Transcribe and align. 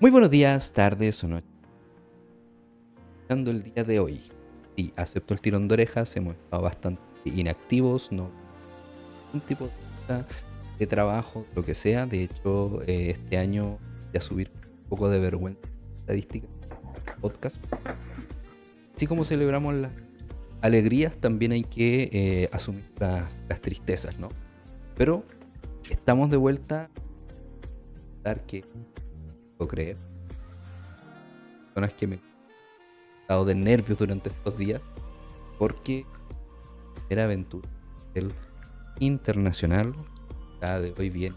Muy 0.00 0.12
buenos 0.12 0.30
días, 0.30 0.72
tardes 0.72 1.24
o 1.24 1.26
noches. 1.26 1.50
el 3.28 3.62
día 3.64 3.82
de 3.82 3.98
hoy. 3.98 4.20
Sí, 4.76 4.92
acepto 4.94 5.34
el 5.34 5.40
tirón 5.40 5.66
de 5.66 5.74
orejas, 5.74 6.16
hemos 6.16 6.36
estado 6.36 6.62
bastante 6.62 7.02
inactivos, 7.24 8.12
no 8.12 8.30
un 9.34 9.40
tipo 9.40 9.68
de, 10.78 10.86
trabajo, 10.86 11.44
lo 11.56 11.64
que 11.64 11.74
sea. 11.74 12.06
De 12.06 12.22
hecho, 12.22 12.80
eh, 12.82 13.10
este 13.10 13.38
año 13.38 13.78
voy 14.12 14.18
a 14.18 14.20
subir 14.20 14.52
un 14.84 14.88
poco 14.88 15.10
de 15.10 15.18
vergüenza 15.18 15.66
estadística 15.96 16.46
podcast. 17.20 17.56
Así 18.94 19.08
como 19.08 19.24
celebramos 19.24 19.74
las 19.74 19.90
alegrías, 20.60 21.16
también 21.16 21.50
hay 21.50 21.64
que 21.64 22.08
eh, 22.12 22.48
asumir 22.52 22.84
las 23.00 23.60
tristezas, 23.60 24.16
¿no? 24.16 24.28
Pero 24.96 25.24
estamos 25.90 26.30
de 26.30 26.36
vuelta 26.36 26.88
dar 28.22 28.46
que 28.46 28.62
puedo 29.58 29.68
creer. 29.68 29.96
Personas 31.74 31.92
que 31.94 32.06
me 32.06 32.14
han 32.16 32.22
estado 33.20 33.44
de 33.44 33.54
nervios 33.54 33.98
durante 33.98 34.30
estos 34.30 34.56
días 34.56 34.82
porque 35.58 36.06
era 37.10 37.24
aventura. 37.24 37.68
El 38.14 38.32
internacional 39.00 39.94
la 40.60 40.80
de 40.80 40.94
hoy 40.96 41.10
viene 41.10 41.36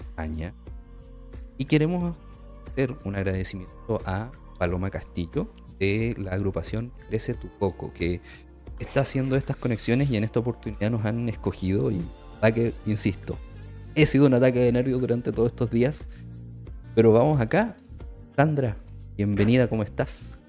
España. 0.00 0.54
Y 1.56 1.64
queremos 1.64 2.14
hacer 2.66 2.94
un 3.04 3.16
agradecimiento 3.16 4.00
a 4.04 4.30
Paloma 4.58 4.90
Castillo 4.90 5.48
de 5.78 6.14
la 6.18 6.32
agrupación 6.32 6.92
Crece 7.08 7.34
tu 7.34 7.48
Coco 7.58 7.92
que 7.92 8.20
está 8.78 9.00
haciendo 9.00 9.36
estas 9.36 9.56
conexiones 9.56 10.10
y 10.10 10.16
en 10.16 10.24
esta 10.24 10.40
oportunidad 10.40 10.90
nos 10.90 11.04
han 11.04 11.28
escogido 11.28 11.90
y 11.90 12.04
que, 12.54 12.72
insisto, 12.86 13.36
he 13.94 14.06
sido 14.06 14.26
un 14.26 14.34
ataque 14.34 14.60
de 14.60 14.70
nervios 14.70 15.00
durante 15.00 15.32
todos 15.32 15.48
estos 15.48 15.70
días 15.70 16.08
pero 16.98 17.12
vamos 17.12 17.40
acá. 17.40 17.76
Sandra, 18.34 18.76
bienvenida, 19.16 19.68
¿cómo 19.68 19.84
estás? 19.84 20.40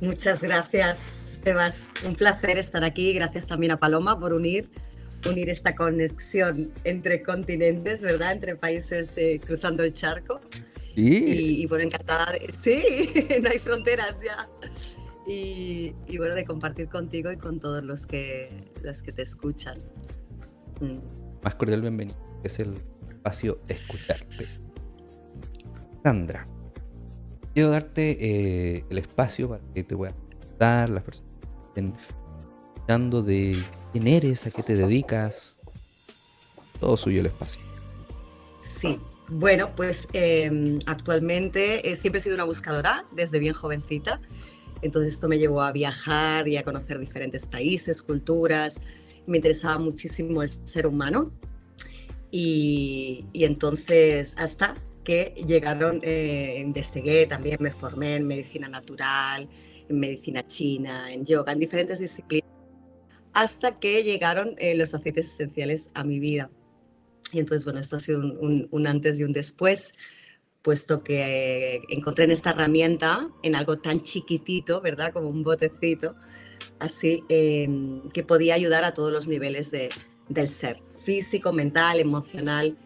Muchas 0.00 0.40
gracias, 0.40 1.40
Sebas. 1.42 1.90
Un 2.06 2.14
placer 2.14 2.58
estar 2.58 2.84
aquí. 2.84 3.12
Gracias 3.12 3.48
también 3.48 3.72
a 3.72 3.76
Paloma 3.76 4.16
por 4.20 4.34
unir, 4.34 4.70
unir 5.28 5.50
esta 5.50 5.74
conexión 5.74 6.70
entre 6.84 7.24
continentes, 7.24 8.02
¿verdad? 8.02 8.34
Entre 8.34 8.54
países 8.54 9.18
eh, 9.18 9.40
cruzando 9.44 9.82
el 9.82 9.92
charco. 9.92 10.40
Sí. 10.94 11.62
Y, 11.62 11.66
por 11.66 11.80
encantada 11.80 12.30
de... 12.30 12.54
Sí, 12.56 13.08
no 13.42 13.50
hay 13.50 13.58
fronteras 13.58 14.22
ya. 14.22 14.48
Y, 15.26 15.92
bueno, 16.18 16.36
de 16.36 16.44
compartir 16.44 16.88
contigo 16.88 17.32
y 17.32 17.36
con 17.36 17.58
todos 17.58 17.82
los 17.82 18.06
que, 18.06 18.70
los 18.80 19.02
que 19.02 19.10
te 19.10 19.22
escuchan. 19.22 19.78
Mm. 20.80 20.98
Más 21.42 21.56
cordial 21.56 21.80
bienvenido. 21.80 22.16
Es 22.44 22.60
el 22.60 22.76
espacio 23.08 23.58
escucharte. 23.66 24.46
Sandra, 26.04 26.46
quiero 27.54 27.70
darte 27.70 28.18
eh, 28.20 28.84
el 28.90 28.98
espacio 28.98 29.48
para 29.48 29.62
que 29.72 29.82
te 29.84 29.96
puedan 29.96 30.14
dar 30.58 30.90
las 30.90 31.02
personas 31.02 31.30
que 31.40 31.66
estén 31.68 31.94
escuchando 32.74 33.22
de 33.22 33.64
quién 33.90 34.06
eres, 34.06 34.46
a 34.46 34.50
qué 34.50 34.62
te 34.62 34.76
dedicas. 34.76 35.58
Todo 36.78 36.98
suyo 36.98 37.20
el 37.20 37.26
espacio. 37.26 37.62
Sí, 38.76 39.00
bueno, 39.28 39.74
pues 39.74 40.06
em, 40.12 40.78
actualmente 40.84 41.90
eh, 41.90 41.96
siempre 41.96 42.20
he 42.20 42.22
sido 42.22 42.34
una 42.34 42.44
buscadora 42.44 43.06
desde 43.12 43.38
bien 43.38 43.54
jovencita. 43.54 44.20
Entonces 44.82 45.14
esto 45.14 45.26
me 45.26 45.38
llevó 45.38 45.62
a 45.62 45.72
viajar 45.72 46.48
y 46.48 46.58
a 46.58 46.64
conocer 46.64 46.98
diferentes 46.98 47.48
países, 47.48 48.02
culturas. 48.02 48.82
Me 49.26 49.38
interesaba 49.38 49.78
muchísimo 49.78 50.42
el 50.42 50.50
ser 50.50 50.86
humano. 50.86 51.32
Y 52.30 53.24
entonces 53.32 54.34
hasta 54.36 54.74
que 55.04 55.34
llegaron, 55.46 56.00
eh, 56.02 56.56
investigué, 56.58 57.26
también 57.26 57.58
me 57.60 57.70
formé 57.70 58.16
en 58.16 58.26
medicina 58.26 58.68
natural, 58.68 59.46
en 59.88 60.00
medicina 60.00 60.46
china, 60.46 61.12
en 61.12 61.24
yoga, 61.24 61.52
en 61.52 61.58
diferentes 61.60 62.00
disciplinas, 62.00 62.48
hasta 63.32 63.78
que 63.78 64.02
llegaron 64.02 64.54
eh, 64.58 64.74
los 64.74 64.94
aceites 64.94 65.26
esenciales 65.26 65.90
a 65.94 66.04
mi 66.04 66.18
vida. 66.18 66.50
Y 67.32 67.38
entonces, 67.38 67.64
bueno, 67.64 67.80
esto 67.80 67.96
ha 67.96 67.98
sido 67.98 68.18
un, 68.18 68.86
antes 68.86 69.20
y 69.20 69.24
un 69.24 69.32
después, 69.32 69.94
puesto 70.62 71.02
que 71.04 71.76
eh, 71.76 71.82
encontré 71.90 72.24
en 72.24 72.30
esta 72.30 72.50
herramienta, 72.50 73.28
en 73.42 73.54
algo 73.54 73.78
tan 73.78 74.00
chiquitito, 74.00 74.80
¿verdad? 74.80 75.12
Como 75.12 75.28
un 75.28 75.42
botecito, 75.42 76.14
así, 76.78 77.22
em, 77.28 78.08
que 78.10 78.22
podía 78.22 78.54
ayudar 78.54 78.84
a 78.84 78.94
todos 78.94 79.12
los 79.12 79.28
niveles 79.28 79.70
de, 79.70 79.90
del 80.28 80.48
ser, 80.48 80.82
físico, 81.04 81.52
mental, 81.52 82.00
emocional 82.00 82.78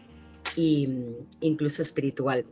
e 0.55 0.87
incluso 1.41 1.81
espiritual. 1.81 2.45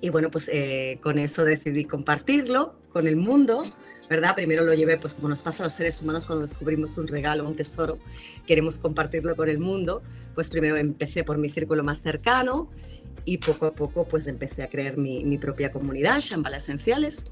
Y 0.00 0.10
bueno, 0.10 0.30
pues 0.30 0.50
eh, 0.52 0.98
con 1.00 1.18
eso 1.18 1.44
decidí 1.44 1.84
compartirlo 1.84 2.74
con 2.92 3.06
el 3.06 3.16
mundo, 3.16 3.62
¿verdad? 4.10 4.34
Primero 4.34 4.64
lo 4.64 4.74
llevé, 4.74 4.98
pues 4.98 5.14
como 5.14 5.28
nos 5.28 5.42
pasa 5.42 5.62
a 5.62 5.66
los 5.66 5.72
seres 5.72 6.02
humanos 6.02 6.26
cuando 6.26 6.42
descubrimos 6.42 6.98
un 6.98 7.06
regalo, 7.06 7.46
un 7.46 7.54
tesoro, 7.54 7.98
queremos 8.46 8.78
compartirlo 8.78 9.36
con 9.36 9.48
el 9.48 9.58
mundo, 9.58 10.02
pues 10.34 10.50
primero 10.50 10.76
empecé 10.76 11.24
por 11.24 11.38
mi 11.38 11.48
círculo 11.48 11.84
más 11.84 12.00
cercano 12.00 12.68
y 13.24 13.38
poco 13.38 13.66
a 13.66 13.74
poco 13.74 14.06
pues 14.08 14.26
empecé 14.26 14.62
a 14.62 14.68
crear 14.68 14.96
mi, 14.96 15.38
propia 15.38 15.70
comunidad, 15.72 16.20
Shambhala 16.20 16.56
Esenciales, 16.56 17.30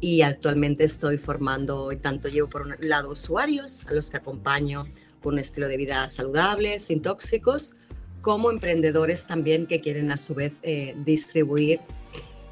y 0.00 0.22
actualmente 0.22 0.84
estoy 0.84 1.18
formando, 1.18 1.90
tanto 2.00 2.28
llevo 2.28 2.48
por 2.48 2.62
un 2.62 2.74
lado 2.80 3.10
usuarios 3.10 3.86
a 3.86 3.92
los 3.92 4.10
que 4.10 4.16
acompaño 4.16 4.86
con 5.22 5.34
un 5.34 5.40
estilo 5.40 5.68
de 5.68 5.76
vida 5.76 6.06
saludable, 6.06 6.78
sin 6.78 7.02
tóxicos, 7.02 7.80
como 8.20 8.50
emprendedores 8.50 9.26
también 9.26 9.66
que 9.66 9.80
quieren 9.80 10.10
a 10.10 10.16
su 10.16 10.34
vez 10.34 10.54
eh, 10.62 10.94
distribuir 11.04 11.80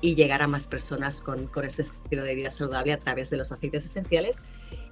y 0.01 0.15
llegar 0.15 0.43
a 0.43 0.47
más 0.47 0.67
personas 0.67 1.21
con, 1.21 1.47
con, 1.49 1.65
este 1.65 1.83
estilo 1.83 2.23
de 2.23 2.35
vida 2.35 2.51
saludable 2.51 2.93
a 2.93 2.99
través 2.99 3.31
de 3.31 3.37
los 3.37 3.51
aceites 3.51 3.85
esenciales 3.85 4.45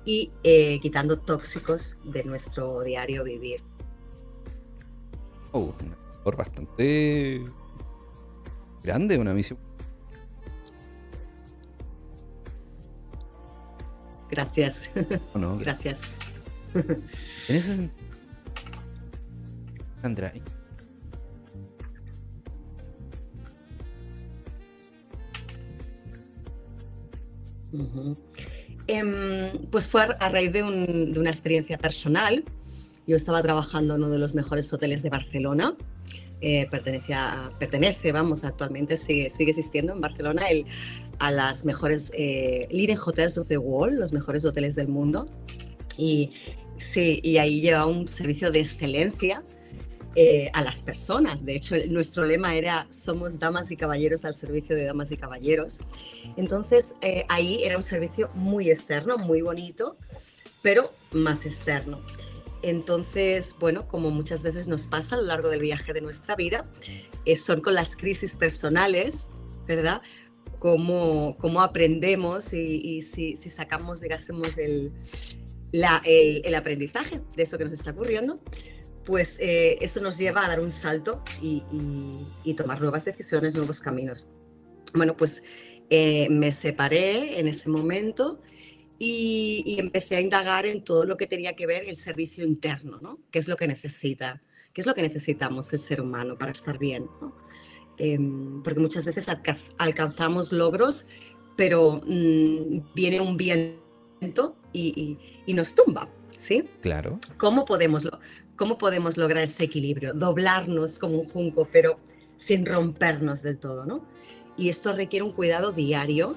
y 0.05 0.33
eh, 0.43 0.81
quitando 0.81 1.19
tóxicos 1.19 2.01
de 2.05 2.25
nuestro 2.25 2.83
diario 2.83 3.25
vivir. 3.25 3.63
Oh, 5.53 5.73
por 6.23 6.37
bastante 6.37 7.45
grande, 8.83 9.19
una 9.19 9.33
misión. 9.33 9.59
Gracias. 14.31 14.89
Gracias. 15.61 16.03
En 16.75 17.57
ese 17.57 17.77
sentido, 17.77 18.05
Sandra, 20.03 20.33
Em, 28.87 29.67
pues 29.71 29.87
fue 29.87 30.03
a 30.03 30.29
raíz 30.29 30.53
de, 30.53 30.63
una 30.63 31.31
experiencia 31.31 31.79
personal. 31.79 32.45
Yo 33.07 33.17
estaba 33.17 33.43
trabajando 33.43 33.95
en 33.95 34.03
uno 34.03 34.11
de 34.11 34.19
los 34.19 34.35
mejores 34.35 34.73
hoteles 34.73 35.03
de 35.03 35.11
Barcelona. 35.11 35.77
Eh, 36.41 36.69
pertenece, 36.71 38.13
vamos, 38.13 38.45
actualmente 38.45 38.97
sigue, 38.97 39.31
sigue 39.31 39.51
existiendo 39.51 39.95
en 39.95 40.01
Barcelona 40.01 40.47
el, 40.49 40.67
a 41.19 41.31
las 41.31 41.65
mejores 41.65 42.13
eh, 42.15 42.67
Leading 42.71 42.99
Hotels 42.99 43.39
of 43.39 43.49
the 43.49 43.57
World, 43.57 43.99
los 43.99 44.13
mejores 44.13 44.45
hoteles 44.45 44.75
del 44.75 44.89
mundo. 44.89 45.27
Y, 45.97 46.33
sí, 46.77 47.21
y 47.23 47.39
ahí 47.39 47.61
lleva 47.61 47.87
un 47.87 48.09
servicio 48.09 48.51
de 48.51 48.61
excelencia 48.61 49.43
eh, 50.17 50.49
a 50.53 50.63
las 50.63 50.81
personas. 50.81 51.45
De 51.45 51.57
hecho, 51.57 51.75
nuestro 51.89 52.25
lema 52.25 52.55
era 52.55 52.87
somos 52.89 53.41
damas 53.41 53.73
y 53.73 53.77
caballeros 53.77 54.25
al 54.25 54.37
servicio 54.37 54.77
de 54.77 54.85
damas 54.85 55.11
y 55.11 55.17
caballeros. 55.17 55.81
Entonces, 56.37 56.95
eh, 57.01 57.25
ahí 57.29 57.65
era 57.65 57.75
un 57.75 57.83
servicio 57.83 58.31
muy 58.35 58.71
externo, 58.71 59.19
muy 59.19 59.43
bonito, 59.43 59.97
pero 60.63 60.93
más 61.13 61.47
externo. 61.47 62.01
Entonces, 62.63 63.57
bueno, 63.59 63.89
como 63.89 64.11
muchas 64.11 64.45
veces 64.45 64.69
nos 64.69 64.87
pasa 64.87 65.17
a 65.17 65.19
lo 65.19 65.27
largo 65.27 65.49
del 65.49 65.61
viaje 65.61 65.93
de 65.93 66.01
nuestra 66.01 66.37
vida, 66.37 66.71
eh, 67.25 67.35
son 67.35 67.61
con 67.61 67.75
las 67.75 67.97
crisis 67.97 68.37
personales, 68.37 69.31
¿verdad? 69.67 70.01
Cómo, 70.61 71.37
cómo 71.41 71.61
aprendemos 71.61 72.53
y, 72.53 73.03
si, 73.03 73.35
sacamos, 73.37 74.01
digamos, 74.01 74.59
el, 74.59 74.93
el, 75.73 76.43
el 76.45 76.55
aprendizaje 76.55 77.21
de 77.35 77.43
eso 77.43 77.59
que 77.59 77.65
nos 77.65 77.73
está 77.73 77.91
ocurriendo, 77.91 78.41
pues 79.05 79.39
eh, 79.41 79.79
eso 79.81 80.01
nos 80.01 80.19
lleva 80.19 80.45
a 80.45 80.49
dar 80.49 80.61
un 80.61 80.71
salto 80.71 81.23
y, 81.43 81.63
tomar 82.57 82.81
nuevas 82.81 83.05
decisiones, 83.05 83.55
nuevos 83.55 83.81
caminos. 83.81 84.31
Bueno, 84.95 85.17
pues 85.17 85.43
eh, 85.91 86.29
me 86.31 86.53
separé 86.53 87.39
en 87.39 87.49
ese 87.49 87.69
momento 87.69 88.41
y, 88.99 89.77
empecé 89.79 90.17
a 90.17 90.21
indagar 90.21 90.67
en 90.67 90.83
todo 90.83 91.05
lo 91.05 91.17
que 91.17 91.27
tenía 91.27 91.55
que 91.55 91.67
ver 91.67 91.89
el 91.89 91.97
servicio 91.97 92.45
interno, 92.45 92.99
¿no? 93.01 93.19
¿Qué 93.31 93.39
es 93.39 93.49
lo 93.49 93.57
que 93.57 93.67
necesita? 93.67 94.43
¿Qué 94.73 94.81
es 94.81 94.87
lo 94.87 94.95
que 94.95 95.03
necesitamos 95.03 95.73
el 95.73 95.79
ser 95.79 96.01
humano 96.01 96.39
para 96.39 96.53
estar 96.53 96.79
bien? 96.79 97.07
Em, 97.99 98.63
porque 98.63 98.81
muchas 98.81 99.05
veces 99.05 99.29
alcanzamos 99.79 100.53
logros, 100.53 101.09
pero 101.57 102.01
mm, 102.05 102.95
viene 102.95 103.21
un 103.21 103.37
viento 103.37 104.57
y, 104.73 105.19
y 105.47 105.55
nos 105.55 105.75
tumba. 105.75 106.09
¿sí? 106.37 106.65
Claro. 106.81 107.19
¿Cómo 107.37 107.65
podemos, 107.65 108.07
¿Cómo 108.57 108.79
podemos 108.79 109.17
lograr 109.17 109.45
ese 109.45 109.65
equilibrio? 109.65 110.15
Doblarnos 110.15 110.99
como 110.99 111.19
un 111.19 111.29
junco, 111.29 111.69
pero 111.73 111.99
sin 112.37 112.67
rompernos 112.67 113.43
del 113.43 113.59
todo, 113.59 113.87
¿no? 113.87 114.07
y 114.57 114.69
esto 114.69 114.93
requiere 114.93 115.25
un 115.25 115.33
cuidado 115.33 115.73
diario 115.73 116.37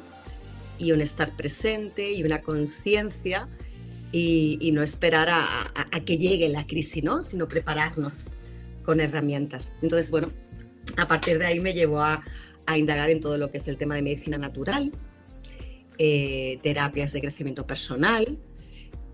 y 0.80 0.92
un 0.92 1.02
estar 1.02 1.36
presente 1.36 2.12
y 2.12 2.24
una 2.24 2.42
conciencia 2.42 3.48
y, 4.12 4.72
no 4.74 4.82
esperar 4.82 5.28
a, 5.30 6.00
que 6.06 6.18
llegue 6.18 6.48
la 6.50 6.66
crisis, 6.66 7.04
¿no? 7.04 7.22
sino 7.22 7.48
prepararnos 7.48 8.30
con 8.84 9.00
herramientas. 9.00 9.74
Entonces, 9.82 10.10
bueno, 10.10 10.32
a 10.96 11.08
partir 11.08 11.38
de 11.40 11.46
ahí 11.46 11.60
me 11.60 11.74
llevó 11.74 12.02
a, 12.02 12.24
indagar 12.76 13.10
en 13.10 13.22
todo 13.22 13.38
lo 13.38 13.50
que 13.50 13.60
es 13.60 13.68
el 13.68 13.78
tema 13.78 13.96
de 13.96 14.02
medicina 14.02 14.38
natural, 14.38 14.92
eh, 15.98 16.60
terapias 16.62 17.14
de 17.14 17.22
crecimiento 17.22 17.66
personal 17.66 18.38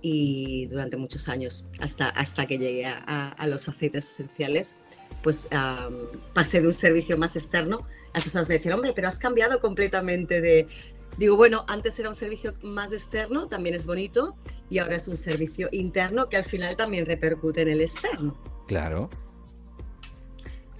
y 0.03 0.67
durante 0.67 0.97
muchos 0.97 1.29
años, 1.29 1.65
hasta, 1.79 2.09
hasta 2.09 2.45
que 2.45 2.57
llegué 2.57 2.85
a, 2.85 3.47
los 3.47 3.69
aceites 3.69 4.05
esenciales, 4.11 4.79
pues 5.23 5.47
pasé 6.33 6.61
de 6.61 6.67
un 6.67 6.73
servicio 6.73 7.17
más 7.17 7.37
externo. 7.37 7.87
Las 8.13 8.23
personas 8.23 8.49
me 8.49 8.55
decían, 8.55 8.75
hombre, 8.75 8.91
pero 8.93 9.07
has 9.07 9.17
cambiado 9.17 9.61
completamente 9.61 10.41
de, 10.41 10.67
Digo, 11.17 11.37
bueno, 11.37 11.63
antes 11.67 11.97
era 11.99 12.09
un 12.09 12.15
servicio 12.15 12.55
más 12.63 12.91
externo, 12.91 13.47
también 13.47 13.75
es 13.75 13.85
bonito, 13.85 14.35
y 14.69 14.79
ahora 14.79 14.95
es 14.95 15.07
un 15.07 15.15
servicio 15.15 15.69
interno 15.71 16.27
que 16.27 16.37
al 16.37 16.45
final 16.45 16.75
también 16.75 17.05
repercute 17.05 17.61
en 17.61 17.69
el 17.69 17.81
externo. 17.81 18.35
Claro. 18.67 19.09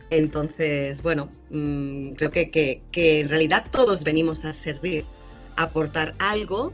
Entonces, 0.10 1.02
bueno, 1.02 1.30
mm, 1.50 2.14
creo 2.14 2.32
que, 2.32 2.50
que, 2.92 3.20
en 3.22 3.30
realidad 3.30 3.68
todos 3.72 4.04
venimos 4.04 4.44
a 4.44 4.52
servir, 4.52 5.06
a 5.56 5.64
aportar 5.64 6.16
algo 6.18 6.74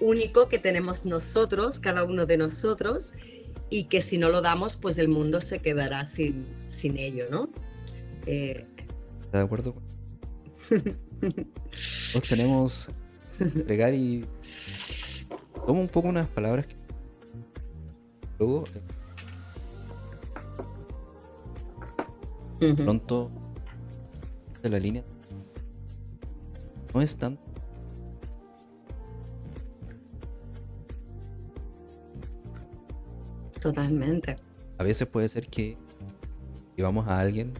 único 0.00 0.48
que 0.48 0.58
tenemos 0.58 1.04
nosotros, 1.04 1.78
cada 1.78 2.04
uno 2.04 2.26
de 2.26 2.36
nosotros, 2.36 3.14
y 3.68 3.84
que 3.84 4.00
si 4.00 4.18
no 4.18 4.28
lo 4.28 4.40
damos, 4.40 4.76
pues 4.76 4.98
el 4.98 5.08
mundo 5.08 5.40
se 5.40 5.60
quedará 5.60 6.04
sin, 6.04 6.46
sin 6.66 6.98
ello, 6.98 7.26
¿no? 7.30 7.48
Eh... 8.26 8.66
¿Está 9.22 9.38
de 9.38 9.44
acuerdo? 9.44 9.74
Nos 12.14 12.28
tenemos 12.28 12.88
que 13.38 13.94
y 13.94 14.26
tomo 15.66 15.80
un 15.80 15.88
poco 15.88 16.08
unas 16.08 16.28
palabras 16.28 16.66
que 16.66 16.76
luego 18.38 18.64
pronto 22.76 23.30
de 24.62 24.68
la 24.68 24.78
línea 24.78 25.04
no 26.92 27.00
es 27.00 27.16
tanto 27.16 27.49
totalmente 33.60 34.36
a 34.80 34.82
veces 34.82 35.06
puede 35.06 35.28
ser 35.28 35.46
que 35.46 35.76
llevamos 36.74 37.06
a 37.06 37.20
alguien 37.20 37.52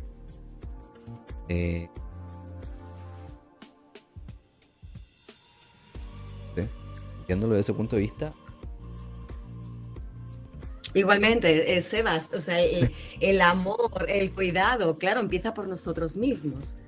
eh, 1.50 1.86
viéndolo 7.28 7.54
desde 7.54 7.72
ese 7.72 7.74
punto 7.74 7.96
de 7.96 8.02
vista. 8.02 8.32
Igualmente, 10.94 11.76
eh, 11.76 11.80
Sebas, 11.82 12.30
o 12.32 12.40
sea, 12.40 12.58
el, 13.20 13.40
amor, 13.42 14.06
el 14.08 14.32
cuidado, 14.32 14.96
claro, 14.96 15.20
empieza 15.20 15.52
por 15.52 15.68
nosotros 15.68 16.16
mismos. 16.16 16.78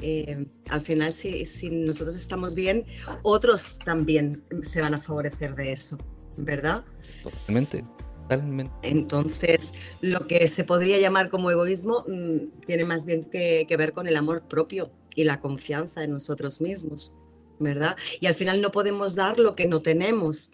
Eh, 0.00 0.46
al 0.68 0.82
final, 0.82 1.12
si, 1.12 1.44
si, 1.46 1.68
nosotros 1.68 2.14
estamos 2.14 2.54
bien, 2.54 2.86
otros 3.22 3.80
también 3.84 4.44
se 4.62 4.80
van 4.80 4.94
a 4.94 4.98
favorecer 5.00 5.56
de 5.56 5.72
eso, 5.72 5.98
¿verdad? 6.36 6.84
Totalmente, 7.24 7.84
totalmente. 8.30 8.72
Entonces, 8.82 9.74
lo 10.00 10.26
que 10.26 10.46
se 10.48 10.64
podría 10.64 10.98
llamar 10.98 11.30
como 11.30 11.50
egoísmo 11.50 12.04
mm, 12.06 12.64
tiene 12.66 12.84
más 12.84 13.06
bien 13.06 13.24
que, 13.24 13.66
que 13.68 13.76
ver 13.76 13.92
con 13.92 14.06
el 14.06 14.16
amor 14.16 14.42
propio 14.48 14.90
y 15.14 15.24
la 15.24 15.40
confianza 15.40 16.04
en 16.04 16.12
nosotros 16.12 16.60
mismos. 16.60 17.14
¿verdad? 17.60 17.96
Y 18.20 18.26
al 18.26 18.34
final 18.34 18.60
no 18.60 18.72
podemos 18.72 19.14
dar 19.14 19.38
lo 19.38 19.54
que 19.54 19.66
no 19.68 19.80
tenemos. 19.80 20.52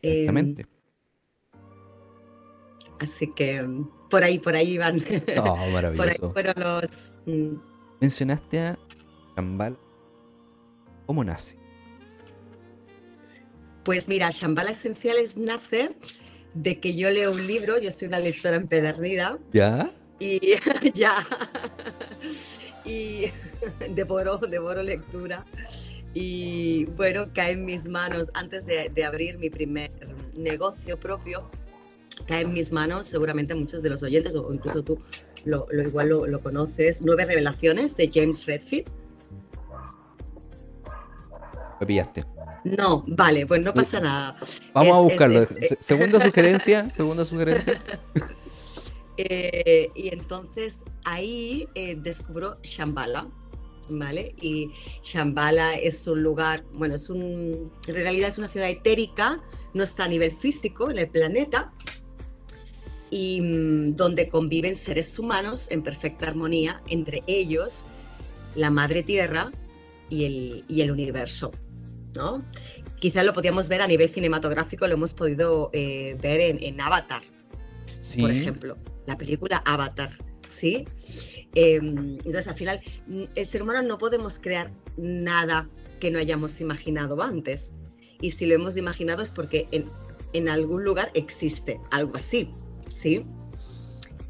Em, 0.00 0.20
Exactamente. 0.20 0.66
así 3.00 3.32
que 3.34 3.68
por 4.08 4.24
ahí, 4.24 4.38
por 4.38 4.54
ahí 4.54 4.78
van. 4.78 4.98
Oh, 5.38 5.56
maravilloso. 5.70 6.32
por 6.34 6.46
ahí 6.46 6.54
los. 6.56 7.12
Mm. 7.26 7.56
Mencionaste 8.00 8.60
a 8.60 8.78
Shambhala. 9.36 9.76
¿Cómo 11.06 11.24
nace? 11.24 11.58
Pues 13.84 14.08
mira, 14.08 14.30
Shambhala 14.30 14.70
Esenciales 14.70 15.36
nace 15.36 15.96
de 16.54 16.80
que 16.80 16.96
yo 16.96 17.10
leo 17.10 17.32
un 17.32 17.46
libro, 17.46 17.78
yo 17.78 17.90
soy 17.90 18.08
una 18.08 18.18
lectora 18.18 18.56
empedernida. 18.56 19.38
¿Ya? 19.52 19.90
Y 20.18 20.54
ya. 20.94 21.26
y 22.84 23.26
devoro, 23.94 24.38
devoro 24.38 24.82
lectura. 24.82 25.44
Y 26.12 26.86
bueno, 26.96 27.28
cae 27.32 27.52
en 27.52 27.64
mis 27.64 27.88
manos, 27.88 28.30
antes 28.34 28.66
de, 28.66 29.04
abrir 29.04 29.38
mi 29.38 29.48
primer 29.48 29.92
negocio 30.36 30.98
propio, 30.98 31.50
cae 32.26 32.42
en 32.42 32.52
mis 32.52 32.72
manos, 32.72 33.06
seguramente 33.06 33.54
muchos 33.54 33.82
de 33.82 33.90
los 33.90 34.02
oyentes, 34.02 34.34
o 34.34 34.52
incluso 34.52 34.82
tú 34.82 35.00
lo, 35.44 35.68
igual 35.72 36.08
lo, 36.08 36.40
conoces, 36.40 37.02
Nueve 37.02 37.26
Revelaciones 37.26 37.96
de 37.96 38.10
James 38.12 38.44
Redfield. 38.46 38.88
Pillaste. 41.86 42.24
No, 42.64 43.04
vale, 43.06 43.46
pues 43.46 43.62
no 43.62 43.72
pasa 43.72 44.00
nada. 44.00 44.36
Vamos 44.74 44.96
a 44.96 45.00
buscarlo. 45.00 45.42
segunda 45.80 46.20
sugerencia, 46.20 46.92
segunda 46.96 47.24
sugerencia. 47.24 47.80
Eh, 49.16 49.90
y 49.94 50.08
entonces 50.08 50.84
ahí 51.04 51.68
eh, 51.74 51.96
descubro 51.96 52.58
Shambhala 52.62 53.28
¿vale? 53.90 54.34
Y 54.40 54.70
Shambhala 55.02 55.74
es 55.74 56.06
un 56.06 56.22
lugar, 56.22 56.64
bueno, 56.72 56.94
es 56.94 57.10
un, 57.10 57.72
en 57.86 57.94
realidad 57.94 58.28
es 58.28 58.38
una 58.38 58.48
ciudad 58.48 58.68
etérica, 58.68 59.42
no 59.74 59.82
está 59.82 60.04
a 60.04 60.08
nivel 60.08 60.32
físico 60.32 60.90
en 60.90 60.98
el 60.98 61.08
planeta, 61.08 61.72
y 63.10 63.40
mm, 63.40 63.96
donde 63.96 64.28
conviven 64.28 64.74
seres 64.74 65.18
humanos 65.18 65.70
en 65.70 65.82
perfecta 65.82 66.28
armonía, 66.28 66.82
entre 66.88 67.22
ellos 67.26 67.86
la 68.54 68.70
Madre 68.70 69.02
Tierra 69.02 69.50
y 70.08 70.24
el, 70.24 70.64
y 70.68 70.80
el 70.80 70.90
universo, 70.90 71.50
¿no? 72.14 72.44
Quizás 72.98 73.24
lo 73.24 73.32
podíamos 73.32 73.68
ver 73.68 73.82
a 73.82 73.86
nivel 73.86 74.08
cinematográfico, 74.08 74.86
lo 74.86 74.94
hemos 74.94 75.12
podido 75.12 75.70
eh, 75.72 76.16
ver 76.20 76.40
en, 76.40 76.62
en 76.62 76.80
Avatar, 76.80 77.22
por 78.18 78.30
ejemplo, 78.30 78.76
la 79.06 79.16
película 79.16 79.62
Avatar, 79.64 80.10
¿sí? 80.48 80.86
Em, 81.54 82.18
entonces, 82.18 82.48
al 82.48 82.54
final, 82.54 82.80
el 83.34 83.46
ser 83.46 83.62
humano 83.62 83.82
no 83.82 83.98
podemos 83.98 84.38
crear 84.38 84.72
nada 84.96 85.68
que 85.98 86.10
no 86.10 86.18
hayamos 86.18 86.60
imaginado 86.60 87.22
antes. 87.22 87.72
Y 88.20 88.32
si 88.32 88.46
lo 88.46 88.54
hemos 88.54 88.76
imaginado 88.76 89.22
es 89.22 89.30
porque 89.30 89.66
en, 90.32 90.48
algún 90.48 90.84
lugar 90.84 91.10
existe 91.14 91.80
algo 91.90 92.16
así, 92.16 92.50
¿sí? 92.88 93.26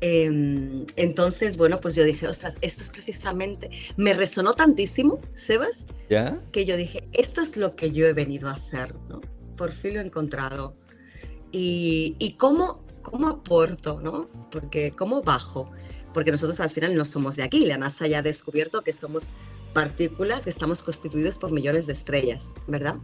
Em, 0.00 0.86
entonces, 0.96 1.56
bueno, 1.56 1.80
pues 1.80 1.94
yo 1.94 2.04
dije, 2.04 2.26
ostras, 2.26 2.56
esto 2.62 2.82
es 2.82 2.90
precisamente, 2.90 3.70
me 3.96 4.14
resonó 4.14 4.54
tantísimo, 4.54 5.20
Sebas, 5.34 5.86
¿Ya? 6.08 6.40
que 6.52 6.64
yo 6.64 6.76
dije, 6.76 7.08
esto 7.12 7.40
es 7.42 7.56
lo 7.56 7.76
que 7.76 7.90
yo 7.90 8.06
he 8.06 8.12
venido 8.12 8.48
a 8.48 8.52
hacer, 8.52 8.94
¿no? 9.08 9.20
Por 9.56 9.72
fin 9.72 9.94
lo 9.94 10.00
he 10.00 10.04
encontrado. 10.04 10.74
Y, 11.52 12.16
y 12.18 12.32
cómo, 12.34 12.84
cómo 13.02 13.28
aporto, 13.28 14.00
¿no? 14.00 14.30
Porque 14.50 14.92
cómo 14.92 15.22
bajo 15.22 15.70
porque 16.12 16.30
nosotros 16.30 16.60
al 16.60 16.70
final 16.70 16.94
no 16.94 17.04
somos 17.04 17.36
de 17.36 17.42
aquí. 17.42 17.66
La 17.66 17.78
NASA 17.78 18.06
ya 18.06 18.18
ha 18.18 18.22
descubierto 18.22 18.82
que 18.82 18.92
somos 18.92 19.30
partículas 19.72 20.44
que 20.44 20.50
estamos 20.50 20.82
constituidos 20.82 21.38
por 21.38 21.52
millones 21.52 21.86
de 21.86 21.92
estrellas, 21.92 22.54
¿verdad? 22.66 22.96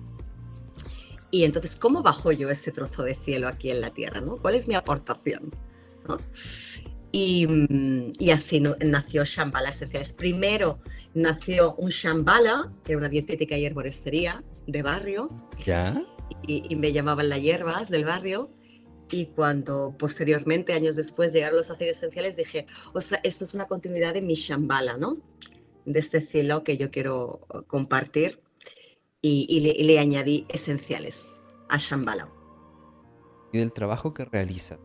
Y 1.31 1.45
entonces, 1.45 1.77
¿cómo 1.77 2.03
bajo 2.03 2.33
yo 2.33 2.51
ese 2.51 2.73
trozo 2.73 3.03
de 3.03 3.15
cielo 3.15 3.49
aquí 3.49 3.71
en 3.71 3.81
la 3.81 3.91
Tierra? 3.91 4.21
¿no? 4.21 4.37
¿Cuál 4.37 4.55
es 4.55 4.69
mi 4.69 4.75
aportación? 4.75 5.53
Y, 7.19 7.49
y, 8.19 8.31
así 8.31 8.61
nació 8.61 9.25
Shambhala 9.25 9.71
Esenciales. 9.71 10.13
Primero 10.13 10.81
nació 11.15 11.75
un 11.77 11.89
Shambhala, 11.89 12.71
que 12.85 12.93
era 12.93 12.99
una 12.99 13.09
dietética 13.09 13.57
y 13.57 13.65
herboristería 13.65 14.45
de 14.67 14.83
barrio. 14.83 15.31
¿Ya? 15.65 16.05
Y, 16.47 16.65
y 16.69 16.77
me 16.77 16.93
llamaban 16.93 17.31
las 17.31 17.41
hierbas 17.41 17.89
del 17.89 18.05
barrio. 18.05 18.51
Y 19.11 19.27
cuando 19.29 19.97
posteriormente, 19.99 20.75
años 20.75 20.95
después, 20.95 21.33
llegaron 21.33 21.57
los 21.57 21.71
aceites 21.71 21.97
esenciales, 21.97 22.37
dije, 22.37 22.67
ostras, 22.93 23.23
esto 23.25 23.45
es 23.45 23.55
una 23.55 23.65
continuidad 23.65 24.13
de 24.13 24.21
mi 24.21 24.35
Shambhala, 24.35 24.99
¿no? 24.99 25.17
De 25.87 25.99
este 25.99 26.21
cielo 26.21 26.65
que 26.65 26.77
yo 26.77 26.91
quiero 26.91 27.47
uh, 27.49 27.63
compartir. 27.63 28.43
Y, 29.23 29.61
le, 29.61 29.99
añadí 29.99 30.45
esenciales 30.51 31.29
a 31.71 31.79
Shambhala. 31.79 32.29
Y 33.55 33.59
del 33.59 33.73
trabajo 33.73 34.13
que 34.13 34.27
realiza, 34.27 34.79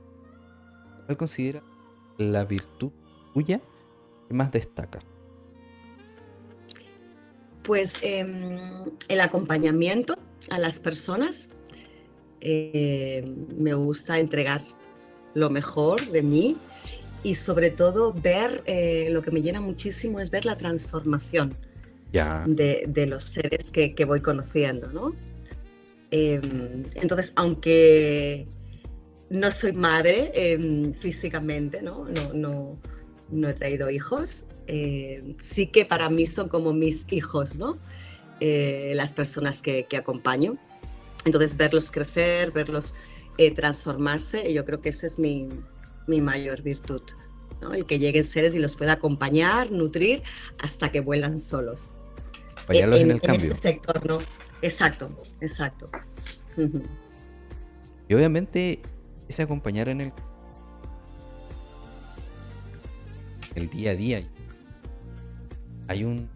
¿cuál 1.05 1.17
considera 1.17 1.61
la 2.21 2.45
virtud 2.45 2.91
tuya 3.33 3.61
que 4.27 4.33
más 4.33 4.51
destaca? 4.51 4.99
Pues 7.63 7.95
em, 8.01 8.57
el 9.07 9.21
acompañamiento 9.21 10.15
a 10.49 10.59
las 10.59 10.79
personas 10.79 11.49
eh, 12.39 13.23
me 13.55 13.73
gusta 13.73 14.19
entregar 14.19 14.61
lo 15.33 15.49
mejor 15.49 16.01
de 16.07 16.23
mí 16.23 16.57
y 17.23 17.35
sobre 17.35 17.69
todo 17.69 18.13
ver, 18.13 18.63
eh, 18.65 19.09
lo 19.11 19.21
que 19.21 19.31
me 19.31 19.41
llena 19.41 19.61
muchísimo 19.61 20.19
es 20.19 20.31
ver 20.31 20.45
la 20.45 20.57
transformación 20.57 21.55
de, 22.11 23.05
los 23.07 23.23
seres 23.23 23.71
que, 23.71 24.05
voy 24.05 24.21
conociendo, 24.21 24.87
¿no? 24.91 25.13
Em, 26.09 26.83
entonces, 26.95 27.31
aunque 27.35 28.47
no 29.31 29.49
soy 29.49 29.71
madre 29.71 30.31
em, 30.35 30.93
físicamente, 30.93 31.81
¿no? 31.81 32.05
No, 32.05 32.33
no, 32.33 32.79
no 33.29 33.49
he 33.49 33.53
traído 33.53 33.89
hijos, 33.89 34.45
em, 34.67 35.37
sí 35.39 35.67
que 35.67 35.85
para 35.85 36.09
mí 36.09 36.27
son 36.27 36.49
como 36.49 36.73
mis 36.73 37.11
hijos, 37.13 37.57
¿no? 37.57 37.77
Eh, 38.41 38.91
las 38.95 39.13
personas 39.13 39.61
que, 39.61 39.85
que, 39.85 39.95
acompaño. 39.95 40.57
Entonces, 41.23 41.55
verlos 41.55 41.91
crecer, 41.91 42.51
verlos 42.51 42.95
eh, 43.37 43.51
transformarse, 43.51 44.51
yo 44.53 44.65
creo 44.65 44.81
que 44.81 44.89
esa 44.89 45.07
es 45.07 45.17
mi, 45.17 45.47
mi 46.07 46.19
mayor 46.19 46.61
virtud. 46.61 47.01
¿no? 47.61 47.73
El 47.73 47.85
que 47.85 47.99
lleguen 47.99 48.25
seres 48.25 48.53
y 48.53 48.59
los 48.59 48.75
pueda 48.75 48.93
acompañar, 48.93 49.71
nutrir, 49.71 50.23
hasta 50.57 50.91
que 50.91 50.99
vuelan 50.99 51.39
solos. 51.39 51.93
Apoyarlos 52.63 52.99
en, 52.99 53.11
el 53.11 53.21
cambio. 53.21 53.51
Ese 53.51 53.61
sector, 53.61 54.05
¿no? 54.05 54.19
Exacto, 54.61 55.09
exacto. 55.39 55.89
Y 58.09 58.13
obviamente 58.13 58.81
acompañar 59.39 59.89
en 59.89 60.01
el 60.01 60.13
el 63.55 63.69
día 63.69 63.91
a 63.91 63.95
día. 63.95 64.27
Hay 65.87 66.03
un 66.03 66.29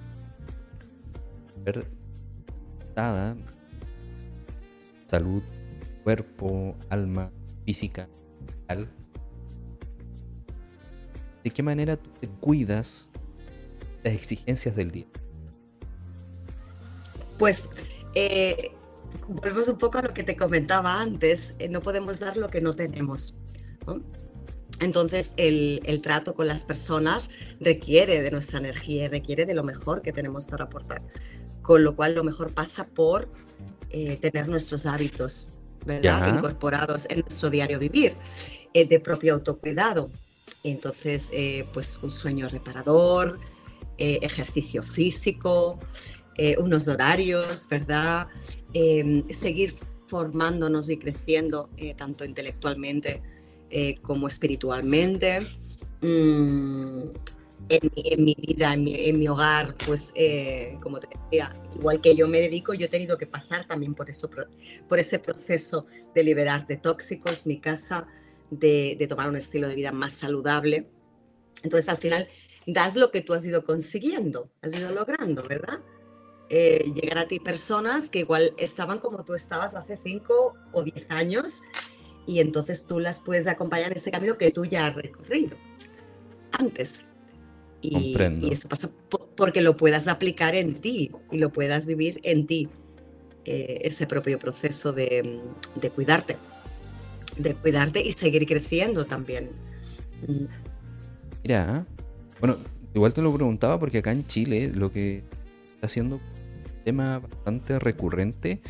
salud 5.07 5.43
cuerpo 6.03 6.75
alma 6.89 7.31
física 7.65 8.07
mental. 8.45 8.89
De 11.43 11.49
qué 11.51 11.63
manera 11.63 11.97
tú 11.97 12.09
te 12.19 12.27
cuidas 12.27 13.07
las 14.03 14.13
exigencias 14.13 14.75
del 14.75 14.91
día 14.91 15.07
pues 17.37 17.69
eh, 18.13 18.71
volvemos 19.27 19.67
un 19.67 19.77
poco 19.77 19.97
a 19.97 20.01
lo 20.01 20.13
que 20.13 20.23
te 20.23 20.35
comentaba 20.35 21.01
antes, 21.01 21.55
eh, 21.59 21.69
no 21.69 21.81
podemos 21.81 22.19
dar 22.19 22.37
lo 22.37 22.49
que 22.49 22.61
no 22.61 22.73
tenemos. 22.75 23.37
Entonces, 24.79 25.33
el, 25.37 26.01
trato 26.01 26.33
con 26.33 26.47
las 26.47 26.63
personas 26.63 27.29
requiere 27.59 28.21
de 28.21 28.31
nuestra 28.31 28.59
energía, 28.59 29.07
requiere 29.07 29.45
de 29.45 29.53
lo 29.53 29.63
mejor 29.63 30.01
que 30.01 30.11
tenemos 30.11 30.47
para 30.47 30.65
aportar. 30.65 31.01
Con 31.61 31.83
lo 31.83 31.95
cual, 31.95 32.15
lo 32.15 32.23
mejor 32.23 32.53
pasa 32.53 32.87
por 32.87 33.29
eh, 33.89 34.17
tener 34.17 34.47
nuestros 34.47 34.85
hábitos, 34.85 35.53
¿verdad? 35.85 36.35
Incorporados 36.35 37.07
en 37.09 37.21
nuestro 37.21 37.49
diario 37.49 37.79
vivir, 37.79 38.13
de 38.73 38.99
propio 38.99 39.35
autocuidado. 39.35 40.09
Entonces, 40.63 41.31
pues 41.71 41.97
un 42.01 42.11
sueño 42.11 42.49
reparador, 42.49 43.39
ejercicio 43.97 44.83
físico, 44.83 45.79
eh, 46.37 46.57
unos 46.59 46.87
horarios, 46.87 47.67
¿verdad? 47.69 48.27
Em, 48.73 49.23
seguir 49.29 49.73
formándonos 50.07 50.89
y 50.89 50.97
creciendo 50.97 51.69
eh, 51.77 51.95
tanto 51.95 52.25
intelectualmente 52.25 53.21
eh, 53.69 53.95
como 54.01 54.27
espiritualmente. 54.27 55.47
Mm, 56.01 57.03
en, 57.67 58.23
mi 58.23 58.35
vida, 58.37 58.73
en 58.73 59.17
mi, 59.17 59.27
hogar, 59.27 59.75
pues 59.87 60.13
como 60.79 60.99
te 60.99 61.07
decía, 61.07 61.55
igual 61.75 61.99
que 61.99 62.15
yo 62.15 62.27
me 62.27 62.39
dedico, 62.39 62.75
yo 62.75 62.85
he 62.85 62.89
tenido 62.89 63.17
que 63.17 63.25
pasar 63.25 63.65
también 63.65 63.95
por, 63.95 64.07
eso, 64.07 64.29
por 64.87 64.99
ese 64.99 65.17
proceso 65.17 65.87
de 66.13 66.23
liberar 66.23 66.67
de 66.67 66.77
tóxicos 66.77 67.47
mi 67.47 67.59
casa, 67.59 68.05
de, 68.51 68.95
de 68.99 69.07
tomar 69.07 69.29
un 69.29 69.37
estilo 69.37 69.67
de 69.67 69.73
vida 69.73 69.91
más 69.91 70.13
saludable. 70.13 70.87
Entonces 71.63 71.89
al 71.89 71.97
final 71.97 72.27
das 72.67 72.95
lo 72.95 73.09
que 73.09 73.21
tú 73.21 73.33
has 73.33 73.43
ido 73.45 73.65
consiguiendo, 73.65 74.51
has 74.61 74.75
ido 74.75 74.91
logrando, 74.91 75.41
¿verdad? 75.41 75.79
Eh, 76.49 76.91
llegar 76.93 77.17
a 77.17 77.27
ti 77.27 77.39
personas 77.39 78.09
que 78.09 78.19
igual 78.19 78.53
estaban 78.57 78.99
como 78.99 79.23
tú 79.23 79.33
estabas 79.33 79.75
hace 79.75 79.97
5 80.03 80.53
o 80.73 80.83
10 80.83 81.05
años 81.09 81.63
y 82.27 82.39
entonces 82.39 82.85
tú 82.85 82.99
las 82.99 83.19
puedes 83.19 83.47
acompañar 83.47 83.91
en 83.91 83.97
ese 83.97 84.11
camino 84.11 84.37
que 84.37 84.51
tú 84.51 84.65
ya 84.65 84.87
has 84.87 84.95
recorrido 84.95 85.57
antes. 86.51 87.05
Y, 87.81 88.15
y 88.41 88.51
eso 88.51 88.67
pasa 88.67 88.89
porque 89.35 89.61
lo 89.61 89.77
puedas 89.77 90.07
aplicar 90.07 90.55
en 90.55 90.75
ti 90.75 91.11
y 91.31 91.37
lo 91.37 91.51
puedas 91.51 91.85
vivir 91.85 92.19
en 92.23 92.47
ti, 92.47 92.69
eh, 93.43 93.81
ese 93.81 94.07
propio 94.07 94.39
proceso 94.39 94.91
de, 94.91 95.41
de, 95.75 95.89
cuidarte, 95.91 96.35
de 97.37 97.53
cuidarte 97.53 98.01
y 98.01 98.11
seguir 98.13 98.47
creciendo 98.47 99.05
también. 99.05 99.49
Mm. 100.27 100.45
Mira, 101.43 101.85
bueno, 102.39 102.57
igual 102.95 103.13
te 103.13 103.21
lo 103.21 103.31
preguntaba 103.33 103.79
porque 103.79 103.99
acá 103.99 104.11
en 104.11 104.25
Chile 104.25 104.71
lo 104.73 104.91
que 104.91 105.23
está 105.75 105.85
haciendo 105.85 106.19
tema 106.85 107.19
bastante 107.19 107.79
recurrente 107.79 108.61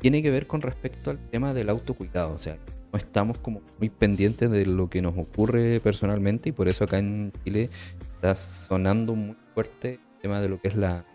tiene 0.00 0.22
que 0.22 0.30
ver 0.30 0.46
con 0.46 0.60
respecto 0.60 1.10
al 1.10 1.30
tema 1.30 1.54
del 1.54 1.70
autocuidado. 1.70 2.34
O 2.34 2.38
sea, 2.38 2.58
no 2.92 2.98
estamos 2.98 3.38
como 3.38 3.62
muy 3.78 3.88
pendientes 3.88 4.50
de 4.50 4.66
lo 4.66 4.90
que 4.90 5.00
nos 5.00 5.16
ocurre 5.16 5.80
personalmente 5.80 6.50
y 6.50 6.52
por 6.52 6.68
eso 6.68 6.84
acá 6.84 6.98
en 6.98 7.32
Chile 7.44 7.70
está 8.16 8.34
sonando 8.34 9.14
muy 9.14 9.36
fuerte 9.54 9.94
el 9.94 10.20
tema 10.20 10.40
de 10.40 10.48
lo 10.48 10.60
que 10.60 10.68
es 10.68 10.76
la, 10.76 11.06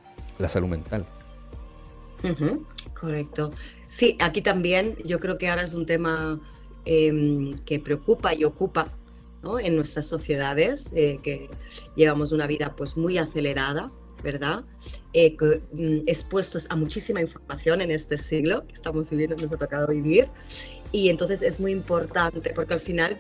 salud 0.48 0.69
mental. 0.69 1.05
correcto. 3.00 3.51
Sí, 3.88 4.17
aquí 4.19 4.41
también 4.41 4.96
yo 5.05 5.19
creo 5.19 5.38
que 5.38 5.50
ahora 5.50 5.63
es 5.63 5.74
un 5.74 5.86
tema 5.86 6.39
em, 6.86 7.58
que 7.65 7.79
preocupa 7.79 8.34
y 8.34 8.46
ocupa 8.46 8.88
en 9.62 9.75
nuestras 9.75 10.05
sociedades, 10.05 10.91
eh, 10.96 11.19
que 11.24 11.50
llevamos 11.96 12.31
una 12.31 12.46
vida 12.46 12.75
pues 12.75 12.98
muy 12.98 13.17
acelerada 13.17 13.91
¿verdad? 14.23 14.63
Eh, 15.13 15.35
mm, 15.71 16.07
expuestos 16.07 16.67
a 16.69 16.75
muchísima 16.75 17.21
información 17.21 17.81
en 17.81 17.91
este 17.91 18.17
siglo 18.17 18.65
que 18.67 18.73
estamos 18.73 19.09
viviendo, 19.09 19.35
nos 19.35 19.51
ha 19.51 19.57
tocado 19.57 19.88
vivir. 19.88 20.27
Y 20.91 21.09
entonces 21.09 21.41
es 21.41 21.59
muy 21.59 21.71
importante 21.71 22.51
porque 22.55 22.73
al 22.73 22.79
final 22.79 23.17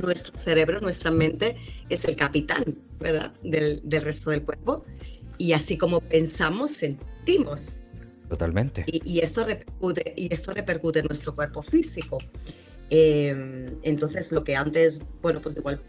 nuestro 0.00 0.38
cerebro, 0.38 0.80
nuestra 0.80 1.10
mente 1.10 1.56
es 1.88 2.04
el 2.04 2.16
capitán, 2.16 2.64
¿verdad? 2.98 3.32
Del, 3.42 3.80
del 3.84 4.02
resto 4.02 4.30
del 4.30 4.42
cuerpo. 4.42 4.84
Y 5.38 5.52
así 5.52 5.76
como 5.76 6.00
pensamos, 6.00 6.70
sentimos. 6.72 7.76
Totalmente. 8.28 8.84
Y, 8.86 9.20
esto, 9.20 9.44
repercute, 9.44 10.14
y 10.16 10.32
esto 10.32 10.52
repercute 10.52 11.00
en 11.00 11.06
nuestro 11.06 11.34
cuerpo 11.34 11.62
físico. 11.62 12.18
Em, 12.90 13.78
entonces, 13.82 14.30
lo 14.32 14.44
que 14.44 14.56
antes, 14.56 15.04
bueno, 15.22 15.40
pues 15.40 15.56
igual 15.56 15.82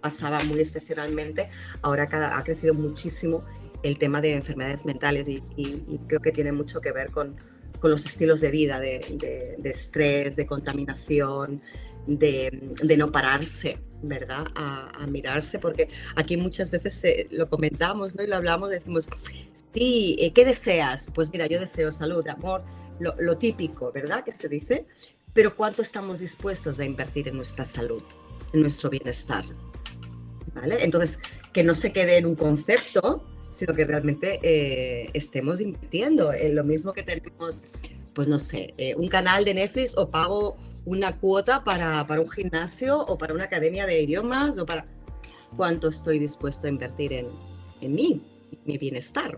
pasaba 0.00 0.42
muy 0.44 0.60
excepcionalmente, 0.60 1.50
ahora 1.82 2.08
ha 2.36 2.42
crecido 2.42 2.74
muchísimo 2.74 3.40
el 3.84 3.98
tema 3.98 4.20
de 4.20 4.32
enfermedades 4.32 4.86
mentales 4.86 5.28
y, 5.28 5.40
creo 6.08 6.20
que 6.20 6.32
tiene 6.32 6.52
mucho 6.52 6.80
que 6.80 6.90
ver 6.90 7.10
con, 7.10 7.36
con 7.80 7.90
los 7.90 8.06
estilos 8.06 8.40
de 8.40 8.50
vida, 8.50 8.80
de, 8.80 9.56
de, 9.58 9.70
estrés, 9.70 10.36
de 10.36 10.46
contaminación, 10.46 11.60
de, 12.06 12.76
de, 12.82 12.96
no 12.96 13.12
pararse, 13.12 13.78
¿verdad? 14.02 14.46
A, 14.54 15.06
mirarse, 15.06 15.58
porque 15.58 15.88
aquí 16.16 16.38
muchas 16.38 16.70
veces 16.70 17.26
lo 17.30 17.48
comentamos, 17.50 18.16
¿no? 18.16 18.24
Y 18.24 18.26
lo 18.26 18.36
hablamos, 18.36 18.70
decimos, 18.70 19.06
sí, 19.74 20.16
eh, 20.18 20.32
¿qué 20.32 20.46
deseas? 20.46 21.10
Pues 21.14 21.30
mira, 21.30 21.46
yo 21.46 21.60
deseo 21.60 21.92
salud, 21.92 22.26
amor, 22.26 22.64
lo, 23.00 23.14
lo 23.18 23.36
típico, 23.36 23.92
¿verdad? 23.92 24.24
Que 24.24 24.32
se 24.32 24.48
dice, 24.48 24.86
pero 25.34 25.54
¿cuánto 25.54 25.82
estamos 25.82 26.20
dispuestos 26.20 26.80
a 26.80 26.86
invertir 26.86 27.28
en 27.28 27.36
nuestra 27.36 27.66
salud, 27.66 28.02
en 28.54 28.62
nuestro 28.62 28.88
bienestar? 28.88 29.44
¿Vale? 30.54 30.82
Entonces, 30.82 31.20
que 31.52 31.62
no 31.62 31.74
se 31.74 31.92
quede 31.92 32.16
en 32.16 32.24
un 32.24 32.34
concepto, 32.34 33.33
sino 33.54 33.74
que 33.74 33.84
realmente 33.84 34.40
eh, 34.42 35.10
estemos 35.12 35.60
invirtiendo 35.60 36.32
en 36.32 36.56
lo 36.56 36.64
mismo 36.64 36.92
que 36.92 37.04
tenemos, 37.04 37.64
pues 38.12 38.26
no 38.26 38.38
sé, 38.38 38.74
eh, 38.76 38.94
un 38.96 39.08
canal 39.08 39.44
de 39.44 39.54
Netflix 39.54 39.96
o 39.96 40.10
pago 40.10 40.56
una 40.84 41.16
cuota 41.16 41.62
para, 41.62 42.06
para, 42.06 42.20
un 42.20 42.28
gimnasio 42.28 43.00
o 43.00 43.16
para 43.16 43.32
una 43.32 43.44
academia 43.44 43.86
de 43.86 44.02
idiomas 44.02 44.58
o 44.58 44.66
para 44.66 44.86
cuánto 45.56 45.88
estoy 45.88 46.18
dispuesto 46.18 46.66
a 46.66 46.70
invertir 46.70 47.12
en, 47.12 47.28
en 47.80 47.94
mí, 47.94 48.22
mi 48.64 48.76
bienestar. 48.76 49.36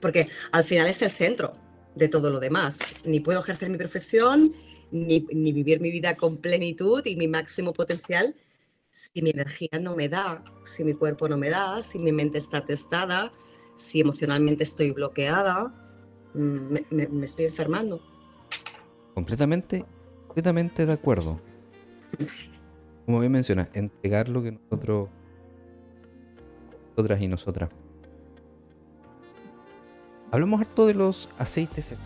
Porque 0.00 0.28
al 0.52 0.64
final 0.64 0.86
es 0.86 1.02
el 1.02 1.10
centro 1.10 1.54
de 1.96 2.08
todo 2.08 2.30
lo 2.30 2.40
demás. 2.40 2.78
Ni 3.04 3.20
puedo 3.20 3.40
ejercer 3.40 3.68
mi 3.68 3.78
profesión, 3.78 4.54
ni, 4.90 5.26
ni 5.32 5.52
vivir 5.52 5.80
mi 5.80 5.90
vida 5.90 6.16
con 6.16 6.38
plenitud 6.38 7.04
y 7.04 7.16
mi 7.16 7.28
máximo 7.28 7.72
potencial 7.72 8.34
si 8.94 9.22
mi 9.22 9.30
energía 9.30 9.80
no 9.80 9.96
me 9.96 10.08
da, 10.08 10.44
si 10.64 10.84
mi 10.84 10.94
cuerpo 10.94 11.28
no 11.28 11.36
me 11.36 11.50
da, 11.50 11.82
si 11.82 11.98
mi 11.98 12.12
mente 12.12 12.38
está 12.38 12.64
testada, 12.64 13.32
si 13.74 13.98
emocionalmente 13.98 14.62
estoy 14.62 14.92
bloqueada, 14.92 15.74
mm, 16.32 16.76
me, 16.90 17.24
estoy 17.24 17.46
enfermando. 17.46 18.00
Completamente, 19.12 19.84
completamente 20.28 20.86
de 20.86 20.92
acuerdo. 20.92 21.40
Como 23.04 23.18
bien 23.18 23.32
menciona, 23.32 23.68
entregar 23.72 24.28
lo 24.28 24.44
que 24.44 24.52
nosotros, 24.52 25.08
nosotras 26.90 27.20
y 27.20 27.26
nosotras. 27.26 27.70
Hablamos 30.30 30.60
harto 30.60 30.86
de 30.86 30.94
los 30.94 31.28
aceites. 31.36 31.96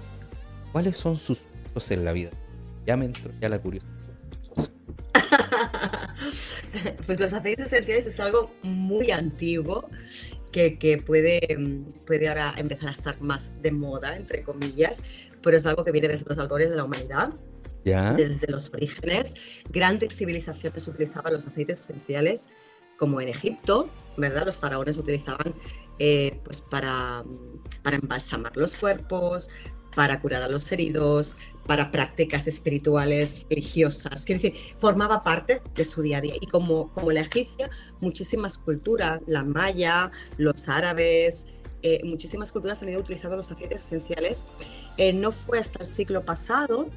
¿Cuáles 0.72 0.96
son 0.96 1.16
sus 1.18 1.40
usos 1.74 1.90
en 1.90 2.06
la 2.06 2.12
vida? 2.12 2.30
Ya 2.86 2.96
me 2.96 3.04
entró 3.04 3.30
ya 3.38 3.50
la 3.50 3.60
curiosidad. 3.60 3.92
Pues 7.06 7.20
los 7.20 7.32
aceites 7.32 7.66
esenciales 7.66 8.06
es 8.06 8.20
algo 8.20 8.50
muy 8.62 9.10
antiguo 9.10 9.88
que, 10.52 11.02
puede, 11.04 11.56
mm, 11.56 12.04
puede 12.04 12.28
ahora 12.28 12.54
empezar 12.56 12.88
a 12.88 12.92
estar 12.92 13.20
más 13.20 13.60
de 13.62 13.70
moda, 13.70 14.16
entre 14.16 14.42
comillas, 14.42 15.04
pero 15.42 15.56
es 15.56 15.66
algo 15.66 15.84
que 15.84 15.92
viene 15.92 16.08
desde 16.08 16.26
los 16.28 16.38
albores 16.38 16.70
de 16.70 16.76
la 16.76 16.84
humanidad. 16.84 17.30
Desde 17.84 18.46
los 18.48 18.70
orígenes, 18.74 19.34
grandes 19.70 20.14
civilizaciones 20.14 20.86
utilizaban 20.86 21.32
los 21.32 21.46
aceites 21.46 21.80
esenciales, 21.80 22.50
como 22.98 23.20
en 23.20 23.28
Egipto, 23.28 23.88
¿verdad? 24.18 24.44
Los 24.44 24.58
faraones 24.58 24.98
utilizaban 24.98 25.54
eh, 25.98 26.38
pues 26.44 26.60
para, 26.60 27.24
para 27.82 27.96
embalsamar 27.96 28.54
los 28.56 28.76
cuerpos, 28.76 29.48
para 29.98 30.20
curar 30.20 30.42
a 30.42 30.48
los 30.48 30.70
heridos, 30.70 31.38
para 31.66 31.90
prácticas 31.90 32.46
espirituales, 32.46 33.44
religiosas. 33.50 34.24
Quiero 34.24 34.40
decir, 34.40 34.56
formaba 34.76 35.24
parte 35.24 35.60
de 35.74 35.84
su 35.84 36.02
día 36.02 36.18
a 36.18 36.20
día. 36.20 36.34
Y 36.40 36.46
como, 36.46 36.94
como 36.94 37.10
la 37.10 37.22
egipcia, 37.22 37.68
muchísimas 38.00 38.58
culturas, 38.58 39.20
la 39.26 39.42
maya, 39.42 40.12
los 40.36 40.68
árabes, 40.68 41.48
eh, 41.82 42.00
muchísimas 42.04 42.52
culturas 42.52 42.80
han 42.80 42.90
ido 42.90 43.00
utilizando 43.00 43.34
los 43.34 43.50
aceites 43.50 43.86
esenciales. 43.86 44.46
Eh, 44.98 45.12
no 45.12 45.32
fue 45.32 45.58
hasta 45.58 45.80
el 45.80 45.86
siglo 45.86 46.22
pasado, 46.24 46.88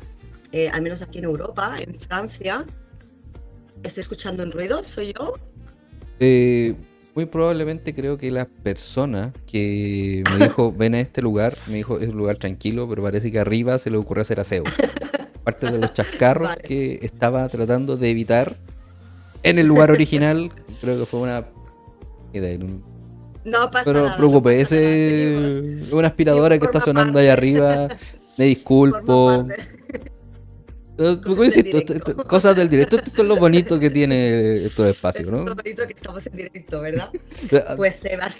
eh, 0.51 0.69
al 0.69 0.83
menos 0.83 1.01
aquí 1.01 1.17
en 1.17 1.23
Europa, 1.23 1.77
en 1.79 1.95
Francia. 1.95 2.67
¿Estoy 3.81 4.01
escuchando 4.01 4.43
un 4.43 4.51
ruido? 4.51 4.83
¿Soy 4.83 5.11
yo? 5.11 5.39
Muy 7.15 7.25
probablemente 7.25 7.93
creo 7.93 8.17
que 8.17 8.31
la 8.31 8.45
persona 8.45 9.33
que 9.45 10.23
me 10.31 10.45
dijo, 10.45 10.71
ven 10.77 10.95
a 10.95 10.99
este 10.99 11.21
lugar, 11.21 11.57
me 11.67 11.75
dijo, 11.75 11.99
es 11.99 12.09
un 12.09 12.17
lugar 12.17 12.37
tranquilo, 12.37 12.87
pero 12.87 13.03
parece 13.03 13.31
que 13.31 13.39
arriba 13.39 13.77
se 13.77 13.89
le 13.89 13.97
ocurre 13.97 14.21
hacer 14.21 14.39
aseo. 14.39 14.63
Parte 15.43 15.71
de 15.71 15.79
los 15.79 15.93
chascarros 15.93 16.55
que 16.57 16.99
estaba 17.01 17.47
tratando 17.49 17.97
de 17.97 18.11
evitar 18.11 18.55
en 19.43 19.59
el 19.59 19.67
lugar 19.67 19.91
original, 19.91 20.51
creo 20.81 20.99
que 20.99 21.05
fue 21.05 21.21
una 21.21 21.45
idea. 22.33 22.57
No 23.43 23.71
pasa 23.71 23.85
pero 23.85 24.03
nada. 24.03 24.17
preocupe, 24.17 24.61
ese 24.61 25.79
es 25.79 25.91
una 25.91 26.09
aspiradora 26.09 26.59
que 26.59 26.65
está 26.65 26.79
sonando 26.79 27.17
ahí 27.17 27.27
arriba. 27.27 27.87
Me 28.37 28.45
disculpo. 28.45 29.47
Cosas, 32.27 32.55
del 32.55 32.69
directo. 32.69 32.97
Esto, 32.97 33.21
es 33.21 33.27
lo 33.27 33.35
bonito 33.37 33.79
que 33.79 33.89
tiene 33.89 34.53
estos 34.53 34.87
espacios, 34.87 35.31
¿no? 35.31 35.39
Es 35.39 35.45
lo 35.45 35.55
bonito 35.55 35.87
que 35.87 35.93
estamos 35.93 36.25
en 36.27 36.33
directo, 36.33 36.81
¿verdad? 36.81 37.09
pues 37.75 37.95
Sebas, 37.95 38.35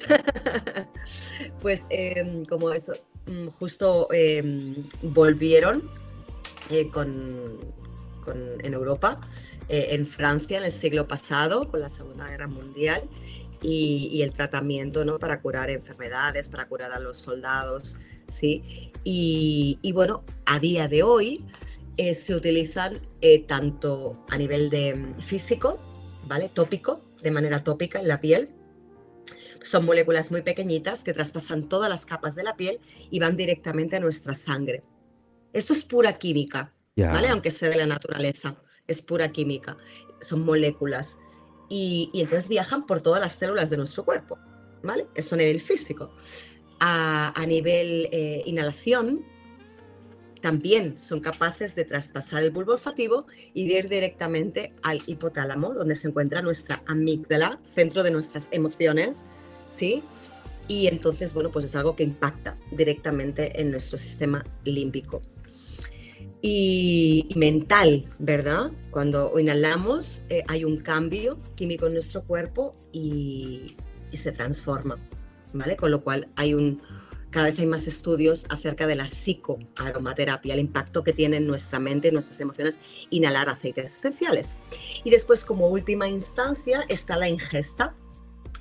pues 1.62 1.88
em, 1.90 2.46
como 2.46 2.72
eso, 2.72 2.94
mm, 3.28 3.48
justo 3.48 4.08
em, 4.12 4.76
volvieron 5.02 5.90
eh, 6.70 6.90
con, 6.90 7.60
en 8.64 8.74
Europa, 8.74 9.20
eh, 9.68 9.88
en 9.92 10.06
Francia 10.06 10.58
en 10.58 10.66
el 10.66 10.72
siglo 10.72 11.08
pasado, 11.08 11.70
con 11.70 11.80
la 11.80 11.90
Segunda 11.90 12.28
Guerra 12.28 12.48
Mundial, 12.48 13.02
y, 13.64 14.22
el 14.24 14.32
tratamiento 14.34 15.06
¿no? 15.06 15.20
para 15.20 15.42
curar 15.42 15.70
enfermedades, 15.70 16.50
para 16.50 16.68
curar 16.68 16.92
a 16.92 17.00
los 17.00 17.18
soldados, 17.18 18.00
¿sí? 18.28 18.92
Y, 19.04 19.78
y 19.82 19.92
bueno, 19.92 20.24
a 20.46 20.60
día 20.60 20.88
de 20.88 21.04
hoy 21.04 21.46
eh, 21.98 22.14
se 22.14 22.36
utilizan 22.36 23.08
eh, 23.22 23.46
tanto 23.46 24.26
a 24.30 24.38
nivel 24.38 24.70
de 24.70 24.96
mm, 24.96 25.20
físico, 25.20 25.80
¿vale? 26.28 26.50
Tópico, 26.50 27.02
de 27.22 27.32
manera 27.32 27.64
tópica 27.64 28.00
en 28.00 28.08
la 28.08 28.22
piel. 28.22 28.50
Son 29.64 29.86
moléculas 29.86 30.32
muy 30.32 30.42
pequeñitas 30.42 31.04
que 31.04 31.14
traspasan 31.14 31.70
todas 31.70 31.90
las 31.90 32.06
capas 32.06 32.36
de 32.36 32.44
la 32.44 32.56
piel 32.56 32.80
y 33.12 33.20
van 33.20 33.36
directamente 33.36 33.98
a 33.98 34.00
nuestra 34.00 34.34
sangre. 34.34 34.84
Esto 35.54 35.74
es 35.74 35.84
pura 35.84 36.18
química, 36.18 36.74
¿vale? 36.96 37.28
Aunque 37.28 37.52
sea 37.52 37.70
de 37.70 37.78
la 37.78 37.86
naturaleza, 37.86 38.56
es 38.88 39.02
pura 39.02 39.32
química. 39.32 39.78
Son 40.22 40.44
moléculas. 40.44 41.20
Y, 41.70 42.10
entonces 42.14 42.50
viajan 42.50 42.86
por 42.86 43.02
todas 43.02 43.22
las 43.22 43.34
células 43.34 43.70
de 43.70 43.78
nuestro 43.78 44.04
cuerpo, 44.04 44.38
¿vale? 44.82 45.08
Esto 45.14 45.36
a 45.36 45.38
nivel 45.38 45.62
físico. 45.62 46.16
A, 46.80 47.34
nivel 47.46 48.10
eh, 48.12 48.42
inhalación, 48.46 49.24
también 50.42 50.98
son 50.98 51.20
capaces 51.20 51.76
de 51.76 51.86
traspasar 51.86 52.44
el 52.44 52.52
bulbo 52.52 52.74
olfativo 52.74 53.28
y 53.54 53.68
de 53.68 53.80
ir 53.80 53.90
directamente 53.90 54.74
al 54.82 55.02
hipotálamo, 55.06 55.74
donde 55.74 55.96
se 55.96 56.08
encuentra 56.08 56.42
nuestra 56.42 56.84
amígdala, 56.88 57.60
centro 57.74 58.04
de 58.04 58.12
nuestras 58.12 58.48
emociones, 58.52 59.28
¿sí? 59.68 60.04
Y 60.68 60.88
entonces, 60.88 61.34
bueno, 61.34 61.52
pues 61.52 61.66
es 61.66 61.76
algo 61.76 61.96
que 61.96 62.04
impacta 62.04 62.58
directamente 62.72 63.62
en 63.62 63.72
nuestro 63.72 63.98
sistema 63.98 64.44
límbico. 64.64 65.22
Y, 66.42 67.30
mental, 67.36 68.08
¿verdad? 68.18 68.72
Cuando 68.90 69.38
inhalamos 69.40 70.26
eh, 70.30 70.44
hay 70.48 70.66
un 70.66 70.78
cambio 70.78 71.40
químico 71.56 71.86
en 71.86 71.94
nuestro 71.94 72.24
cuerpo 72.24 72.76
y, 72.92 73.76
y 74.12 74.18
se 74.18 74.32
transforma, 74.32 74.98
¿vale? 75.54 75.76
Con 75.76 75.92
lo 75.92 76.04
cual 76.04 76.30
hay 76.36 76.56
un, 76.56 76.82
cada 77.32 77.48
vez 77.48 77.58
hay 77.60 77.66
más 77.66 77.88
estudios 77.88 78.46
acerca 78.50 78.86
de 78.86 78.96
la 78.96 79.06
psicoaromaterapia, 79.06 80.54
el 80.54 80.60
impacto 80.60 81.04
que 81.04 81.14
tiene 81.14 81.38
en 81.38 81.48
nuestra 81.48 81.80
mente 81.80 82.10
y 82.10 82.12
nuestras 82.12 82.40
emociones 82.42 82.80
inhalar 83.10 83.50
aceites 83.50 83.98
esenciales. 83.98 84.58
Y 85.04 85.10
después, 85.10 85.46
como 85.46 85.70
última 85.70 86.10
instancia, 86.10 86.86
está 86.90 87.18
la 87.18 87.30
ingesta. 87.30 87.96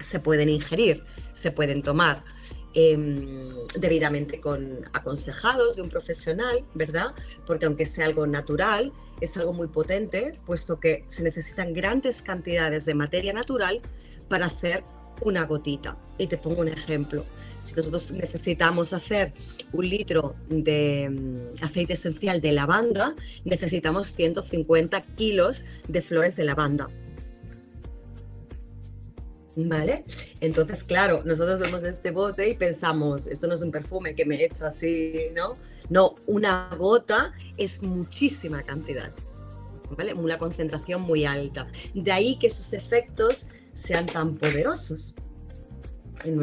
Se 0.01 0.21
pueden 0.21 0.49
ingerir, 0.49 1.05
se 1.33 1.51
pueden 1.51 1.83
tomar 1.83 2.25
em, 2.73 3.51
debidamente 3.79 4.41
con 4.41 4.89
aconsejados 4.93 5.77
de 5.77 5.83
un 5.83 5.89
profesional, 5.89 6.65
¿verdad? 6.75 7.13
Porque 7.47 7.67
aunque 7.67 7.85
sea 7.85 8.07
algo 8.07 8.27
natural, 8.27 8.93
es 9.21 9.37
algo 9.37 9.53
muy 9.53 9.67
potente, 9.67 10.33
puesto 10.47 10.79
que 10.79 11.05
se 11.09 11.25
necesitan 11.25 11.75
grandes 11.75 12.23
cantidades 12.23 12.85
de 12.87 12.95
materia 12.95 13.33
natural 13.33 13.83
para 14.29 14.47
hacer 14.47 14.85
una 15.23 15.45
gotita. 15.45 15.99
Y 16.19 16.29
te 16.29 16.39
pongo 16.39 16.61
un 16.61 16.69
ejemplo 16.69 17.25
si 17.61 17.75
nosotros 17.75 18.11
necesitamos 18.13 18.93
hacer 18.93 19.33
un 19.73 19.89
litro 19.89 20.35
de 20.49 21.09
mm, 21.11 21.65
aceite 21.65 21.93
esencial 21.93 22.41
de 22.41 22.53
lavanda, 22.53 23.15
necesitamos 23.45 24.09
150 24.13 25.03
kilos 25.17 25.65
de 25.87 26.03
flores 26.03 26.37
de 26.37 26.45
lavanda. 26.45 26.89
¿Vale? 29.57 30.05
Entonces, 30.41 30.85
claro, 30.85 31.23
nosotros 31.25 31.61
vemos 31.61 31.83
este 31.83 32.13
bote 32.13 32.49
y 32.49 32.55
pensamos, 32.55 33.27
esto 33.27 33.47
no 33.47 33.55
es 33.55 33.63
un 33.63 33.71
perfume 33.71 34.15
que 34.15 34.25
me 34.25 34.37
he 34.37 34.45
hecho 34.47 34.65
así, 34.65 35.13
¿no? 35.35 35.57
No, 35.89 36.15
una 36.27 36.75
gota 36.79 37.33
es 37.57 37.83
muchísima 37.83 38.63
cantidad, 38.63 39.13
¿vale? 39.97 40.15
Una 40.15 40.39
concentración 40.39 41.03
muy 41.03 41.25
alta. 41.25 41.67
De 41.95 42.13
ahí 42.13 42.39
que 42.39 42.49
sus 42.49 42.73
efectos 42.73 43.49
sean 43.75 44.07
tan 44.07 44.37
poderosos 44.37 45.17
en, 46.25 46.41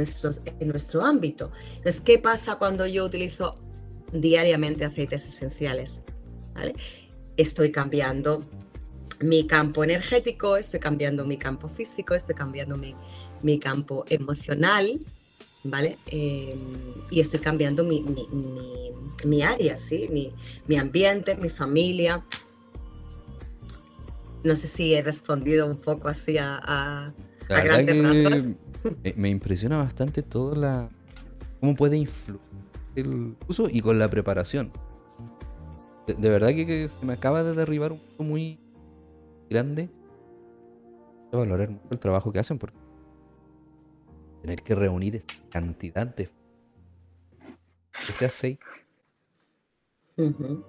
en 0.59 0.67
nuestro 0.67 1.03
ámbito. 1.03 1.51
Entonces, 1.75 2.01
¿qué 2.01 2.19
pasa 2.19 2.55
cuando 2.55 2.85
yo 2.87 3.05
utilizo 3.05 3.55
diariamente 4.11 4.85
aceites 4.85 5.27
esenciales? 5.27 6.03
Estoy 7.35 7.71
cambiando 7.71 8.43
mi 9.21 9.47
campo 9.47 9.83
energético, 9.83 10.57
estoy 10.57 10.79
cambiando 10.79 11.25
mi 11.25 11.37
campo 11.37 11.69
físico, 11.69 12.13
estoy 12.13 12.35
cambiando 12.35 12.77
mi, 12.77 12.95
mi 13.41 13.59
campo 13.59 14.05
emocional, 14.09 14.99
¿vale? 15.63 15.97
Em, 16.07 16.93
y 17.09 17.19
estoy 17.19 17.39
cambiando 17.39 17.83
mi, 17.83 18.01
mi, 18.01 18.27
mi, 19.25 19.41
área, 19.41 19.77
¿sí? 19.77 20.09
Mi, 20.67 20.77
ambiente, 20.77 21.35
mi 21.35 21.49
familia. 21.49 22.23
No 24.43 24.55
sé 24.55 24.67
si 24.67 24.93
he 24.93 25.01
respondido 25.01 25.67
un 25.67 25.77
poco 25.77 26.07
así 26.07 26.37
a, 26.37 27.13
grandes 27.47 28.23
rasgos. 28.23 28.57
Me, 29.15 29.29
impresiona 29.29 29.77
bastante 29.77 30.23
todo 30.23 30.55
la. 30.55 30.89
cómo 31.59 31.75
puede 31.75 31.97
influir 31.97 32.39
el 32.95 33.35
uso 33.47 33.67
y 33.69 33.81
con 33.81 33.99
la 33.99 34.09
preparación. 34.09 34.71
De, 36.07 36.29
verdad 36.29 36.49
que, 36.49 36.89
se 36.89 37.05
me 37.05 37.13
acaba 37.13 37.43
de 37.43 37.53
derribar 37.53 37.91
un 37.91 37.99
poco 37.99 38.23
muy 38.23 38.59
grande. 39.49 39.89
Voy 41.31 41.41
a 41.41 41.43
valorar 41.43 41.69
mucho 41.69 41.87
el 41.91 41.99
trabajo 41.99 42.31
que 42.31 42.39
hacen 42.39 42.57
porque 42.57 42.77
tener 44.41 44.61
que 44.61 44.75
reunir 44.75 45.15
esta 45.17 45.35
cantidad 45.49 46.07
de 46.07 46.29
ese 48.07 48.25
aceite. 48.25 48.63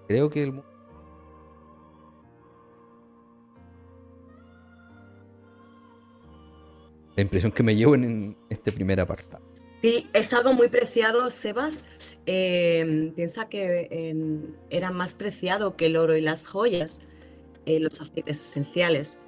Creo 0.08 0.28
que 0.28 0.42
el 0.42 0.62
la 7.18 7.22
impresión 7.22 7.50
que 7.50 7.64
me 7.64 7.74
llevo 7.74 7.96
en 7.96 8.37
este 8.48 8.70
primer 8.70 9.00
apartado. 9.00 9.42
Sí, 9.83 10.09
es 10.12 10.33
algo 10.33 10.54
muy 10.54 10.68
preciado, 10.68 11.28
Sebas. 11.31 11.85
Em, 12.26 13.12
piensa 13.12 13.48
que 13.48 14.14
era 14.70 14.92
más 14.92 15.14
preciado 15.14 15.74
que 15.74 15.87
el 15.87 15.96
oro 15.96 16.16
y 16.16 16.20
las 16.20 16.46
joyas, 16.46 17.00
eh, 17.66 17.81
los 17.81 18.00
aceites 18.00 18.40
esenciales, 18.40 19.18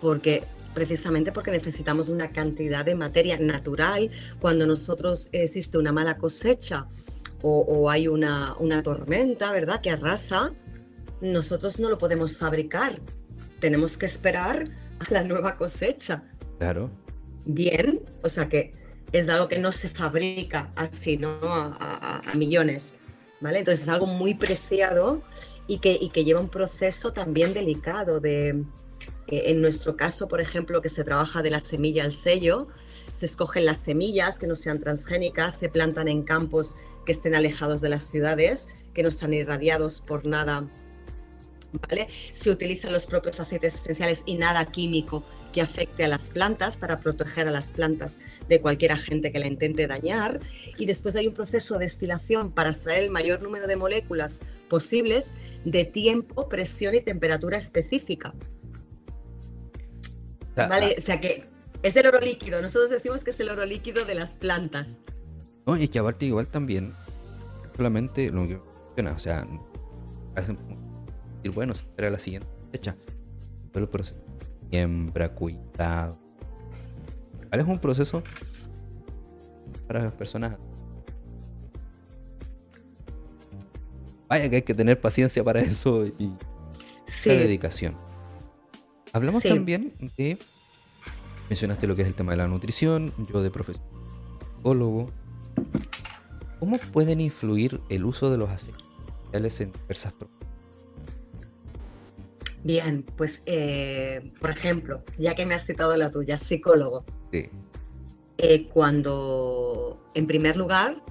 porque 0.00 0.44
precisamente 0.72 1.32
porque 1.32 1.50
necesitamos 1.50 2.08
una 2.08 2.30
cantidad 2.30 2.84
de 2.84 2.94
materia 2.94 3.36
natural. 3.36 4.08
Cuando 4.40 4.64
nosotros 4.64 5.28
existe 5.32 5.76
una 5.76 5.90
mala 5.90 6.18
cosecha 6.18 6.86
o, 7.42 7.90
hay 7.90 8.06
una, 8.06 8.54
una 8.60 8.80
tormenta, 8.84 9.50
¿verdad?, 9.50 9.80
que 9.80 9.90
arrasa, 9.90 10.52
nosotros 11.20 11.80
no 11.80 11.88
lo 11.90 11.98
podemos 11.98 12.38
fabricar. 12.38 13.00
Tenemos 13.58 13.96
que 13.96 14.06
esperar 14.06 14.68
a 15.00 15.12
la 15.12 15.24
nueva 15.24 15.56
cosecha. 15.56 16.29
Claro. 16.60 16.90
Bien, 17.46 18.02
o 18.22 18.28
sea 18.28 18.50
que 18.50 18.74
es 19.12 19.30
algo 19.30 19.48
que 19.48 19.58
no 19.58 19.72
se 19.72 19.88
fabrica 19.88 20.70
así, 20.76 21.16
¿no? 21.16 21.38
A, 21.42 22.20
millones, 22.34 22.98
¿vale? 23.40 23.60
Entonces 23.60 23.84
es 23.84 23.88
algo 23.88 24.06
muy 24.06 24.34
preciado 24.34 25.22
y 25.66 25.78
que, 25.78 25.96
lleva 26.22 26.38
un 26.38 26.50
proceso 26.50 27.14
también 27.14 27.54
delicado 27.54 28.20
de, 28.20 28.50
eh, 29.28 29.42
en 29.46 29.62
nuestro 29.62 29.96
caso, 29.96 30.28
por 30.28 30.42
ejemplo, 30.42 30.82
que 30.82 30.90
se 30.90 31.02
trabaja 31.02 31.40
de 31.40 31.48
la 31.48 31.60
semilla 31.60 32.04
al 32.04 32.12
sello, 32.12 32.68
se 33.10 33.24
escogen 33.24 33.64
las 33.64 33.78
semillas 33.78 34.38
que 34.38 34.46
no 34.46 34.54
sean 34.54 34.80
transgénicas, 34.80 35.58
se 35.58 35.70
plantan 35.70 36.08
en 36.08 36.24
campos 36.24 36.76
que 37.06 37.12
estén 37.12 37.34
alejados 37.34 37.80
de 37.80 37.88
las 37.88 38.02
ciudades, 38.10 38.68
que 38.92 39.02
no 39.02 39.08
están 39.08 39.32
irradiados 39.32 40.02
por 40.02 40.26
nada 40.26 40.68
¿vale? 41.72 42.08
Se 42.32 42.50
utilizan 42.50 42.92
los 42.92 43.06
propios 43.06 43.40
aceites 43.40 43.74
esenciales 43.76 44.22
y 44.26 44.34
nada 44.34 44.64
químico 44.66 45.24
que 45.52 45.60
afecte 45.60 46.04
a 46.04 46.08
las 46.08 46.30
plantas 46.30 46.76
para 46.76 46.98
proteger 46.98 47.48
a 47.48 47.50
las 47.50 47.72
plantas 47.72 48.20
de 48.48 48.60
cualquier 48.60 48.92
agente 48.92 49.32
que 49.32 49.38
la 49.38 49.46
intente 49.46 49.86
dañar. 49.86 50.40
Y 50.78 50.86
después 50.86 51.16
hay 51.16 51.26
un 51.26 51.34
proceso 51.34 51.74
de 51.74 51.84
destilación 51.84 52.52
para 52.52 52.70
extraer 52.70 53.04
el 53.04 53.10
mayor 53.10 53.42
número 53.42 53.66
de 53.66 53.76
moléculas 53.76 54.42
posibles 54.68 55.34
de 55.64 55.84
tiempo, 55.84 56.48
presión 56.48 56.94
y 56.94 57.00
temperatura 57.00 57.58
específica. 57.58 58.34
¿Vale? 60.56 60.86
Ah. 60.86 60.94
O 60.98 61.00
sea 61.00 61.20
que 61.20 61.48
es 61.82 61.96
el 61.96 62.06
oro 62.06 62.20
líquido. 62.20 62.60
Nosotros 62.60 62.90
decimos 62.90 63.24
que 63.24 63.30
es 63.30 63.40
el 63.40 63.48
oro 63.48 63.64
líquido 63.64 64.04
de 64.04 64.14
las 64.14 64.30
plantas. 64.36 65.00
No, 65.66 65.76
y 65.76 65.88
que 65.88 65.98
aparte 65.98 66.26
igual 66.26 66.48
también, 66.48 66.92
solamente 67.76 68.30
lo 68.30 68.46
que 68.46 68.60
o 69.08 69.18
sea, 69.18 69.46
decir, 70.34 71.50
bueno, 71.54 71.74
se 71.74 71.82
espera 71.82 72.10
la 72.10 72.18
siguiente 72.18 72.48
fecha. 72.70 72.96
Pero 73.72 73.84
el 73.84 73.90
proceso 73.90 74.29
siembra, 74.70 75.34
cuidado. 75.34 76.18
¿Cuál 77.48 77.60
es 77.60 77.66
un 77.66 77.78
proceso 77.78 78.22
para 79.86 80.02
las 80.02 80.12
personas? 80.12 80.56
Vaya 84.28 84.48
que 84.48 84.56
hay 84.56 84.62
que 84.62 84.74
tener 84.74 85.00
paciencia 85.00 85.42
para 85.42 85.60
eso 85.60 86.06
y 86.06 86.32
dedicación. 87.24 87.96
Hablamos 89.12 89.42
también 89.42 89.92
de. 90.16 90.38
Mencionaste 91.48 91.88
lo 91.88 91.96
que 91.96 92.02
es 92.02 92.08
el 92.08 92.14
tema 92.14 92.30
de 92.30 92.38
la 92.38 92.46
nutrición, 92.46 93.12
yo 93.32 93.42
de 93.42 93.50
profesor 93.50 93.82
psicólogo. 94.56 95.10
¿Cómo 96.60 96.78
pueden 96.92 97.20
influir 97.20 97.80
el 97.88 98.04
uso 98.04 98.30
de 98.30 98.38
los 98.38 98.50
aceites 98.50 99.60
en 99.60 99.72
diversas 99.72 100.12
Bien, 102.62 103.02
pues 103.02 103.42
eh, 103.46 104.32
por 104.40 104.50
ejemplo, 104.50 105.02
ya 105.18 105.34
que 105.34 105.46
me 105.46 105.54
has 105.54 105.64
citado 105.64 105.96
la 105.96 106.10
tuya, 106.10 106.36
psicólogo. 106.36 107.04
Sí. 107.32 107.48
Eh, 108.38 108.68
cuando, 108.68 110.02
en 110.14 110.26
primer 110.26 110.56
lugar, 110.56 111.02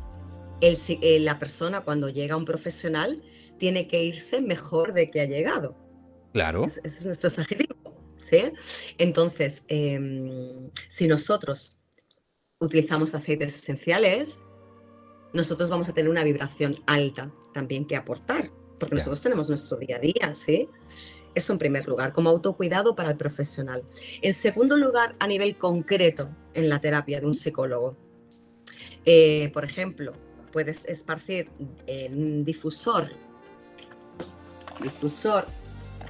el, 0.61 0.77
eh, 1.01 1.19
la 1.19 1.39
persona 1.39 1.81
cuando 1.81 2.09
llega 2.09 2.35
a 2.35 2.37
un 2.37 2.45
profesional 2.45 3.23
tiene 3.57 3.87
que 3.87 4.03
irse 4.03 4.41
mejor 4.41 4.93
de 4.93 5.09
que 5.09 5.21
ha 5.21 5.25
llegado. 5.25 5.75
Claro. 6.33 6.65
ese 6.65 6.81
es 6.85 7.05
nuestro 7.05 7.29
objetivo. 7.29 7.75
¿sí? 8.29 8.51
Entonces, 8.97 9.63
em, 9.67 10.69
si 10.87 11.07
nosotros 11.07 11.79
utilizamos 12.59 13.15
aceites 13.15 13.59
esenciales, 13.59 14.39
nosotros 15.33 15.69
vamos 15.69 15.89
a 15.89 15.93
tener 15.93 16.09
una 16.09 16.23
vibración 16.23 16.75
alta 16.85 17.31
también 17.53 17.85
que 17.85 17.95
aportar, 17.95 18.51
porque 18.79 18.95
nosotros 18.95 19.21
tenemos 19.21 19.49
nuestro 19.49 19.77
día 19.77 19.97
a 19.97 19.99
día, 19.99 20.33
¿sí? 20.33 20.69
Eso 21.35 21.53
en 21.53 21.59
primer 21.59 21.87
lugar, 21.87 22.13
como 22.13 22.29
autocuidado 22.29 22.95
para 22.95 23.11
el 23.11 23.17
profesional. 23.17 23.83
En 24.21 24.33
segundo 24.33 24.77
lugar, 24.77 25.15
a 25.19 25.27
nivel 25.27 25.57
concreto 25.57 26.29
en 26.53 26.69
la 26.69 26.79
terapia 26.79 27.19
de 27.19 27.25
un 27.25 27.33
psicólogo. 27.33 27.97
Eh, 29.05 29.49
por 29.53 29.63
ejemplo, 29.63 30.13
puedes 30.51 30.85
esparcir 30.85 31.49
en 31.87 32.13
un 32.13 32.45
difusor. 32.45 33.09
Difusor, 34.81 35.45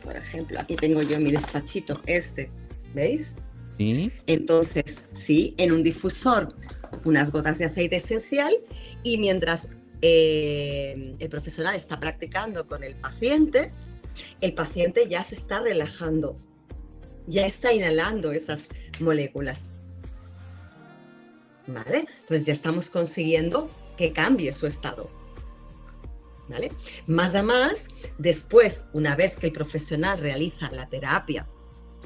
por 0.04 0.16
ejemplo, 0.16 0.60
aquí 0.60 0.76
tengo 0.76 1.02
yo 1.02 1.20
mi 1.20 1.32
despachito, 1.32 2.02
este, 2.06 2.52
¿veis? 2.94 3.36
Sí. 3.78 4.12
Entonces, 4.28 5.08
sí, 5.12 5.56
en 5.58 5.72
un 5.72 5.84
difusor 5.84 6.54
unas 7.06 7.32
gotas 7.32 7.58
de 7.60 7.66
aceite 7.66 7.98
esencial 7.98 8.54
y 9.04 9.18
mientras 9.18 9.78
eh, 10.02 11.16
el 11.20 11.30
profesional 11.30 11.76
está 11.76 12.00
practicando 12.00 12.68
con 12.68 12.84
el 12.84 12.96
paciente, 12.96 13.72
el 14.42 14.54
paciente 14.54 15.08
ya 15.08 15.24
se 15.24 15.36
está 15.36 15.60
relajando, 15.60 16.38
ya 17.28 17.46
está 17.46 17.74
inhalando 17.74 18.32
esas 18.32 18.70
moléculas. 19.00 19.74
¿Vale? 21.68 22.08
Entonces 22.22 22.46
ya 22.46 22.54
estamos 22.54 22.90
consiguiendo 22.90 23.70
que 23.96 24.12
cambie 24.12 24.52
su 24.52 24.66
estado. 24.66 25.10
¿Vale? 26.48 26.72
Más 27.06 27.36
a 27.36 27.44
más, 27.44 27.90
después, 28.18 28.88
una 28.94 29.16
vez 29.16 29.36
que 29.36 29.48
el 29.48 29.54
profesional 29.54 30.18
realiza 30.18 30.72
la 30.72 30.90
terapia 30.90 31.48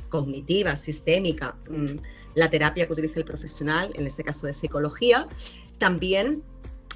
cognitiva, 0.09 0.75
sistémica, 0.75 1.55
mm, 1.69 1.97
la 2.35 2.49
terapia 2.49 2.87
que 2.87 2.93
utiliza 2.93 3.19
el 3.19 3.25
profesional, 3.25 3.91
en 3.95 4.05
este 4.05 4.23
caso 4.23 4.45
de 4.47 4.53
psicología, 4.53 5.27
también 5.77 6.43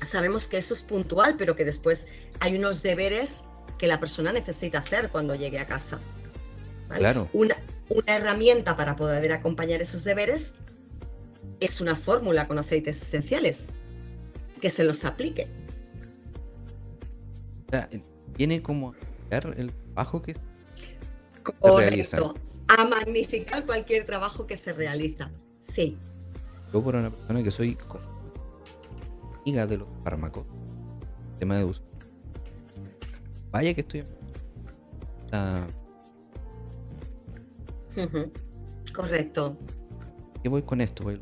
sabemos 0.06 0.46
que 0.46 0.58
eso 0.58 0.74
es 0.74 0.82
puntual, 0.82 1.36
pero 1.38 1.56
que 1.56 1.66
después 1.66 2.08
hay 2.40 2.56
unos 2.58 2.84
deberes 2.84 3.46
que 3.78 3.88
la 3.88 4.00
persona 4.00 4.32
necesita 4.32 4.80
hacer 4.80 5.10
cuando 5.10 5.36
llegue 5.36 5.60
a 5.60 5.66
casa. 5.66 6.00
Claro. 6.90 7.28
Una, 7.34 7.56
una 7.90 8.16
herramienta 8.16 8.76
para 8.76 8.96
poder 8.96 9.32
acompañar 9.32 9.82
esos 9.82 10.04
deberes 10.04 10.56
es 11.60 11.82
una 11.82 11.96
fórmula 11.96 12.48
con 12.48 12.60
aceites 12.60 13.02
esenciales 13.02 13.70
que 14.62 14.70
se 14.70 14.84
los 14.84 15.06
aplique. 15.06 15.48
O 17.68 17.72
sea, 17.72 17.90
tiene 18.36 18.62
como 18.62 18.96
el 19.30 19.72
trabajo 19.94 20.22
que 20.22 20.36
Correcto. 21.60 22.36
A 22.68 22.86
magnificar 22.86 23.66
cualquier 23.66 24.06
trabajo 24.06 24.46
que 24.46 24.58
se 24.58 24.74
realiza. 24.74 25.32
Sí. 25.62 25.98
Yo 26.74 26.84
por 26.84 26.96
una 26.96 27.10
persona 27.10 27.42
que 27.42 27.52
soy 27.52 27.78
amiga 29.42 29.66
de 29.66 29.78
los 29.78 29.88
fármacos, 30.04 30.46
tema 31.40 31.58
de 31.58 31.64
uso, 31.64 31.82
Vaya 33.52 33.74
que 33.74 33.82
estoy. 33.82 34.04
Correcto. 38.94 39.58
¿Qué 40.44 40.50
voy 40.50 40.62
con 40.62 40.82
esto? 40.82 41.04
Voy... 41.04 41.20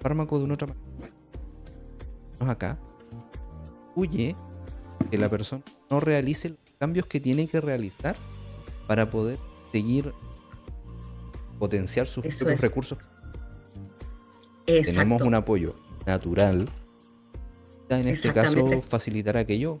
Fármaco 0.00 0.38
de 0.38 0.44
una 0.44 0.54
otra 0.54 0.68
manera. 0.68 2.52
acá. 2.52 2.78
Huye 3.94 4.36
que 5.10 5.18
la 5.18 5.28
persona 5.28 5.62
no 5.90 6.00
realice 6.00 6.50
los 6.50 6.58
cambios 6.78 7.06
que 7.06 7.20
tiene 7.20 7.46
que 7.48 7.60
realizar 7.60 8.16
para 8.86 9.10
poder 9.10 9.38
seguir 9.72 10.12
potenciar 11.58 12.06
sus 12.06 12.22
propios 12.22 12.60
recursos. 12.60 12.98
Tenemos 14.66 15.22
un 15.22 15.34
apoyo 15.34 15.74
natural. 16.04 16.68
En 17.88 18.08
este 18.08 18.32
caso, 18.32 18.82
facilitar 18.82 19.36
aquello 19.36 19.80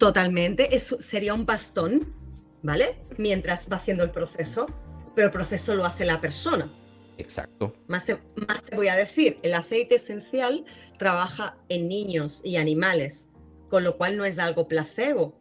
Totalmente, 0.00 0.74
eso 0.74 0.98
sería 0.98 1.34
un 1.34 1.44
bastón, 1.44 2.14
¿vale? 2.62 2.96
Mientras 3.18 3.70
va 3.70 3.76
haciendo 3.76 4.02
el 4.02 4.10
proceso, 4.10 4.66
pero 5.14 5.26
el 5.26 5.30
proceso 5.30 5.74
lo 5.74 5.84
hace 5.84 6.06
la 6.06 6.22
persona. 6.22 6.72
Exacto. 7.18 7.74
Más 7.86 8.06
te, 8.06 8.16
más 8.48 8.62
te 8.62 8.76
voy 8.76 8.88
a 8.88 8.96
decir, 8.96 9.36
el 9.42 9.52
aceite 9.52 9.96
esencial 9.96 10.64
trabaja 10.96 11.58
en 11.68 11.86
niños 11.86 12.40
y 12.44 12.56
animales, 12.56 13.28
con 13.68 13.84
lo 13.84 13.98
cual 13.98 14.16
no 14.16 14.24
es 14.24 14.38
algo 14.38 14.68
placebo, 14.68 15.38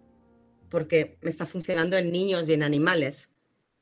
porque 0.69 1.17
me 1.21 1.29
está 1.29 1.45
funcionando 1.45 1.95
en 1.95 2.11
niños 2.11 2.49
y 2.49 2.53
en 2.53 2.63
animales. 2.63 3.29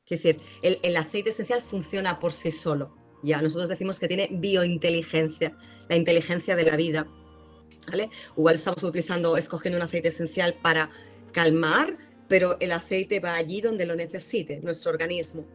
Es 0.05 0.21
decir, 0.21 0.39
el, 0.61 0.77
el, 0.83 0.95
aceite 0.95 1.31
esencial 1.31 1.59
funciona 1.59 2.19
por 2.19 2.33
sí 2.33 2.51
solo. 2.51 2.95
Ya 3.23 3.41
nosotros 3.41 3.67
decimos 3.67 3.99
que 3.99 4.07
tiene 4.07 4.29
biointeligencia, 4.31 5.57
la 5.89 5.95
inteligencia 5.95 6.55
de 6.55 6.65
la 6.65 6.75
vida. 6.75 7.07
Igual 8.35 8.55
estamos 8.55 8.83
utilizando, 8.83 9.37
escogiendo 9.37 9.77
un 9.77 9.83
aceite 9.83 10.09
esencial 10.09 10.53
para 10.53 10.89
calmar, 11.31 11.97
pero 12.27 12.57
el 12.59 12.71
aceite 12.71 13.19
va 13.19 13.35
allí 13.35 13.61
donde 13.61 13.85
lo 13.85 13.95
necesite, 13.95 14.59
nuestro 14.61 14.91
organismo. 14.91 15.45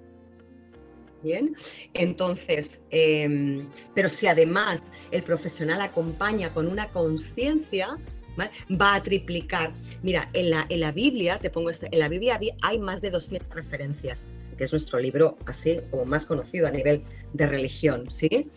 Bien, 1.23 1.55
entonces, 1.95 2.85
em, 2.91 3.69
pero 3.95 4.09
si 4.09 4.27
además 4.27 4.93
el 5.13 5.23
profesional 5.23 5.81
acompaña 5.81 6.53
con 6.53 6.67
una 6.67 6.89
conciencia, 6.89 7.97
va 8.39 8.95
a 8.95 9.03
triplicar. 9.03 9.73
Mira, 10.03 10.29
en 10.33 10.51
la, 10.51 10.67
en 10.69 10.81
la 10.81 10.91
Biblia, 10.91 11.39
te 11.39 11.51
pongo 11.51 11.71
este, 11.71 11.89
en 11.93 11.99
la 11.99 12.09
Biblia 12.09 12.41
hay 12.63 12.79
más 12.79 13.03
de 13.03 13.11
200 13.11 13.55
referencias, 13.55 14.29
que 14.57 14.65
es 14.65 14.73
nuestro 14.73 14.99
libro 14.99 15.37
así 15.47 15.81
como 15.91 16.05
más 16.05 16.27
conocido 16.27 16.67
a 16.67 16.71
nivel 16.71 17.03
de 17.33 17.47
religión, 17.47 18.11
¿sí? 18.11 18.51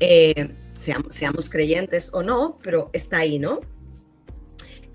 Eh, 0.00 0.48
seamos, 0.80 1.50
creyentes 1.50 2.12
o 2.12 2.22
no, 2.22 2.58
pero 2.62 2.90
está 2.92 3.18
ahí, 3.18 3.38
¿no? 3.38 3.60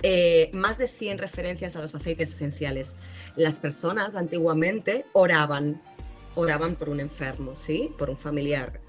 Eh, 0.01 0.49
más 0.53 0.77
de 0.77 0.87
100 0.87 1.19
referencias 1.19 1.75
a 1.75 1.81
los 1.81 1.95
aceites 1.95 2.29
esenciales. 2.29 2.95
Las 3.35 3.59
personas 3.59 4.15
antiguamente 4.15 5.05
oraban 5.13 5.81
oraban 6.35 6.75
por 6.75 6.89
un 6.89 6.99
enfermo, 6.99 7.55
¿sí? 7.55 7.93
Por 7.97 8.09
un 8.09 8.17
familiar. 8.17 8.81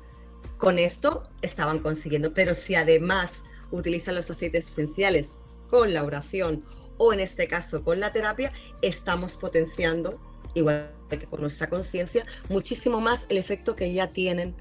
Con 0.59 0.79
esto 0.79 1.29
estaban 1.43 1.79
consiguiendo, 1.79 2.35
pero 2.35 2.55
si 2.55 2.75
además 2.75 3.45
utilizan 3.71 4.15
los 4.15 4.31
aceites 4.31 4.71
esenciales 4.71 5.39
con 5.71 5.93
la 5.93 6.05
oración 6.05 6.65
o 6.99 7.13
en 7.13 7.21
este 7.21 7.47
caso 7.47 7.85
con 7.85 8.01
la 8.01 8.13
terapia, 8.13 8.53
estamos 8.83 9.37
potenciando, 9.37 10.19
igual 10.55 10.93
que 11.09 11.27
con 11.27 11.41
nuestra 11.41 11.69
conciencia, 11.69 12.27
muchísimo 12.49 13.01
más 13.01 13.27
el 13.29 13.37
efecto 13.37 13.77
que 13.77 13.93
ya 13.93 14.09
tienen 14.09 14.55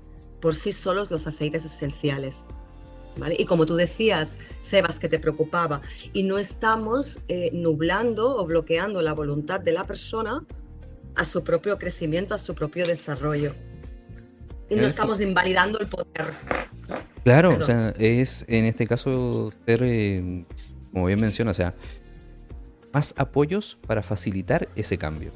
por 0.45 0.53
sí 0.53 0.73
solos 0.73 1.09
los 1.09 1.25
aceites 1.25 1.65
esenciales. 1.65 2.45
¿Vale? 3.17 3.35
Y 3.39 3.45
como 3.45 3.65
tú 3.65 3.75
decías, 3.75 4.37
Sebas, 4.59 4.99
que 4.99 5.09
te 5.09 5.17
preocupaba, 5.17 5.81
y 6.13 6.21
no 6.21 6.37
estamos 6.37 7.23
eh, 7.29 7.49
nublando 7.51 8.37
o 8.37 8.45
bloqueando 8.45 9.01
la 9.01 9.13
voluntad 9.13 9.59
de 9.59 9.71
la 9.71 9.87
persona 9.87 10.45
a 11.15 11.25
su 11.25 11.43
propio 11.43 11.79
crecimiento, 11.79 12.35
a 12.35 12.37
su 12.37 12.53
propio 12.53 12.85
desarrollo. 12.85 13.55
Y 14.69 14.75
no 14.75 14.85
estamos 14.85 15.19
invalidando 15.19 15.79
el 15.79 15.87
poder. 15.87 16.35
Claro, 17.23 17.57
o 17.57 17.61
sea, 17.63 17.95
es 17.97 18.45
en 18.47 18.65
este 18.65 18.85
caso 18.85 19.51
ser, 19.65 19.81
eh, 19.81 20.45
como 20.93 21.07
bien 21.07 21.21
menciona, 21.21 21.49
o 21.49 21.55
sea, 21.55 21.73
más 22.93 23.15
apoyos 23.17 23.79
para 23.87 24.03
facilitar 24.03 24.69
ese 24.75 24.99
cambio. 24.99 25.31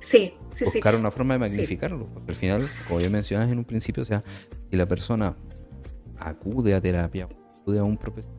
Sí, 0.00 0.34
sí, 0.52 0.64
Buscar 0.64 0.96
una 0.96 1.10
forma 1.10 1.34
de 1.34 1.40
magnificarlo. 1.40 2.06
Porque 2.12 2.32
al 2.32 2.36
final, 2.36 2.70
como 2.86 2.98
bien 2.98 3.12
mencionas 3.12 3.50
en 3.50 3.58
un 3.58 3.64
principio, 3.64 4.02
o 4.02 4.06
sea, 4.06 4.22
si 4.70 4.76
la 4.76 4.86
persona 4.86 5.36
acude 6.18 6.74
a 6.74 6.80
terapia, 6.80 7.28
acude 7.60 7.78
a 7.78 7.84
un 7.84 7.96
profesional, 7.96 8.38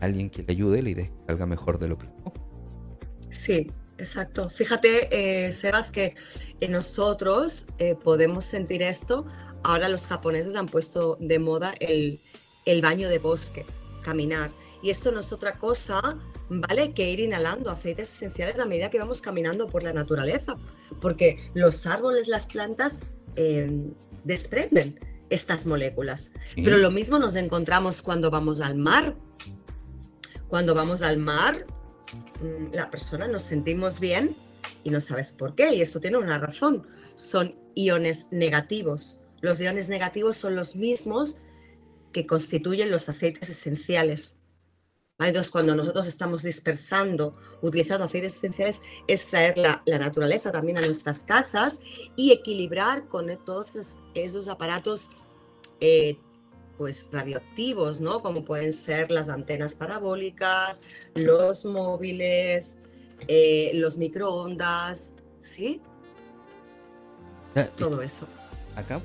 alguien 0.00 0.30
que 0.30 0.42
le 0.42 0.52
ayude, 0.52 0.82
le 0.82 0.90
idea 0.90 1.10
salga 1.26 1.46
mejor 1.46 1.78
de 1.78 1.88
lo 1.88 1.98
que 1.98 2.06
Sí, 3.30 3.66
Exacto. 4.00 4.48
Fíjate, 4.48 5.08
eh, 5.46 5.52
Sebas, 5.52 5.90
que 5.90 6.14
nosotros 6.68 7.66
eh, 7.78 7.94
podemos 8.02 8.46
sentir 8.46 8.82
esto. 8.82 9.26
Ahora 9.62 9.90
los 9.90 10.06
japoneses 10.06 10.54
han 10.54 10.66
puesto 10.66 11.18
de 11.20 11.38
moda 11.38 11.74
el, 11.80 12.22
el 12.64 12.80
baño 12.80 13.10
de 13.10 13.18
bosque, 13.18 13.66
caminar. 14.02 14.52
Y 14.82 14.88
esto 14.88 15.12
no 15.12 15.20
es 15.20 15.32
otra 15.34 15.58
cosa, 15.58 16.18
¿vale? 16.50 16.92
Que 16.92 17.10
ir 17.10 17.20
inhalando 17.20 17.70
aceites 17.70 18.12
esenciales 18.12 18.58
a 18.60 18.66
medida 18.66 18.90
que 18.90 18.98
vamos 18.98 19.22
caminando 19.22 19.66
por 19.66 19.82
la 19.82 19.94
naturaleza. 19.94 20.58
Porque 21.00 21.38
los 21.54 21.86
árboles, 21.86 22.28
las 22.28 22.46
plantas 22.46 23.06
em, 23.36 23.94
desprenden 24.24 25.00
estas 25.30 25.64
moléculas. 25.64 26.34
Pero 26.56 26.76
lo 26.76 26.90
mismo 26.90 27.18
nos 27.18 27.36
encontramos 27.36 28.02
cuando 28.02 28.30
vamos 28.30 28.60
al 28.60 28.74
mar. 28.74 29.16
Cuando 30.48 30.74
vamos 30.74 31.00
al 31.00 31.16
mar, 31.16 31.64
Mm, 32.40 32.74
la 32.74 32.90
persona 32.90 33.28
nos 33.28 33.42
sentimos 33.42 34.00
bien 34.00 34.36
y 34.82 34.90
no 34.90 35.00
sabes 35.00 35.32
por 35.32 35.54
qué. 35.54 35.74
Y 35.74 35.82
eso 35.82 36.00
tiene 36.00 36.18
una 36.18 36.38
razón. 36.38 36.86
Son 37.14 37.54
iones 37.74 38.28
negativos. 38.30 39.20
Los 39.40 39.60
iones 39.60 39.88
negativos 39.88 40.36
son 40.36 40.56
los 40.56 40.76
mismos 40.76 41.42
que 42.12 42.26
constituyen 42.26 42.90
los 42.90 43.08
aceites 43.08 43.48
esenciales. 43.48 44.39
Entonces, 45.28 45.50
cuando 45.50 45.74
nosotros 45.74 46.06
estamos 46.06 46.42
dispersando, 46.42 47.34
utilizando 47.60 48.04
aceites 48.04 48.36
esenciales, 48.36 48.82
es 49.06 49.26
traer 49.26 49.58
la, 49.58 49.82
naturaleza 49.98 50.50
también 50.50 50.78
a 50.78 50.80
nuestras 50.80 51.20
casas 51.24 51.80
y 52.16 52.32
equilibrar 52.32 53.06
con 53.06 53.28
todos 53.44 54.00
esos, 54.14 54.48
aparatos 54.48 55.10
eh, 55.80 56.16
pues 56.78 57.08
radioactivos, 57.12 58.00
¿no? 58.00 58.22
Como 58.22 58.44
pueden 58.44 58.72
ser 58.72 59.10
las 59.10 59.28
antenas 59.28 59.74
parabólicas, 59.74 60.82
los 61.14 61.66
móviles, 61.66 62.90
eh, 63.28 63.72
los 63.74 63.98
microondas, 63.98 65.12
¿sí? 65.42 65.82
Todo 67.76 68.00
eso. 68.00 68.26
Acá 68.76 69.00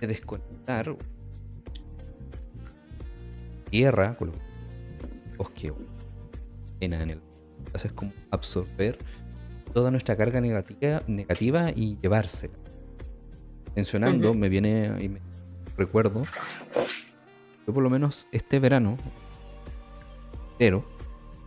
de 0.00 0.06
desconectar 0.06 0.96
tierra 3.70 4.14
con 4.16 4.32
bosque 5.36 5.72
en 6.80 6.92
el 6.92 7.20
es 7.74 7.92
como 7.92 8.12
absorber 8.30 8.98
toda 9.72 9.90
nuestra 9.90 10.16
carga 10.16 10.40
negativa, 10.40 11.02
negativa 11.06 11.70
y 11.74 11.96
llevársela 11.98 12.54
mencionando, 13.78 14.34
me 14.34 14.48
viene 14.48 14.92
y 15.00 15.08
me 15.08 15.20
recuerdo, 15.76 16.24
yo 17.64 17.72
por 17.72 17.80
lo 17.80 17.88
menos 17.88 18.26
este 18.32 18.58
verano, 18.58 18.96
pero 20.58 20.84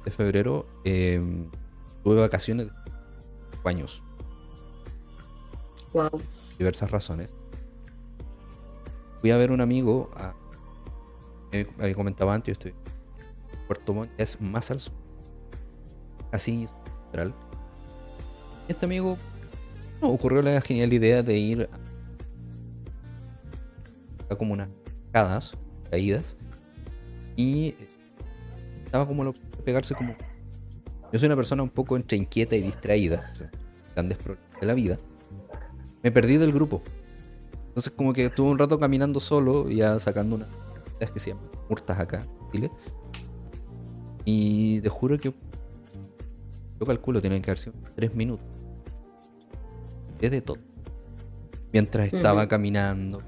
de 0.06 0.12
febrero, 0.12 0.66
em, 0.86 1.50
tuve 2.06 2.16
vacaciones 2.16 2.68
de 2.68 3.70
años. 3.70 4.02
Wow. 5.92 6.22
Diversas 6.58 6.90
razones. 6.90 7.36
Fui 9.20 9.32
a 9.32 9.38
ver 9.38 9.52
un 9.52 9.60
amigo, 9.60 10.10
a, 10.16 10.34
me 11.52 11.94
comentaba 11.96 12.34
antes, 12.34 12.54
estoy 12.54 12.74
Puerto 13.68 13.94
Montt 13.94 14.12
es 14.18 14.40
más 14.42 14.70
al 14.70 14.82
sur, 14.82 14.94
casi 16.30 16.68
central. 16.68 17.34
Este 18.68 18.86
amigo 18.86 19.18
ocurrió 20.02 20.42
la 20.42 20.60
genial 20.62 20.92
idea 20.92 21.24
de 21.24 21.38
ir 21.38 21.70
a 24.30 24.36
como 24.36 24.54
unas 24.54 24.70
cadas, 25.12 25.54
caídas. 25.90 26.36
Y 27.38 27.76
estaba 28.84 29.08
como 29.08 29.24
lo 29.24 29.34
pegarse 29.64 29.96
como. 29.96 30.16
Yo 31.14 31.20
soy 31.20 31.28
una 31.28 31.36
persona 31.36 31.64
un 31.64 31.70
poco 31.70 31.96
entre 31.96 32.18
inquieta 32.18 32.56
y 32.56 32.62
distraída, 32.62 33.32
grandes 33.94 34.18
problemas 34.18 34.60
de 34.60 34.68
la 34.68 34.74
vida. 34.74 35.00
Me 36.04 36.12
perdí 36.12 36.38
del 36.38 36.52
grupo. 36.52 36.82
Entonces 37.70 37.94
como 37.96 38.12
que 38.12 38.26
estuve 38.26 38.50
un 38.50 38.60
rato 38.60 38.80
caminando 38.80 39.22
solo, 39.22 39.70
ya 39.70 39.98
sacando 40.00 40.36
unas 40.36 40.50
que 41.10 41.20
se 41.20 41.32
llaman 41.32 41.50
murtas 41.68 42.00
acá 42.00 42.22
en 42.22 42.52
Chile. 42.52 42.72
Y 44.26 44.82
te 44.82 44.90
juro 44.90 45.18
que 45.18 45.34
yo 46.80 46.86
calculo 46.86 47.22
tienen 47.22 47.42
que 47.42 47.50
haber 47.50 47.60
sido 47.60 47.74
tres 47.96 48.14
minutos. 48.14 48.46
De 50.20 50.42
todo. 50.42 50.58
Mientras 51.74 52.14
estaba 52.14 52.48
caminando, 52.48 53.20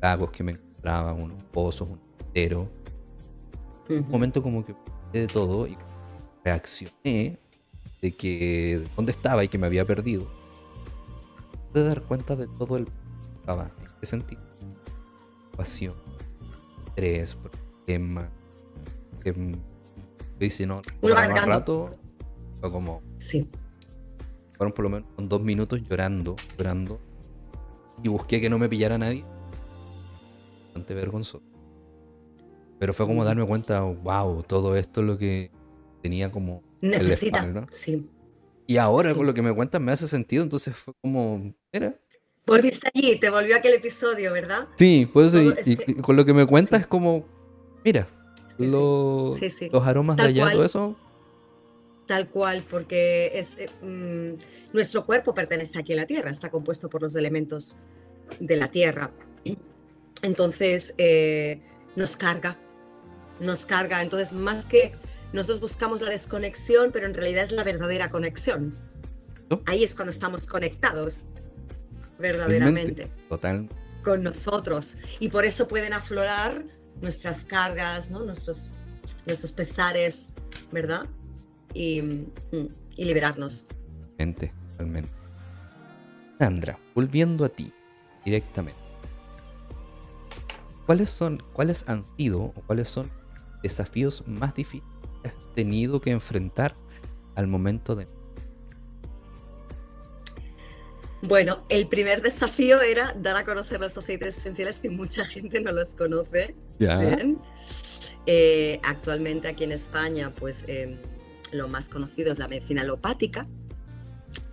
lagos 0.00 0.30
que 0.30 0.42
me 0.42 0.52
encontraba, 0.52 1.12
unos 1.12 1.42
pozos, 1.44 1.90
un 1.90 2.00
entero. 2.20 2.70
Un 3.90 4.08
momento 4.08 4.42
como 4.42 4.64
que 4.64 4.74
de 5.12 5.26
todo 5.26 5.66
y 5.66 5.76
reaccioné 6.44 7.38
de 8.00 8.16
que 8.16 8.84
dónde 8.96 9.12
estaba 9.12 9.44
y 9.44 9.48
que 9.48 9.58
me 9.58 9.66
había 9.66 9.84
perdido. 9.84 10.26
De 11.74 11.84
dar 11.84 12.02
cuenta 12.02 12.36
de 12.36 12.46
todo 12.46 12.78
el 12.78 12.88
estaba. 13.40 13.64
¿En 13.80 13.90
qué 14.00 14.06
sentido? 14.06 14.47
Pasión, 15.58 15.94
estrés, 16.86 17.36
problema. 17.84 18.30
Que 19.22 19.34
dice 20.38 20.66
no, 20.66 20.80
más 21.02 21.46
rato 21.46 21.90
fue 22.60 22.72
como. 22.72 23.02
Sí. 23.18 23.46
Fueron 24.56 24.72
por 24.72 24.84
lo 24.84 24.88
menos 24.88 25.08
dos 25.18 25.42
minutos 25.42 25.82
llorando, 25.86 26.34
llorando. 26.56 26.98
Y 28.02 28.08
busqué 28.08 28.40
que 28.40 28.48
no 28.48 28.58
me 28.58 28.70
pillara 28.70 28.96
nadie 28.96 29.24
vergonzoso. 30.94 31.42
Pero 32.78 32.94
fue 32.94 33.06
como 33.06 33.24
darme 33.24 33.44
cuenta, 33.46 33.82
wow, 33.82 34.42
todo 34.44 34.76
esto 34.76 35.00
es 35.00 35.06
lo 35.06 35.18
que 35.18 35.50
tenía 36.02 36.30
como. 36.30 36.62
Necesita, 36.80 37.66
sí. 37.70 38.08
Y 38.66 38.76
ahora 38.76 39.14
con 39.14 39.26
lo 39.26 39.34
que 39.34 39.42
me 39.42 39.54
cuentas 39.54 39.80
me 39.80 39.92
hace 39.92 40.06
sentido, 40.06 40.42
entonces 40.44 40.76
fue 40.76 40.94
como, 41.00 41.52
era. 41.72 41.98
Volviste 42.48 42.88
allí, 42.92 43.16
te 43.16 43.30
volvió 43.30 43.56
aquel 43.56 43.74
episodio, 43.74 44.32
¿verdad? 44.32 44.68
Sí, 44.76 45.08
pues 45.12 45.32
y, 45.66 45.94
con 45.96 46.16
lo 46.16 46.24
que 46.24 46.32
me 46.32 46.46
cuentas 46.46 46.80
es 46.80 46.86
como, 46.86 47.26
mira, 47.84 48.08
los 48.58 49.40
aromas 49.86 50.16
de 50.16 50.22
allá, 50.24 50.50
todo 50.50 50.64
eso. 50.64 50.96
Tal 52.06 52.28
cual, 52.28 52.64
porque 52.68 53.32
es, 53.34 53.58
eh, 53.58 53.68
mm, 53.82 54.74
nuestro 54.74 55.04
cuerpo 55.04 55.34
pertenece 55.34 55.78
aquí 55.78 55.92
a 55.92 55.96
la 55.96 56.06
Tierra, 56.06 56.30
está 56.30 56.50
compuesto 56.50 56.88
por 56.88 57.02
los 57.02 57.14
elementos 57.16 57.78
de 58.40 58.56
la 58.56 58.70
Tierra. 58.70 59.10
Entonces, 60.22 60.94
eh, 60.98 61.60
nos 61.96 62.16
carga, 62.16 62.56
nos 63.40 63.66
carga. 63.66 64.02
Entonces, 64.02 64.32
más 64.32 64.64
que 64.64 64.92
nosotros 65.32 65.60
buscamos 65.60 66.00
la 66.00 66.10
desconexión, 66.10 66.90
pero 66.92 67.06
en 67.06 67.14
realidad 67.14 67.44
es 67.44 67.52
la 67.52 67.62
verdadera 67.62 68.10
conexión. 68.10 68.74
Ahí 69.66 69.84
es 69.84 69.94
cuando 69.94 70.10
estamos 70.10 70.46
conectados, 70.46 71.26
verdaderamente. 72.18 73.10
Total. 73.28 73.68
Con 74.02 74.22
nosotros. 74.22 74.98
Y 75.18 75.28
por 75.28 75.44
eso 75.44 75.68
pueden 75.68 75.92
aflorar 75.92 76.64
nuestras 77.00 77.44
cargas, 77.44 78.10
¿no? 78.10 78.24
nuestros, 78.24 78.72
nuestros 79.26 79.52
pesares, 79.52 80.30
¿verdad? 80.72 81.06
Y, 81.74 82.02
mm, 82.02 82.68
y 82.96 83.04
liberarnos. 83.04 83.66
Totalmente. 84.70 85.10
Sandra, 86.38 86.78
volviendo 86.94 87.44
a 87.44 87.48
ti 87.48 87.72
directamente. 88.24 88.80
¿Cuáles 90.86 91.10
son, 91.10 91.42
cuáles 91.52 91.88
han 91.88 92.02
sido 92.16 92.40
o 92.40 92.54
cuáles 92.66 92.88
son 92.88 93.10
desafíos 93.62 94.24
más 94.26 94.54
difíciles 94.54 94.88
que 95.22 95.28
has 95.28 95.34
tenido 95.54 96.00
que 96.00 96.10
enfrentar 96.10 96.74
al 97.34 97.46
momento 97.46 97.94
de... 97.94 98.08
Bueno, 101.22 101.64
el 101.68 101.88
primer 101.88 102.22
desafío 102.22 102.80
era 102.80 103.14
dar 103.18 103.36
a 103.36 103.44
conocer 103.44 103.80
los 103.80 103.96
aceites 103.96 104.36
esenciales 104.36 104.76
que 104.76 104.88
mucha 104.88 105.24
gente 105.24 105.60
no 105.60 105.72
los 105.72 105.94
conoce. 105.94 106.54
Bien. 106.78 107.38
Eh, 108.26 108.80
actualmente 108.84 109.48
aquí 109.48 109.64
en 109.64 109.72
España, 109.72 110.32
pues 110.34 110.64
em, 110.68 110.96
lo 111.50 111.66
más 111.66 111.88
conocido 111.88 112.30
es 112.30 112.38
la 112.38 112.46
medicina 112.46 112.82
alopática. 112.82 113.46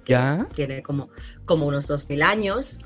Ya. 0.07 0.47
Tiene 0.55 0.81
como, 0.81 1.09
como 1.45 1.67
unos 1.67 1.87
2.000 1.87 2.23
años. 2.23 2.81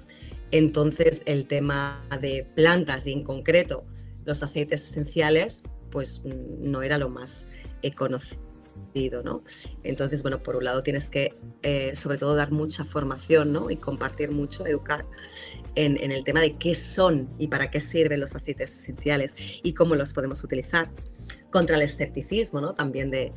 Entonces, 0.52 1.22
el 1.26 1.48
tema 1.48 2.06
de 2.20 2.48
plantas 2.56 3.08
y 3.08 3.14
en 3.14 3.24
concreto 3.24 3.86
los 4.26 4.44
aceites 4.44 4.84
esenciales, 4.84 5.64
pues 5.90 6.24
no 6.26 6.82
era 6.82 6.98
lo 6.98 7.10
más 7.10 7.48
conocido, 7.96 8.42
¿no? 9.24 9.44
Entonces, 9.84 10.22
bueno, 10.22 10.42
por 10.42 10.56
un 10.56 10.64
lado 10.64 10.84
tienes 10.84 11.10
que, 11.10 11.36
eh, 11.62 11.96
sobre 11.96 12.18
todo, 12.18 12.36
dar 12.36 12.52
mucha 12.52 12.84
formación, 12.84 13.54
¿no? 13.54 13.70
Y 13.70 13.78
compartir 13.78 14.32
mucho, 14.32 14.66
educar 14.66 15.06
en, 15.76 16.12
el 16.12 16.24
tema 16.24 16.42
de 16.42 16.56
qué 16.58 16.74
son 16.74 17.30
y 17.38 17.48
para 17.48 17.72
qué 17.72 17.82
sirven 17.82 18.20
los 18.20 18.36
aceites 18.36 18.78
esenciales 18.80 19.36
y 19.64 19.74
cómo 19.74 19.96
los 19.96 20.14
podemos 20.14 20.44
utilizar. 20.44 20.90
Contra 21.52 21.76
el 21.76 21.82
escepticismo, 21.84 22.62
¿no? 22.62 22.74
También 22.74 23.12
de, 23.12 23.32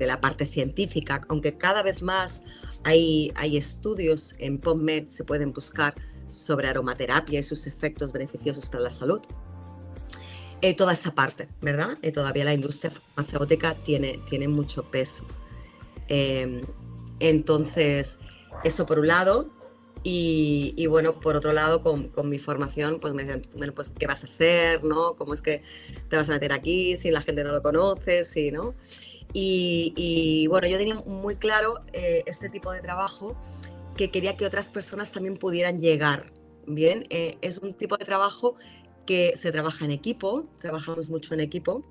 la 0.00 0.20
parte 0.20 0.46
científica, 0.46 1.22
aunque 1.28 1.56
cada 1.56 1.82
vez 1.82 2.02
más 2.02 2.44
hay, 2.84 3.32
hay 3.34 3.56
estudios 3.56 4.34
en 4.38 4.58
PubMed, 4.58 5.08
se 5.08 5.24
pueden 5.24 5.52
buscar 5.52 5.94
sobre 6.30 6.68
aromaterapia 6.68 7.40
y 7.40 7.42
sus 7.42 7.66
efectos 7.66 8.12
beneficiosos 8.12 8.68
para 8.68 8.84
la 8.84 8.90
salud. 8.90 9.20
Eh, 10.66 10.72
toda 10.72 10.94
esa 10.94 11.14
parte, 11.14 11.46
¿verdad? 11.60 11.98
Eh, 12.00 12.10
todavía 12.10 12.42
la 12.42 12.54
industria 12.54 12.90
farmacéutica 12.90 13.74
tiene, 13.74 14.18
tiene 14.30 14.48
mucho 14.48 14.90
peso. 14.90 15.26
Em, 16.08 16.62
entonces, 17.20 18.20
eso 18.64 18.86
por 18.86 18.98
un 18.98 19.08
lado. 19.08 19.50
Y, 20.02 20.86
bueno, 20.86 21.20
por 21.20 21.36
otro 21.36 21.52
lado, 21.52 21.82
con, 21.82 22.30
mi 22.30 22.38
formación, 22.38 22.98
pues 22.98 23.12
me 23.12 23.24
dicen, 23.24 23.42
bueno, 23.54 23.74
pues, 23.74 23.90
¿qué 23.90 24.06
vas 24.06 24.24
a 24.24 24.26
hacer? 24.26 24.82
¿No? 24.82 25.16
¿Cómo 25.16 25.34
es 25.34 25.42
que 25.42 25.60
te 26.08 26.16
vas 26.16 26.30
a 26.30 26.32
meter 26.32 26.54
aquí 26.54 26.96
si 26.96 27.10
la 27.10 27.20
gente 27.20 27.44
no 27.44 27.52
lo 27.52 27.60
conoce? 27.60 28.24
¿sí, 28.24 28.50
¿no? 28.50 28.74
Y, 29.34 30.46
bueno, 30.48 30.66
yo 30.66 30.78
tenía 30.78 30.94
muy 30.94 31.36
claro 31.36 31.82
eh, 31.92 32.22
este 32.24 32.48
tipo 32.48 32.72
de 32.72 32.80
trabajo 32.80 33.36
que 33.98 34.10
quería 34.10 34.38
que 34.38 34.46
otras 34.46 34.70
personas 34.70 35.12
también 35.12 35.36
pudieran 35.36 35.78
llegar. 35.78 36.32
Bien, 36.66 37.06
es 37.10 37.58
un 37.58 37.74
tipo 37.74 37.98
de 37.98 38.06
trabajo 38.06 38.56
que 39.06 39.36
se 39.36 39.52
trabaja 39.52 39.84
en 39.84 39.90
equipo, 39.90 40.46
trabajamos 40.60 41.10
mucho 41.10 41.34
en 41.34 41.40
equipo, 41.40 41.84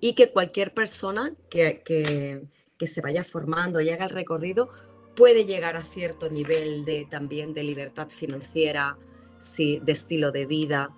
y 0.00 0.14
que 0.14 0.30
cualquier 0.30 0.72
persona 0.74 1.32
que, 1.50 1.82
que, 1.84 2.86
se 2.86 3.00
vaya 3.00 3.24
formando 3.24 3.80
y 3.80 3.90
haga 3.90 4.04
el 4.04 4.10
recorrido 4.10 4.70
puede 5.16 5.44
llegar 5.44 5.76
a 5.76 5.82
cierto 5.82 6.30
nivel 6.30 6.84
de, 6.84 7.06
también 7.10 7.52
de 7.52 7.64
libertad 7.64 8.08
financiera, 8.08 8.96
sí, 9.40 9.80
de 9.82 9.92
estilo 9.92 10.30
de 10.30 10.46
vida. 10.46 10.94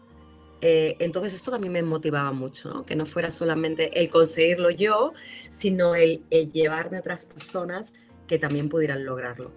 Eh, 0.61 0.97
entonces 0.99 1.33
esto 1.33 1.51
también 1.51 1.73
me 1.73 1.83
motivaba 1.83 2.33
mucho, 2.33 2.85
que 2.85 2.95
no 2.95 3.07
fuera 3.07 3.31
solamente 3.31 3.99
el 3.99 4.11
conseguirlo 4.11 4.69
yo, 4.69 5.15
sino 5.49 5.95
el, 5.95 6.23
llevarme 6.53 6.99
a 6.99 7.01
otras 7.01 7.25
personas 7.25 7.95
que 8.29 8.39
también 8.39 8.69
pudieran 8.69 9.07
lograrlo. 9.07 9.51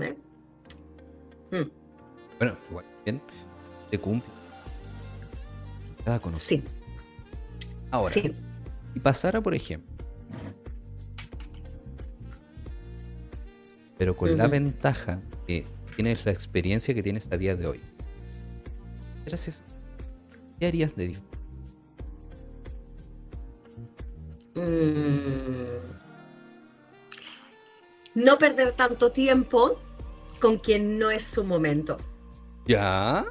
¿eh? 0.00 0.16
Hmm. 1.52 1.70
Bueno, 2.38 2.56
igual 2.68 2.84
bien, 3.04 3.22
te 3.92 3.98
cumple 3.98 4.39
cada 6.04 6.20
Sí. 6.34 6.62
Ahora, 7.90 8.14
si 8.14 8.32
pasara, 9.02 9.40
por 9.40 9.54
ejemplo, 9.54 9.90
pero 13.98 14.16
con 14.16 14.36
la 14.36 14.48
ventaja 14.48 15.20
que 15.46 15.66
tienes 15.96 16.24
la 16.24 16.32
experiencia 16.32 16.94
que 16.94 17.02
tienes 17.02 17.30
a 17.30 17.36
día 17.36 17.56
de 17.56 17.66
hoy, 17.66 17.80
gracias, 19.26 19.62
¿qué 20.58 20.66
harías 20.66 20.96
de 20.96 21.08
diferente? 21.08 21.38
Mm. 24.54 25.90
No 28.14 28.38
perder 28.38 28.72
tanto 28.72 29.12
tiempo 29.12 29.78
con 30.40 30.58
quien 30.58 30.98
no 30.98 31.10
es 31.10 31.22
su 31.22 31.44
momento. 31.44 31.98
¿Ya? 32.66 33.26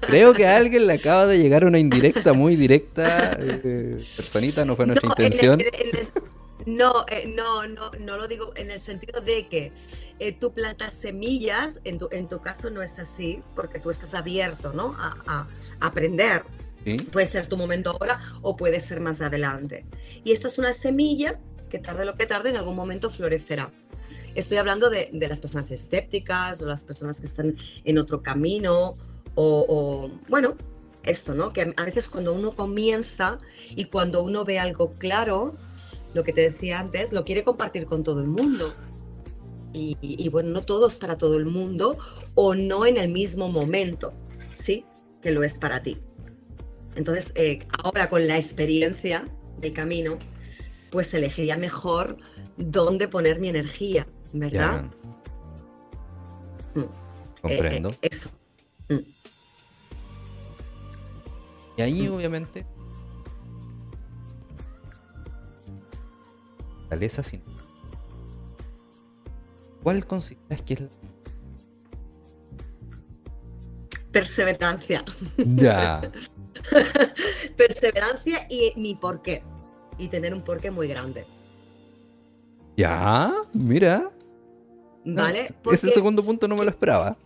Creo 0.00 0.32
que 0.34 0.46
a 0.46 0.56
alguien 0.56 0.86
le 0.86 0.94
acaba 0.94 1.26
de 1.26 1.38
llegar 1.38 1.64
una 1.64 1.78
indirecta, 1.78 2.32
muy 2.32 2.56
directa. 2.56 3.36
Eh, 3.40 3.98
personita, 4.16 4.64
no 4.64 4.76
fue 4.76 4.86
nuestra 4.86 5.08
intención. 5.08 5.60
no, 6.66 7.04
eh, 7.08 7.32
no, 7.34 7.66
no, 7.66 7.90
no 7.98 8.16
lo 8.16 8.28
digo 8.28 8.52
en 8.56 8.70
el 8.70 8.80
sentido 8.80 9.20
de 9.20 9.46
que 9.46 9.72
eh, 10.18 10.32
tú 10.32 10.52
plantas 10.52 10.94
semillas, 10.94 11.80
en 11.84 11.98
tu, 11.98 12.08
en 12.10 12.28
tu 12.28 12.40
caso 12.40 12.70
no 12.70 12.82
es 12.82 12.98
así, 12.98 13.42
porque 13.54 13.78
tú 13.78 13.90
estás 13.90 14.14
abierto 14.14 14.72
¿no? 14.72 14.94
a, 14.98 15.46
aprender. 15.80 16.42
Puede 17.12 17.26
ser 17.26 17.46
tu 17.46 17.58
momento 17.58 17.90
ahora 17.90 18.20
o 18.40 18.56
puede 18.56 18.80
ser 18.80 19.00
más 19.00 19.20
adelante. 19.20 19.84
Y 20.24 20.32
esto 20.32 20.48
es 20.48 20.58
una 20.58 20.72
semilla 20.72 21.38
que 21.68 21.78
tarde 21.78 22.06
lo 22.06 22.16
que 22.16 22.26
tarde 22.26 22.48
en 22.48 22.56
algún 22.56 22.74
momento 22.74 23.10
florecerá. 23.10 23.70
Estoy 24.34 24.56
hablando 24.58 24.88
de, 24.88 25.10
de 25.12 25.28
las 25.28 25.40
personas 25.40 25.70
escépticas 25.70 26.62
o 26.62 26.66
las 26.66 26.84
personas 26.84 27.20
que 27.20 27.26
están 27.26 27.56
en 27.84 27.98
otro 27.98 28.22
camino 28.22 28.96
o, 29.40 30.10
bueno, 30.28 30.56
esto, 31.02 31.34
¿no? 31.34 31.52
Que 31.52 31.72
a 31.76 31.84
veces 31.84 32.08
cuando 32.08 32.34
uno 32.34 32.52
comienza 32.52 33.38
y 33.70 33.86
cuando 33.86 34.22
uno 34.22 34.44
ve 34.44 34.58
algo 34.58 34.92
claro, 34.92 35.56
lo 36.14 36.24
que 36.24 36.32
te 36.32 36.42
decía 36.42 36.80
antes, 36.80 37.12
lo 37.12 37.24
quiere 37.24 37.44
compartir 37.44 37.86
con 37.86 38.02
todo 38.02 38.20
el 38.20 38.28
mundo. 38.28 38.74
Y, 39.72 40.28
bueno, 40.30 40.50
no 40.50 40.62
todo 40.62 40.88
es 40.88 40.96
para 40.96 41.16
todo 41.16 41.36
el 41.36 41.46
mundo 41.46 41.96
o 42.34 42.56
no 42.56 42.86
en 42.86 42.96
el 42.96 43.08
mismo 43.08 43.48
momento, 43.48 44.12
¿sí? 44.52 44.84
Que 45.22 45.30
lo 45.30 45.44
es 45.44 45.54
para 45.54 45.82
ti. 45.82 45.98
Entonces, 46.96 47.32
eh, 47.36 47.60
ahora 47.82 48.10
con 48.10 48.26
la 48.26 48.36
experiencia 48.36 49.28
del 49.58 49.72
camino, 49.72 50.18
pues 50.90 51.14
elegiría 51.14 51.56
mejor 51.56 52.16
dónde 52.56 53.06
poner 53.06 53.38
mi 53.38 53.48
energía, 53.48 54.08
¿verdad? 54.32 54.90
Mm. 56.74 56.82
Comprendo. 57.40 57.90
Eh, 57.90 57.98
eh, 58.02 58.08
eso. 58.10 58.30
Y 61.80 61.82
ahí 61.82 62.08
mm. 62.08 62.12
obviamente 62.12 62.66
fortaleza 66.82 67.22
sin 67.22 67.42
¿Cuál 69.82 70.06
consideras 70.06 70.60
que 70.60 70.74
es 70.74 70.80
la 70.82 70.88
perseverancia? 74.12 75.04
Ya. 75.38 76.02
perseverancia 77.56 78.46
y 78.50 78.74
mi 78.76 78.94
porqué. 78.94 79.42
Y 79.96 80.08
tener 80.08 80.34
un 80.34 80.42
porqué 80.42 80.70
muy 80.70 80.86
grande. 80.86 81.24
Ya, 82.76 83.32
mira. 83.54 84.10
¿Vale? 85.06 85.46
ese 85.72 85.92
segundo 85.92 86.22
punto 86.22 86.46
no 86.46 86.56
me 86.56 86.64
lo 86.64 86.70
esperaba. 86.70 87.16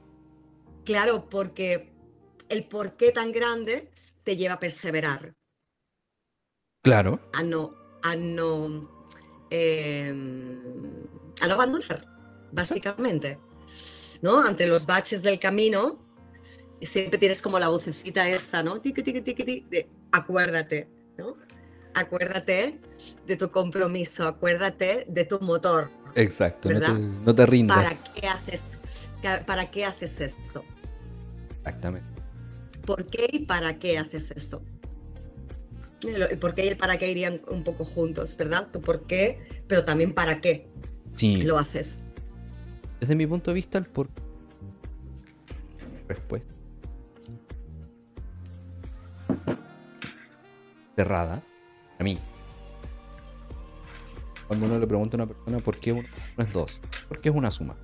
Claro, 0.84 1.28
porque 1.28 1.92
el 2.48 2.64
porqué 2.64 3.10
tan 3.10 3.32
grande 3.32 3.90
te 4.24 4.36
lleva 4.36 4.54
a 4.54 4.60
perseverar. 4.60 5.34
Claro. 6.82 7.20
A 7.32 7.42
no, 7.42 7.74
a 8.02 8.16
no, 8.16 9.04
em, 9.50 11.06
a 11.40 11.46
no 11.46 11.54
abandonar, 11.54 12.04
básicamente. 12.52 13.38
¿No? 14.22 14.40
Ante 14.40 14.66
los 14.66 14.86
baches 14.86 15.22
del 15.22 15.38
camino, 15.38 15.98
siempre 16.82 17.18
tienes 17.18 17.42
como 17.42 17.58
la 17.58 17.68
vocecita 17.68 18.28
esta, 18.28 18.62
¿no? 18.62 18.80
Tiki, 18.80 19.02
tiki, 19.02 19.20
tiki, 19.20 19.66
de 19.70 19.88
acuérdate, 20.12 20.88
¿no? 21.18 21.36
Acuérdate 21.94 22.80
de 23.26 23.36
tu 23.36 23.50
compromiso, 23.50 24.26
acuérdate 24.26 25.06
de 25.08 25.24
tu 25.24 25.40
motor. 25.40 25.90
Exacto, 26.14 26.70
no 26.70 26.80
te, 26.80 26.92
no 26.92 27.34
te, 27.34 27.46
rindas. 27.46 27.76
¿Para 27.76 28.14
qué 28.14 28.28
haces, 28.28 28.62
para 29.46 29.70
qué 29.70 29.84
haces 29.84 30.20
esto? 30.20 30.64
Exactamente. 31.58 32.13
¿Por 32.84 33.06
qué 33.06 33.28
y 33.32 33.40
para 33.40 33.78
qué 33.78 33.98
haces 33.98 34.32
esto? 34.32 34.62
El 36.02 36.38
por 36.38 36.54
qué 36.54 36.66
y 36.66 36.68
el 36.68 36.76
para 36.76 36.98
qué 36.98 37.10
irían 37.10 37.40
un 37.48 37.64
poco 37.64 37.84
juntos, 37.84 38.36
¿verdad? 38.36 38.68
Tu 38.70 38.80
por 38.80 39.06
qué, 39.06 39.38
pero 39.66 39.84
también 39.84 40.12
para 40.12 40.40
qué 40.40 40.68
lo 41.42 41.58
haces. 41.58 42.02
Desde 43.00 43.14
mi 43.14 43.26
punto 43.26 43.50
de 43.50 43.54
vista, 43.54 43.78
el 43.78 43.84
por 43.84 44.08
respuesta 46.08 46.54
cerrada 50.96 51.42
a 51.98 52.04
mí. 52.04 52.18
Cuando 54.46 54.66
uno 54.66 54.78
le 54.78 54.86
pregunta 54.86 55.16
a 55.16 55.22
una 55.22 55.26
persona 55.26 55.58
por 55.58 55.78
qué 55.78 55.92
uno 55.92 56.08
no 56.36 56.44
es 56.44 56.52
dos, 56.52 56.80
por 57.08 57.20
qué 57.20 57.30
es 57.30 57.34
una 57.34 57.50
suma. 57.50 57.76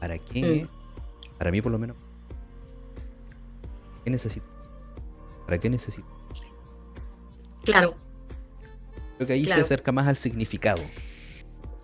¿Para 0.00 0.18
qué? 0.18 0.64
Mm. 0.64 1.38
Para 1.38 1.50
mí, 1.50 1.62
por 1.62 1.72
lo 1.72 1.78
menos, 1.78 1.96
¿Qué 4.04 4.10
necesito? 4.10 4.46
¿Para 5.46 5.58
qué 5.58 5.70
necesito? 5.70 6.08
Claro. 7.64 7.94
Creo 9.16 9.26
que 9.26 9.32
ahí 9.32 9.44
se 9.44 9.54
acerca 9.54 9.92
más 9.92 10.06
al 10.06 10.16
significado. 10.16 10.82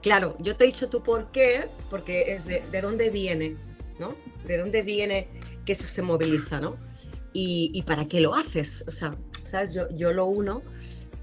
Claro, 0.03 0.37
yo 0.39 0.57
te 0.57 0.65
he 0.65 0.67
dicho 0.67 0.89
tú 0.89 1.03
por 1.03 1.31
qué, 1.31 1.69
porque 1.91 2.33
es 2.35 2.47
de, 2.47 2.63
de 2.71 2.81
dónde 2.81 3.11
viene, 3.11 3.57
¿no? 3.99 4.15
De 4.47 4.57
dónde 4.57 4.83
viene 4.83 5.29
que 5.65 5.73
eso 5.73 5.85
se 5.85 6.03
moviliza, 6.03 6.61
¿no? 6.61 6.77
Y, 7.33 7.71
y 7.75 7.83
para 7.83 8.07
qué 8.07 8.21
lo 8.21 8.35
haces. 8.35 8.85
O 8.89 8.91
sea, 8.91 9.17
¿sabes? 9.45 9.75
Yo, 9.75 9.89
yo 9.91 10.13
lo 10.13 10.27
uno, 10.27 10.63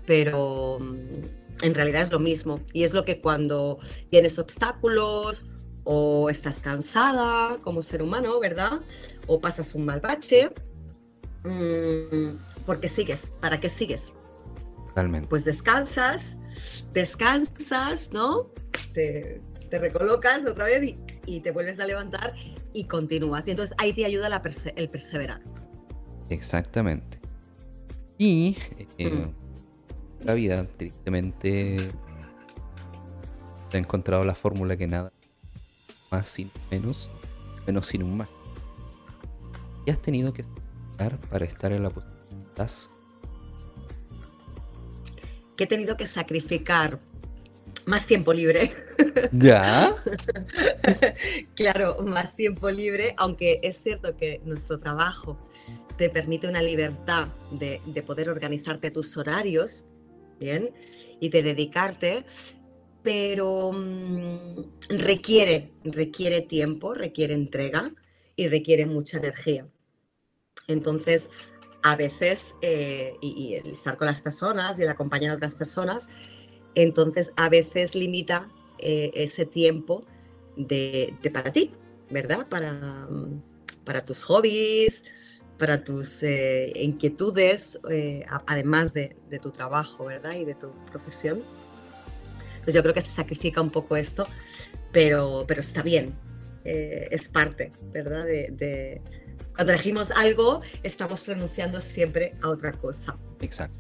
pero 0.06 0.78
mm, 0.80 1.64
en 1.64 1.74
realidad 1.74 2.04
es 2.04 2.12
lo 2.12 2.20
mismo. 2.20 2.62
Y 2.74 2.84
es 2.84 2.94
lo 2.94 3.04
que 3.04 3.20
cuando 3.20 3.80
tienes 4.10 4.38
obstáculos 4.40 5.50
o 5.84 6.30
estás 6.30 6.60
cansada 6.60 7.58
como 7.62 7.82
ser 7.82 8.02
humano, 8.04 8.40
¿verdad? 8.40 8.82
O 9.26 9.40
pasas 9.40 9.74
un 9.74 9.86
mal 9.86 10.02
bache, 10.02 10.52
mmm, 11.44 12.38
porque 12.66 12.90
sigues, 12.90 13.32
¿para 13.40 13.60
qué 13.60 13.70
sigues? 13.70 14.14
Totalmente. 14.88 15.28
Pues 15.28 15.44
descansas, 15.46 16.38
descansas, 16.94 18.12
¿no? 18.12 18.52
Te, 18.94 19.42
te 19.70 19.80
recolocas 19.80 20.46
otra 20.46 20.66
vez 20.66 20.84
y, 20.84 21.00
y, 21.26 21.40
te 21.42 21.52
vuelves 21.52 21.80
a 21.80 21.86
levantar 21.86 22.34
y 22.74 22.86
continúas. 22.86 23.48
Y 23.48 23.52
entonces 23.52 23.76
ahí 23.80 23.94
te 23.94 24.06
ayuda 24.06 24.30
la 24.30 24.42
perse 24.42 24.74
el 24.76 24.90
perseverar. 24.90 25.42
Exactamente. 26.30 27.20
Y 28.18 28.58
eh, 28.98 29.10
mm. 29.10 30.26
la 30.26 30.34
vida, 30.34 30.66
tristemente, 30.78 31.92
ha 33.74 33.78
encontrado 33.78 34.24
la 34.24 34.36
fórmula 34.36 34.76
que 34.78 34.88
nada 34.88 35.12
más 36.10 36.28
sin 36.30 36.52
menos, 36.72 37.12
menos 37.66 37.88
sin 37.88 38.04
un 38.04 38.18
más. 38.18 38.30
¿Qué 39.86 39.92
has 39.92 40.02
tenido 40.02 40.34
que 40.34 40.44
para 40.98 41.46
estar 41.46 41.72
en 41.72 41.84
la 41.84 41.90
posición 41.90 42.88
Que 45.56 45.64
he 45.64 45.68
tenido 45.68 45.96
que 45.98 46.06
sacrificar 46.06 47.00
más 47.86 48.06
tiempo 48.06 48.34
libre. 48.34 48.72
¿Ya? 49.32 49.96
claro, 51.56 51.98
más 52.06 52.36
tiempo 52.36 52.70
libre, 52.70 53.14
aunque 53.18 53.60
es 53.64 53.82
cierto 53.82 54.18
que 54.18 54.42
nuestro 54.44 54.78
trabajo 54.78 55.38
te 55.96 56.10
permite 56.10 56.48
una 56.48 56.62
libertad 56.62 57.30
de, 57.52 57.82
de 57.86 58.04
poder 58.04 58.30
organizarte 58.30 58.92
tus 58.92 59.18
horarios, 59.18 59.88
¿bien? 60.40 60.72
Y 61.20 61.30
de 61.30 61.42
dedicarte, 61.42 62.26
pero 63.02 63.72
mmm, 63.72 64.64
requiere, 64.90 65.72
requiere 65.84 66.42
tiempo, 66.42 66.94
requiere 66.94 67.34
entrega 67.34 67.92
y 68.36 68.48
requiere 68.48 68.86
mucha 68.86 69.18
energía. 69.18 69.66
Entonces, 70.68 71.30
a 71.88 71.96
veces, 71.96 72.56
eh, 72.62 73.16
y, 73.22 73.56
el 73.56 73.68
estar 73.72 73.98
con 73.98 74.08
las 74.08 74.22
personas 74.22 74.80
y 74.80 74.84
el 74.84 74.90
acompañar 74.90 75.32
a 75.32 75.36
otras 75.36 75.56
personas, 75.56 76.10
entonces 76.76 77.34
a 77.38 77.50
veces 77.50 77.96
limita 77.96 78.50
eh, 78.78 79.12
ese 79.14 79.46
tiempo 79.46 80.04
de, 80.56 81.14
de, 81.22 81.32
para 81.32 81.52
ti, 81.52 81.72
¿verdad? 82.10 82.48
Para, 82.48 83.08
para 83.84 84.04
tus 84.04 84.24
hobbies, 84.24 85.06
para 85.58 85.84
tus 85.84 86.24
eh, 86.24 86.72
inquietudes, 86.76 87.80
además 88.46 88.94
de, 88.94 89.16
de, 89.30 89.40
tu 89.40 89.52
trabajo, 89.52 90.06
¿verdad? 90.06 90.34
Y 90.36 90.46
de 90.46 90.56
tu 90.56 90.72
profesión. 90.92 91.42
Pues 92.64 92.76
yo 92.76 92.82
creo 92.84 92.94
que 92.94 93.02
se 93.02 93.14
sacrifica 93.14 93.62
un 93.62 93.70
poco 93.70 93.96
esto, 93.96 94.28
pero, 94.92 95.46
pero 95.48 95.62
está 95.62 95.82
bien, 95.82 96.16
es 96.66 97.30
parte, 97.30 97.72
¿verdad? 97.94 98.26
De, 98.26 99.02
cuando 99.58 99.74
elegimos 99.74 100.12
algo, 100.12 100.62
estamos 100.84 101.28
renunciando 101.28 101.82
siempre 101.82 102.36
a 102.44 102.50
otra 102.50 102.74
cosa. 102.74 103.18
Exacto. 103.42 103.80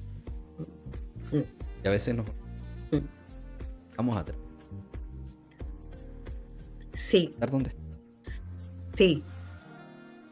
Mm. 1.32 1.41
Y 1.84 1.88
a 1.88 1.91
veces 1.91 2.15
nos 2.15 2.25
mm. 2.25 3.05
vamos 3.95 4.17
atrás. 4.17 4.38
Sí. 6.95 7.36
¿Dónde? 7.39 7.75
Sí. 8.95 9.23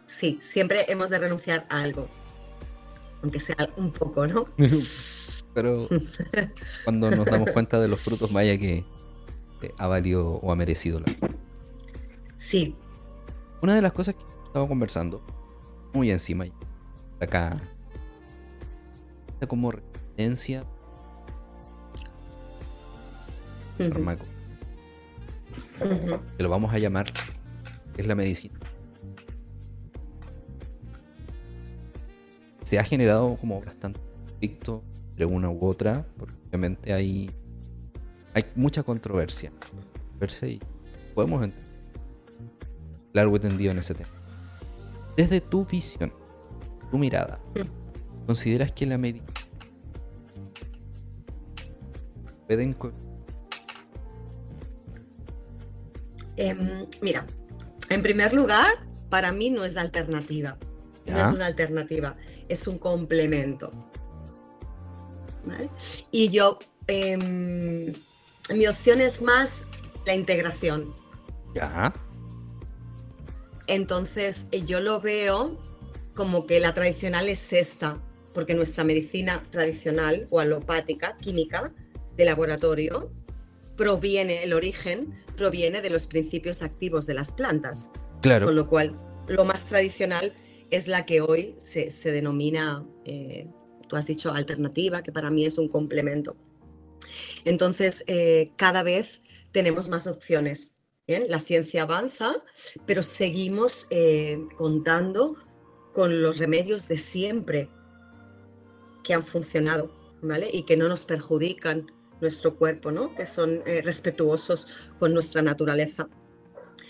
Sí, 0.07 0.39
siempre 0.41 0.85
hemos 0.87 1.11
de 1.11 1.19
renunciar 1.19 1.67
a 1.69 1.83
algo. 1.83 2.09
Aunque 3.21 3.39
sea 3.39 3.69
un 3.77 3.91
poco, 3.91 4.25
¿no? 4.25 4.49
pero 5.53 5.87
cuando 6.85 7.11
nos 7.11 7.25
damos 7.27 7.51
cuenta 7.51 7.79
de 7.79 7.87
los 7.87 7.99
frutos, 7.99 8.33
vaya 8.33 8.57
que 8.57 8.83
ha 9.77 9.85
valido 9.85 10.27
o 10.27 10.51
ha 10.51 10.55
merecido 10.55 10.99
la 10.99 11.05
Sí. 12.37 12.75
Una 13.61 13.75
de 13.75 13.81
las 13.83 13.93
cosas 13.93 14.15
que 14.15 14.34
estaba 14.55 14.69
conversando, 14.69 15.21
muy 15.93 16.09
encima, 16.09 16.45
acá, 17.19 17.59
está 19.33 19.47
como 19.47 19.69
resistencia 19.69 20.63
uh 23.77 23.83
-huh. 23.83 24.17
uh 25.81 25.85
-huh. 25.85 26.19
que 26.37 26.43
lo 26.43 26.47
vamos 26.47 26.73
a 26.73 26.79
llamar, 26.79 27.11
es 27.97 28.07
la 28.07 28.15
medicina. 28.15 28.57
Se 32.63 32.79
ha 32.79 32.83
generado 32.85 33.35
como 33.35 33.59
bastante 33.59 33.99
conflicto 33.99 34.81
entre 35.09 35.25
una 35.25 35.49
u 35.49 35.65
otra, 35.65 36.05
porque 36.17 36.33
obviamente 36.47 36.93
hay, 36.93 37.29
hay 38.33 38.45
mucha 38.55 38.83
controversia. 38.83 39.51
Y 40.43 40.61
podemos 41.13 41.43
entender 41.43 41.69
largo 43.11 43.35
y 43.35 43.39
tendido 43.41 43.71
en 43.71 43.79
ese 43.79 43.93
tema. 43.93 44.14
Desde 45.15 45.41
tu 45.41 45.65
visión, 45.65 46.13
tu 46.91 46.97
mirada, 46.97 47.39
¿consideras 48.25 48.71
que 48.71 48.85
la 48.85 48.97
medicina 48.97 49.33
pueden 52.47 52.75
eh, 56.37 56.87
mira, 57.01 57.25
en 57.89 58.01
primer 58.01 58.33
lugar, 58.33 58.67
para 59.09 59.31
mí 59.31 59.49
no 59.49 59.63
es 59.63 59.77
alternativa. 59.77 60.57
¿Ya? 61.05 61.13
No 61.13 61.21
es 61.21 61.33
una 61.33 61.45
alternativa, 61.45 62.17
es 62.49 62.67
un 62.67 62.77
complemento. 62.77 63.71
¿Vale? 65.45 65.69
Y 66.11 66.29
yo, 66.29 66.59
eh, 66.87 67.17
mi 68.53 68.67
opción 68.67 69.01
es 69.01 69.21
más 69.21 69.65
la 70.05 70.15
integración. 70.15 70.93
Ya. 71.53 71.93
Entonces, 73.67 74.47
yo 74.65 74.79
lo 74.79 75.01
veo 75.01 75.57
como 76.13 76.45
que 76.45 76.59
la 76.59 76.73
tradicional 76.73 77.29
es 77.29 77.51
esta, 77.53 78.01
porque 78.33 78.53
nuestra 78.53 78.83
medicina 78.83 79.43
tradicional 79.51 80.27
o 80.29 80.39
alopática, 80.39 81.17
química, 81.17 81.73
de 82.15 82.25
laboratorio, 82.25 83.11
proviene, 83.75 84.43
el 84.43 84.53
origen 84.53 85.13
proviene 85.35 85.81
de 85.81 85.89
los 85.89 86.07
principios 86.07 86.61
activos 86.61 87.05
de 87.05 87.13
las 87.13 87.31
plantas. 87.31 87.91
Claro. 88.21 88.45
Con 88.45 88.55
lo 88.55 88.67
cual, 88.67 88.99
lo 89.27 89.45
más 89.45 89.65
tradicional 89.65 90.33
es 90.69 90.87
la 90.87 91.05
que 91.05 91.21
hoy 91.21 91.55
se, 91.57 91.91
se 91.91 92.11
denomina, 92.11 92.85
eh, 93.03 93.47
tú 93.87 93.95
has 93.95 94.07
dicho 94.07 94.31
alternativa, 94.31 95.03
que 95.03 95.11
para 95.11 95.29
mí 95.29 95.45
es 95.45 95.57
un 95.57 95.67
complemento. 95.67 96.35
Entonces, 97.43 98.03
eh, 98.07 98.51
cada 98.55 98.83
vez 98.83 99.21
tenemos 99.51 99.89
más 99.89 100.07
opciones. 100.07 100.74
¿Bien? 101.07 101.25
La 101.29 101.39
ciencia 101.39 101.83
avanza, 101.83 102.43
pero 102.85 103.03
seguimos 103.03 103.87
eh, 103.89 104.39
contando 104.57 105.35
con 105.93 106.21
los 106.21 106.37
remedios 106.37 106.87
de 106.87 106.97
siempre 106.97 107.69
que 109.03 109.13
han 109.13 109.25
funcionado, 109.25 109.91
¿vale? 110.21 110.49
Y 110.51 110.63
que 110.63 110.75
no 110.75 110.87
nos 110.87 111.05
perjudican 111.05 111.91
nuestro 112.21 112.55
cuerpo, 112.55 112.91
¿no? 112.91 113.15
Que 113.15 113.25
son 113.25 113.61
eh, 113.65 113.81
respetuosos 113.83 114.69
con 114.99 115.13
nuestra 115.13 115.41
naturaleza. 115.41 116.07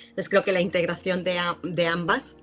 Entonces 0.09 0.29
creo 0.29 0.43
que 0.43 0.53
la 0.53 0.61
integración 0.61 1.23
de, 1.23 1.87
ambas 1.87 2.37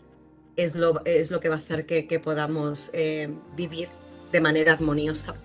es 0.57 0.75
lo, 0.77 1.03
es 1.07 1.31
lo, 1.31 1.41
que 1.41 1.49
va 1.49 1.55
a 1.55 1.59
hacer 1.59 1.87
que, 1.87 2.07
que 2.07 2.21
podamos 2.21 2.91
eh, 2.93 3.31
vivir 3.57 3.89
de 4.31 4.41
manera 4.41 4.73
armoniosa. 4.73 5.37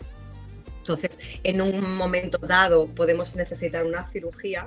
Entonces, 0.80 1.20
en 1.44 1.62
un 1.62 1.96
momento 1.96 2.38
dado 2.38 2.88
podemos 2.88 3.36
necesitar 3.36 3.86
una 3.86 4.10
cirugía, 4.10 4.66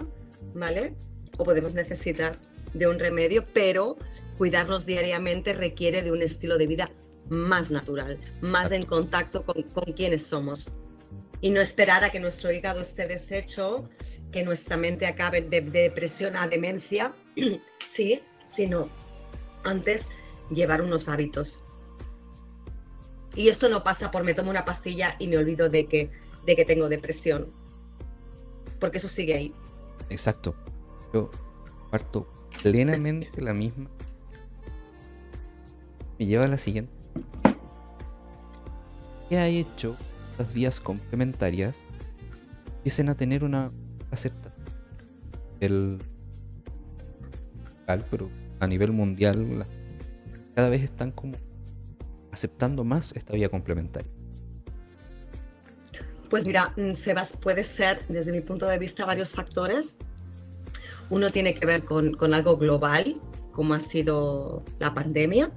¿vale? 0.55 0.95
O 1.41 1.45
podemos 1.45 1.73
necesitar 1.73 2.37
de 2.75 2.87
un 2.87 2.99
remedio, 2.99 3.47
pero 3.55 3.97
cuidarnos 4.37 4.85
diariamente 4.85 5.55
requiere 5.55 6.03
de 6.03 6.13
un 6.13 6.21
estilo 6.21 6.59
de 6.59 6.67
vida 6.67 6.91
más 7.31 7.71
natural, 7.71 8.19
más 8.43 8.73
en 8.73 8.85
contacto 8.85 9.43
con, 9.47 9.63
con 9.63 9.95
quienes 9.95 10.27
somos. 10.27 10.77
Y 11.41 11.49
no 11.49 11.63
esperar 11.63 12.05
a 12.05 12.11
que 12.11 12.21
nuestro 12.21 12.53
hígado 12.53 12.83
esté 12.83 13.07
deshecho, 13.07 13.89
que 14.31 14.45
nuestra 14.45 14.77
mente 14.77 15.07
acabe 15.07 15.41
de, 15.41 15.63
de 15.63 15.81
depresión 15.81 16.37
a 16.37 16.47
demencia, 16.47 17.15
sí, 17.89 18.21
sino 18.45 18.91
antes 19.65 20.11
llevar 20.51 20.83
unos 20.83 21.09
hábitos. 21.09 21.65
Y 23.35 23.49
esto 23.49 23.71
no 23.71 23.83
pasa 23.83 24.11
por 24.11 24.25
me 24.25 24.35
tomo 24.35 24.51
una 24.51 24.67
pastilla 24.67 25.17
y 25.19 25.27
me 25.27 25.39
olvido 25.39 25.71
de 25.71 25.87
que, 25.87 26.11
de 26.45 26.55
que 26.55 26.67
tengo 26.67 26.91
depresión. 26.91 27.51
Porque 28.79 28.99
eso 28.99 29.09
sigue 29.09 29.33
ahí. 29.33 29.55
Exacto. 30.11 30.55
Yo 31.13 31.31
parto 31.91 32.29
plenamente 32.63 33.41
la 33.41 33.53
misma. 33.53 33.89
Me 36.19 36.27
lleva 36.27 36.45
a 36.45 36.49
la 36.49 36.59
siguiente. 36.59 36.93
¿Qué 39.29 39.39
ha 39.39 39.47
hecho 39.47 39.97
estas 40.41 40.55
vías 40.55 40.81
complementarias 40.81 41.85
empiecen 42.79 43.11
a 43.11 43.15
tener 43.15 43.45
una 43.45 43.71
aceptación. 44.11 44.65
El, 45.61 45.99
pero 48.11 48.31
a 48.59 48.67
nivel 48.67 48.93
mundial 48.93 49.67
cada 50.55 50.71
vez 50.71 50.83
están 50.83 51.11
como 51.11 51.37
aceptando 52.33 52.85
más 52.85 53.13
esta 53.15 53.35
vía 53.35 53.51
complementaria. 53.51 54.11
Pues 56.31 56.47
mira, 56.47 56.73
mm, 56.77 56.93
Sebas, 56.93 57.37
puede 57.37 57.63
ser, 57.65 58.07
desde 58.09 58.33
mi 58.33 58.41
punto 58.41 58.67
de 58.67 58.79
vista, 58.79 59.05
varios 59.05 59.35
factores. 59.35 59.99
Uno 61.11 61.31
tiene 61.31 61.55
que 61.55 61.67
ver 61.67 61.85
con, 61.85 62.15
con 62.15 62.33
algo 62.35 62.57
global, 62.57 63.21
como 63.53 63.75
ha 63.75 63.81
sido 63.81 64.65
la 64.79 64.95
pandemia. 64.95 65.51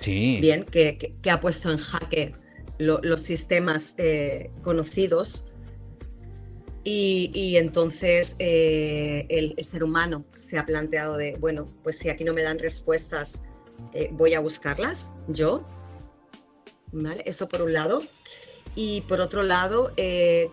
Sí. 0.00 0.38
Bien, 0.40 0.64
que, 0.64 1.16
que, 1.20 1.30
ha 1.30 1.40
puesto 1.40 1.70
en 1.70 1.78
jaque 1.78 2.32
los 2.78 3.20
sistemas 3.20 3.94
eh, 3.98 4.50
conocidos. 4.62 5.50
Y, 6.86 7.30
y 7.32 7.56
entonces 7.56 8.36
eh, 8.38 9.24
el, 9.30 9.54
el, 9.56 9.64
ser 9.64 9.82
humano 9.82 10.26
se 10.36 10.58
ha 10.58 10.66
planteado 10.66 11.16
de, 11.16 11.34
bueno, 11.40 11.66
pues 11.82 11.96
si 11.96 12.10
aquí 12.10 12.24
no 12.24 12.34
me 12.34 12.42
dan 12.42 12.58
respuestas, 12.58 13.42
eh, 13.94 14.10
voy 14.12 14.34
a 14.34 14.40
buscarlas 14.40 15.10
yo. 15.26 15.64
¿Vale? 16.92 17.22
Eso 17.26 17.48
por 17.48 17.62
un 17.62 17.72
lado. 17.72 18.02
Y 18.76 19.00
por 19.02 19.20
otro 19.20 19.42
lado, 19.42 19.92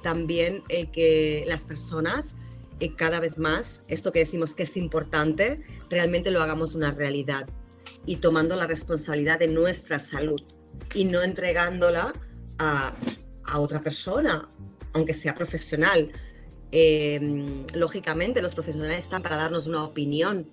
también 0.03 0.63
el 0.69 0.91
que 0.91 1.43
las 1.47 1.65
personas 1.65 2.37
eh, 2.81 2.95
cada 2.95 3.19
vez 3.19 3.37
más, 3.37 3.85
esto 3.87 4.11
que 4.11 4.19
decimos 4.19 4.55
que 4.55 4.63
es 4.63 4.75
importante, 4.75 5.61
realmente 5.89 6.31
lo 6.31 6.41
hagamos 6.41 6.75
una 6.75 6.91
realidad 6.91 7.47
y 8.05 8.17
tomando 8.17 8.55
la 8.55 8.67
responsabilidad 8.67 9.39
de 9.39 9.47
nuestra 9.47 9.99
salud 9.99 10.41
y 10.95 11.05
no 11.05 11.21
entregándola 11.21 12.11
a, 12.57 12.95
a 13.43 13.59
otra 13.59 13.81
persona, 13.81 14.49
aunque 14.93 15.13
sea 15.13 15.35
profesional. 15.35 16.11
Em, 16.71 17.65
lógicamente, 17.75 18.41
los 18.41 18.55
profesionales 18.55 19.03
están 19.03 19.21
para 19.21 19.35
darnos 19.35 19.67
una 19.67 19.83
opinión, 19.83 20.49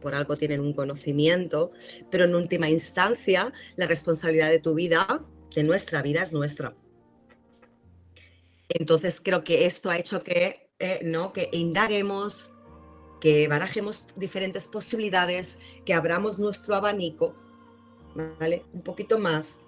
por 0.00 0.14
algo 0.14 0.36
tienen 0.36 0.60
un 0.60 0.72
conocimiento, 0.72 1.72
pero 2.10 2.24
en 2.24 2.34
última 2.34 2.68
instancia, 2.70 3.52
la 3.76 3.86
responsabilidad 3.86 4.50
de 4.50 4.58
tu 4.58 4.74
vida, 4.74 5.24
de 5.54 5.62
nuestra 5.64 6.02
vida, 6.02 6.22
es 6.22 6.32
nuestra. 6.32 6.76
Entonces 8.68 9.20
creo 9.20 9.44
que 9.44 9.66
esto 9.66 9.90
ha 9.90 9.98
hecho 9.98 10.22
que, 10.22 10.61
eh, 10.82 10.98
¿no? 11.04 11.32
que 11.32 11.48
indaguemos, 11.52 12.54
que 13.20 13.46
barajemos 13.46 14.04
diferentes 14.16 14.66
posibilidades, 14.66 15.60
que 15.86 15.94
abramos 15.94 16.40
nuestro 16.40 16.74
abanico, 16.74 17.36
¿vale? 18.40 18.64
Un 18.72 18.82
poquito 18.82 19.16
más 19.20 19.60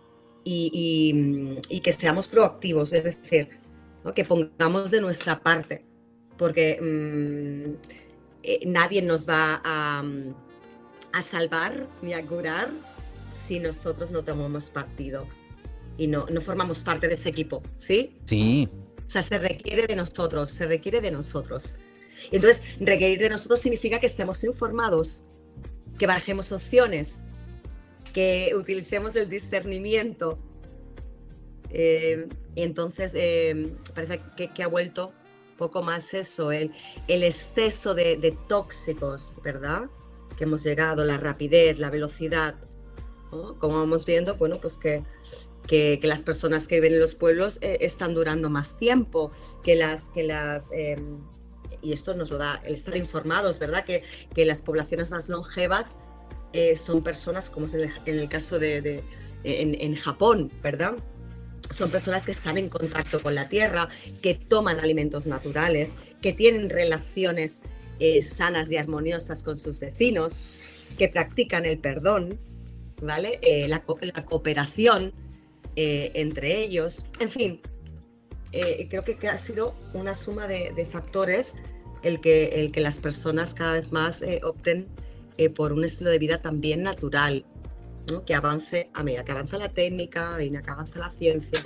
y, 0.43 1.81
que 1.85 1.93
seamos 1.93 2.27
proactivos, 2.27 2.93
es 2.93 3.05
decir, 3.05 3.61
que 4.13 4.25
pongamos 4.25 4.91
de 4.91 5.01
nuestra 5.01 5.39
parte, 5.39 5.83
porque 6.37 6.81
mm, 6.83 7.77
eh, 8.43 8.61
nadie 8.67 9.01
nos 9.01 9.29
va 9.29 9.63
a, 9.65 10.03
a 11.13 11.23
salvar 11.23 11.87
ni 12.03 12.13
a 12.13 12.27
curar 12.27 12.71
si 13.31 13.61
nosotros 13.61 14.11
no 14.11 14.25
tomamos 14.25 14.69
partido 14.69 15.29
y 15.97 16.09
no, 16.09 16.27
no 16.27 16.41
formamos 16.41 16.81
parte 16.81 17.07
de 17.07 17.15
ese 17.15 17.29
equipo, 17.29 17.63
¿sí? 17.77 18.19
Sí, 18.25 18.69
o 19.07 19.11
sea, 19.11 19.23
se 19.23 19.39
requiere 19.39 19.87
de 19.87 19.97
nosotros, 19.97 20.51
se 20.51 20.67
requiere 20.67 21.01
de 21.01 21.11
nosotros. 21.11 21.79
Entonces, 22.31 22.63
requerir 22.81 23.19
de 23.19 23.31
nosotros 23.31 23.61
significa 23.61 24.01
que 24.01 24.07
estemos 24.07 24.43
informados, 24.45 25.25
que 25.99 26.07
barajemos 26.07 26.53
opciones, 26.53 27.21
que 28.13 28.53
utilicemos 28.57 29.15
el 29.17 29.29
discernimiento. 29.29 30.39
Eh, 31.71 32.29
entonces, 32.57 33.13
eh, 33.15 33.75
parece 33.95 34.21
que, 34.37 34.63
ha 34.63 34.69
vuelto 34.69 35.13
poco 35.59 35.83
más 35.83 36.15
eso, 36.15 36.51
el, 36.53 36.73
el 37.09 37.23
exceso 37.23 37.95
de, 37.95 38.37
tóxicos, 38.49 39.35
¿verdad? 39.43 39.85
Que 40.37 40.45
hemos 40.45 40.65
llegado, 40.65 41.05
la 41.05 41.19
rapidez, 41.19 41.79
la 41.79 41.91
velocidad. 41.91 42.55
Como 43.31 43.79
vamos 43.79 44.07
viendo, 44.07 44.37
bueno, 44.37 44.59
pues 44.61 44.77
que 44.77 45.03
que, 45.67 46.01
las 46.03 46.23
personas 46.23 46.67
que 46.67 46.77
viven 46.77 46.95
en 46.95 47.01
los 47.01 47.15
pueblos 47.15 47.59
eh, 47.63 47.79
están 47.81 48.15
durando 48.15 48.51
más 48.51 48.79
tiempo, 48.79 49.33
que 49.63 49.77
las, 49.77 50.11
que 50.11 50.25
las 50.25 50.73
em, 50.73 51.21
y 51.83 51.93
esto 51.93 52.15
nos 52.15 52.31
lo 52.31 52.39
da 52.39 52.63
el 52.65 52.75
estar 52.75 52.97
informados, 52.97 53.59
¿verdad? 53.59 53.85
Que, 53.85 54.03
que 54.35 54.45
las 54.45 54.63
poblaciones 54.63 55.11
más 55.11 55.29
longevas 55.29 56.01
eh, 56.53 56.77
son 56.77 57.03
personas, 57.03 57.51
como 57.51 57.67
es 57.67 57.75
en 57.75 57.91
el, 58.07 58.29
caso 58.29 58.59
de, 58.59 59.03
en, 59.43 59.95
Japón, 59.97 60.51
¿verdad? 60.63 60.95
Son 61.71 61.91
personas 61.91 62.25
que 62.25 62.31
están 62.31 62.57
en 62.59 62.69
contacto 62.69 63.21
con 63.21 63.35
la 63.35 63.49
tierra, 63.49 63.89
que 64.23 64.35
toman 64.35 64.81
alimentos 64.81 65.27
naturales, 65.27 65.99
que 66.23 66.33
tienen 66.33 66.71
relaciones 66.71 67.63
eh, 67.99 68.23
sanas 68.23 68.71
y 68.71 68.77
armoniosas 68.77 69.43
con 69.43 69.57
sus 69.57 69.79
vecinos, 69.79 70.41
que 70.97 71.09
practican 71.09 71.67
el 71.67 71.79
perdón, 71.79 72.39
¿vale? 73.03 73.41
la, 73.69 73.83
la 74.01 74.25
cooperación, 74.25 75.13
eh, 75.77 76.13
entre 76.15 76.61
ellos. 76.61 77.07
En 77.19 77.29
fin, 77.29 77.61
eh, 78.53 78.87
creo 78.89 79.05
que, 79.05 79.29
ha 79.29 79.39
sido 79.39 79.75
una 79.93 80.15
suma 80.15 80.47
de, 80.47 80.89
factores 80.91 81.57
el 82.03 82.21
que, 82.21 82.47
el 82.61 82.71
que 82.71 82.81
las 82.81 82.99
personas 82.99 83.55
cada 83.55 83.75
vez 83.75 83.91
más 83.91 84.23
eh, 84.23 84.41
opten 84.45 84.87
por 85.57 85.73
un 85.73 85.83
estilo 85.83 86.11
de 86.11 86.19
vida 86.21 86.41
también 86.41 86.85
natural, 86.85 87.45
que 88.25 88.35
avance 88.35 88.89
a 88.95 89.03
medida 89.03 89.25
que 89.25 89.33
avanza 89.33 89.59
la 89.59 89.69
técnica, 89.69 90.37
a 90.37 90.39
medida 90.39 90.63
que 90.63 90.71
avanza 90.71 91.01
la 91.01 91.11
ciencia, 91.11 91.59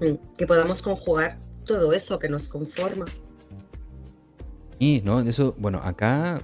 mm, 0.00 0.36
que 0.36 0.46
podamos 0.46 0.82
conjugar 0.82 1.38
todo 1.64 1.94
eso 1.94 2.18
que 2.18 2.28
nos 2.28 2.48
conforma. 2.48 3.06
Y, 4.78 5.00
¿no? 5.02 5.20
Eso, 5.20 5.54
bueno, 5.56 5.80
acá 5.82 6.42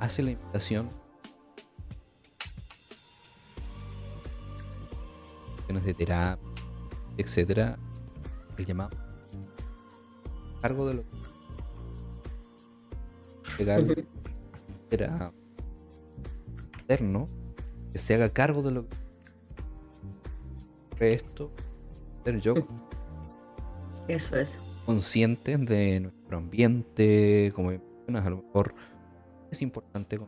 hace 0.00 0.22
la 0.22 0.30
invitación 0.30 0.97
de 5.68 5.94
terapia, 5.94 6.48
etcétera, 7.16 7.78
el 8.56 8.64
llamado 8.64 8.96
cargo 10.62 10.88
de 10.88 10.94
lo 10.94 11.04
era 14.90 15.32
que 17.92 17.98
se 17.98 18.14
haga 18.14 18.30
cargo 18.30 18.62
de 18.62 18.70
lo 18.70 18.86
que 20.96 21.08
esto 21.08 21.52
ser 22.24 22.40
yo 22.40 22.54
eso 24.08 24.36
es. 24.36 24.58
consciente 24.86 25.56
de 25.56 26.00
nuestro 26.00 26.38
ambiente 26.38 27.52
como 27.54 27.70
mencionas 27.70 28.26
a 28.26 28.30
lo 28.30 28.42
mejor 28.42 28.74
es 29.50 29.62
importante 29.62 30.18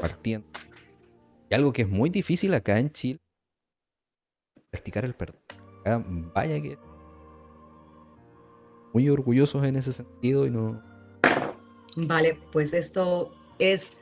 partiendo. 0.00 0.46
Y 1.50 1.54
algo 1.54 1.72
que 1.72 1.82
es 1.82 1.88
muy 1.88 2.08
difícil 2.08 2.54
acá 2.54 2.78
en 2.78 2.90
Chile 2.90 3.20
practicar 4.72 5.04
el 5.04 5.14
perdón. 5.14 5.38
vaya 6.34 6.60
que 6.60 6.78
muy 8.92 9.08
orgullosos 9.08 9.64
en 9.64 9.76
ese 9.76 9.92
sentido 9.92 10.46
y 10.46 10.50
no. 10.50 10.82
Vale, 11.96 12.38
pues 12.50 12.72
esto 12.72 13.34
es 13.58 14.00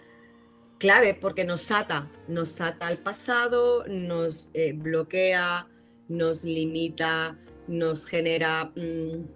clave 0.78 1.14
porque 1.14 1.44
nos 1.44 1.70
ata, 1.70 2.10
nos 2.28 2.60
ata 2.60 2.86
al 2.86 2.98
pasado, 2.98 3.84
nos 3.88 4.50
eh, 4.54 4.72
bloquea, 4.72 5.68
nos 6.08 6.44
limita, 6.44 7.36
nos 7.66 8.06
genera 8.06 8.72
mm, 8.76 9.26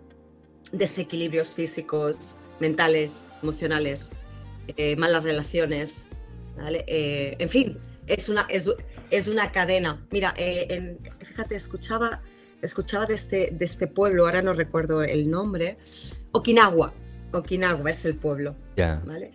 desequilibrios 0.72 1.54
físicos, 1.54 2.38
mentales, 2.60 3.24
emocionales, 3.42 4.12
eh, 4.76 4.96
malas 4.96 5.24
relaciones, 5.24 6.08
¿vale? 6.56 6.84
Eh, 6.86 7.36
en 7.38 7.48
fin, 7.48 7.76
es 8.06 8.28
una, 8.28 8.46
es 9.10 9.28
una 9.28 9.52
cadena. 9.52 10.06
Mira, 10.10 10.34
en, 10.36 10.98
fíjate, 11.26 11.54
escuchaba, 11.54 12.22
escuchaba 12.62 13.06
de 13.06 13.14
este, 13.14 13.50
de 13.52 13.64
este 13.64 13.86
pueblo, 13.86 14.26
ahora 14.26 14.42
no 14.42 14.52
recuerdo 14.52 15.02
el 15.02 15.30
nombre, 15.30 15.76
Okinawa. 16.32 16.92
Okinawa 17.32 17.90
es 17.90 18.04
el 18.04 18.16
pueblo. 18.16 18.56
¿vale? 18.76 19.32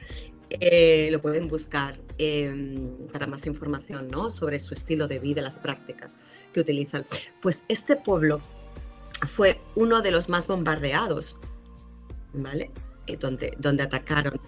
Eh, 0.50 1.10
lo 1.12 1.22
pueden 1.22 1.48
buscar 1.48 2.00
em, 2.18 3.08
para 3.14 3.28
más 3.28 3.46
información 3.46 4.08
¿no? 4.10 4.32
sobre 4.32 4.60
su 4.60 4.74
estilo 4.74 5.08
de 5.08 5.20
vida, 5.20 5.42
las 5.42 5.60
prácticas 5.60 6.20
que 6.54 6.62
utilizan. 6.62 7.06
Pues 7.42 7.66
este 7.68 7.96
pueblo 7.96 8.42
fue 9.28 9.60
uno 9.76 10.02
de 10.02 10.12
los 10.12 10.28
más 10.28 10.48
bombardeados, 10.48 11.40
¿vale? 12.34 12.72
Eh, 13.06 13.18
donde, 13.18 13.54
donde 13.60 13.84
atacaron. 13.84 14.40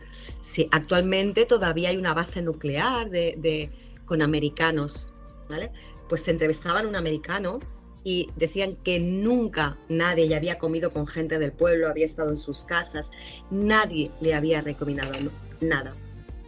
Sí, 0.42 0.68
actualmente 0.72 1.46
todavía 1.46 1.90
hay 1.90 1.98
una 1.98 2.14
base 2.14 2.42
nuclear 2.42 3.10
de, 3.10 3.36
de, 3.38 3.70
con 4.12 4.22
americanos, 4.22 5.14
¿vale? 5.48 5.72
pues 6.10 6.24
se 6.24 6.32
entrevistaban 6.32 6.86
a 6.86 6.90
un 6.90 6.98
americano 6.98 7.60
y 8.04 8.30
decían 8.36 8.76
que 8.84 9.00
nunca 9.00 9.78
nadie 9.88 10.28
ya 10.28 10.36
había 10.36 10.60
comido 10.60 10.92
con 10.92 11.08
gente 11.08 11.40
del 11.40 11.54
pueblo, 11.54 11.88
había 11.88 12.06
estado 12.06 12.30
en 12.30 12.36
sus 12.36 12.66
casas, 12.66 13.10
nadie 13.50 14.12
le 14.20 14.34
había 14.34 14.60
recomendado 14.60 15.14
nada. 15.62 15.94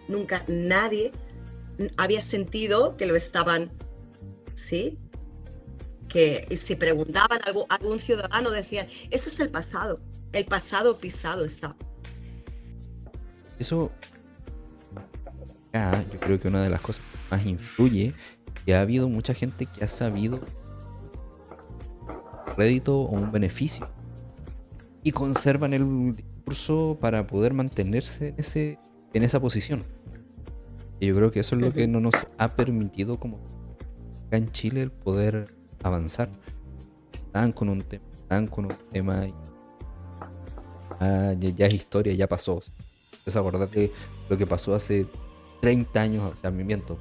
Nunca 0.09 0.43
nadie 0.49 1.13
había 1.95 2.19
sentido 2.19 2.97
que 2.97 3.05
lo 3.05 3.15
estaban, 3.15 3.71
¿sí? 4.55 4.97
que 6.09 6.45
si 6.57 6.75
preguntaban 6.75 7.39
a 7.43 7.45
algún, 7.45 7.63
algún 7.69 8.01
ciudadano 8.01 8.51
decían, 8.51 8.89
eso 9.09 9.29
es 9.29 9.39
el 9.39 9.51
pasado, 9.51 10.01
el 10.33 10.43
pasado 10.43 10.97
pisado 10.97 11.45
está. 11.45 11.77
Eso, 13.57 13.89
yo 15.73 16.19
creo 16.19 16.39
que 16.39 16.47
una 16.47 16.61
de 16.63 16.69
las 16.69 16.81
cosas 16.81 17.03
que 17.11 17.35
más 17.35 17.45
influye, 17.45 18.13
que 18.65 18.75
ha 18.75 18.81
habido 18.81 19.09
mucha 19.09 19.33
gente 19.33 19.65
que 19.65 19.83
ha 19.83 19.87
sabido 19.87 20.39
rédito 22.55 22.99
o 22.99 23.09
un 23.09 23.31
beneficio 23.31 23.87
y 25.03 25.11
conservan 25.11 25.73
el 25.73 26.15
discurso 26.15 26.97
para 27.01 27.25
poder 27.25 27.53
mantenerse 27.53 28.29
en, 28.29 28.35
ese, 28.37 28.79
en 29.13 29.23
esa 29.23 29.39
posición. 29.39 29.83
Y 30.99 31.07
yo 31.07 31.15
creo 31.15 31.31
que 31.31 31.39
eso 31.39 31.55
es 31.55 31.61
lo 31.61 31.73
que 31.73 31.87
no 31.87 31.99
nos 31.99 32.13
ha 32.37 32.55
permitido 32.55 33.19
como 33.19 33.39
acá 34.27 34.37
en 34.37 34.51
Chile 34.51 34.81
el 34.83 34.91
poder 34.91 35.47
avanzar. 35.81 36.29
Están 37.13 37.51
con 37.51 37.69
un 37.69 37.81
tema, 37.81 38.03
están 38.13 38.47
con 38.47 38.65
un 38.65 38.75
tema 38.91 39.27
ah, 40.99 41.33
ya, 41.33 41.65
es 41.65 41.73
historia, 41.73 42.13
ya 42.13 42.29
pasó. 42.29 42.61
Es 43.25 43.35
acordar 43.35 43.69
de 43.69 43.91
lo 44.29 44.37
que 44.37 44.45
pasó 44.45 44.75
hace 44.75 45.07
30 45.63 46.01
años, 46.01 46.29
o 46.33 46.35
sea, 46.35 46.51
me 46.51 46.65
miento, 46.65 46.97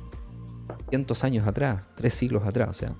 cientos 0.89 1.25
años 1.25 1.49
atrás, 1.49 1.83
tres 1.97 2.15
siglos 2.15 2.47
atrás, 2.47 2.69
o 2.69 2.75
sea. 2.75 2.95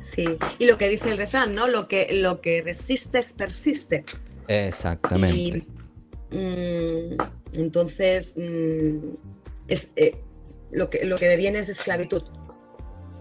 Sí, 0.00 0.24
y 0.60 0.66
lo 0.66 0.78
que 0.78 0.88
dice 0.88 1.10
el 1.10 1.18
refrán, 1.18 1.52
¿no? 1.52 1.66
Lo 1.66 1.88
que, 1.88 2.20
lo 2.20 2.40
que 2.40 2.62
resistes 2.62 3.32
persiste. 3.32 4.04
Exactamente. 4.46 5.66
Mm, 6.30 7.16
entonces, 7.54 8.36
mm, 8.36 8.98
es, 9.66 9.90
eh, 9.96 10.14
lo, 10.70 10.88
que, 10.90 11.06
lo 11.06 11.18
que 11.18 11.26
deviene 11.26 11.58
es 11.58 11.68
esclavitud. 11.68 12.22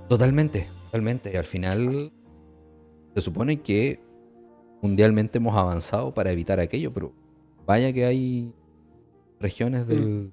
Totalmente, 0.10 0.68
totalmente. 0.86 1.32
Y 1.34 1.38
al 1.38 1.48
final 1.48 2.12
se 3.16 3.22
supone 3.22 3.62
que 3.62 4.00
mundialmente 4.84 5.40
hemos 5.40 5.58
avanzado 5.58 6.14
para 6.14 6.32
evitar 6.32 6.60
aquello, 6.60 6.94
pero 6.94 7.14
vaya 7.66 7.92
que 7.92 8.06
hay 8.06 8.54
regiones 9.40 9.88
del, 9.88 10.02
mm. 10.02 10.32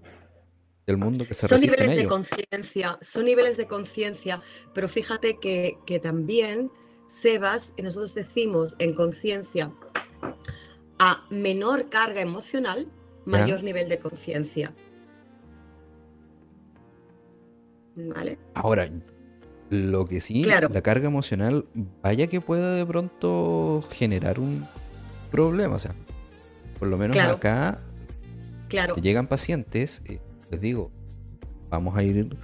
Del 0.88 0.96
mundo 0.96 1.26
que 1.26 1.34
se 1.34 1.46
Son 1.46 1.60
niveles 1.60 1.94
de 1.94 2.06
conciencia, 2.06 2.98
son 3.02 3.26
niveles 3.26 3.58
de 3.58 3.66
conciencia, 3.66 4.40
pero 4.72 4.88
fíjate 4.88 5.38
que, 5.38 5.76
que 5.84 6.00
también, 6.00 6.70
Sebas, 7.06 7.74
y 7.76 7.82
nosotros 7.82 8.14
decimos 8.14 8.74
en 8.78 8.94
conciencia, 8.94 9.70
a 10.98 11.26
menor 11.28 11.90
carga 11.90 12.22
emocional, 12.22 12.88
mayor 13.26 13.62
nivel 13.62 13.90
de 13.90 13.98
conciencia. 13.98 14.72
¿Vale? 17.94 18.38
Ahora, 18.54 18.90
lo 19.68 20.06
que 20.06 20.22
sí, 20.22 20.44
la 20.44 20.80
carga 20.80 21.08
emocional, 21.08 21.66
vaya 22.02 22.28
que 22.28 22.40
pueda 22.40 22.72
de 22.72 22.86
pronto 22.86 23.86
generar 23.92 24.40
un 24.40 24.66
problema. 25.30 25.74
O 25.74 25.78
sea, 25.78 25.92
por 26.78 26.88
lo 26.88 26.96
menos 26.96 27.14
acá 27.18 27.82
claro. 28.68 28.96
llegan 28.96 29.26
pacientes, 29.26 30.00
eh, 30.06 30.20
les 30.50 30.60
digo, 30.60 30.90
vamos 31.70 31.96
a 31.96 32.02
ir 32.02 32.36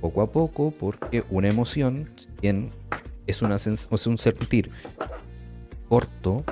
poco 0.00 0.22
a 0.22 0.30
poco 0.30 0.72
porque 0.78 1.24
una 1.30 1.48
emoción 1.48 2.08
bien, 2.40 2.70
es, 3.26 3.42
una 3.42 3.56
es 3.56 4.06
un 4.06 4.18
sentir 4.18 4.70
corto, 5.88 6.44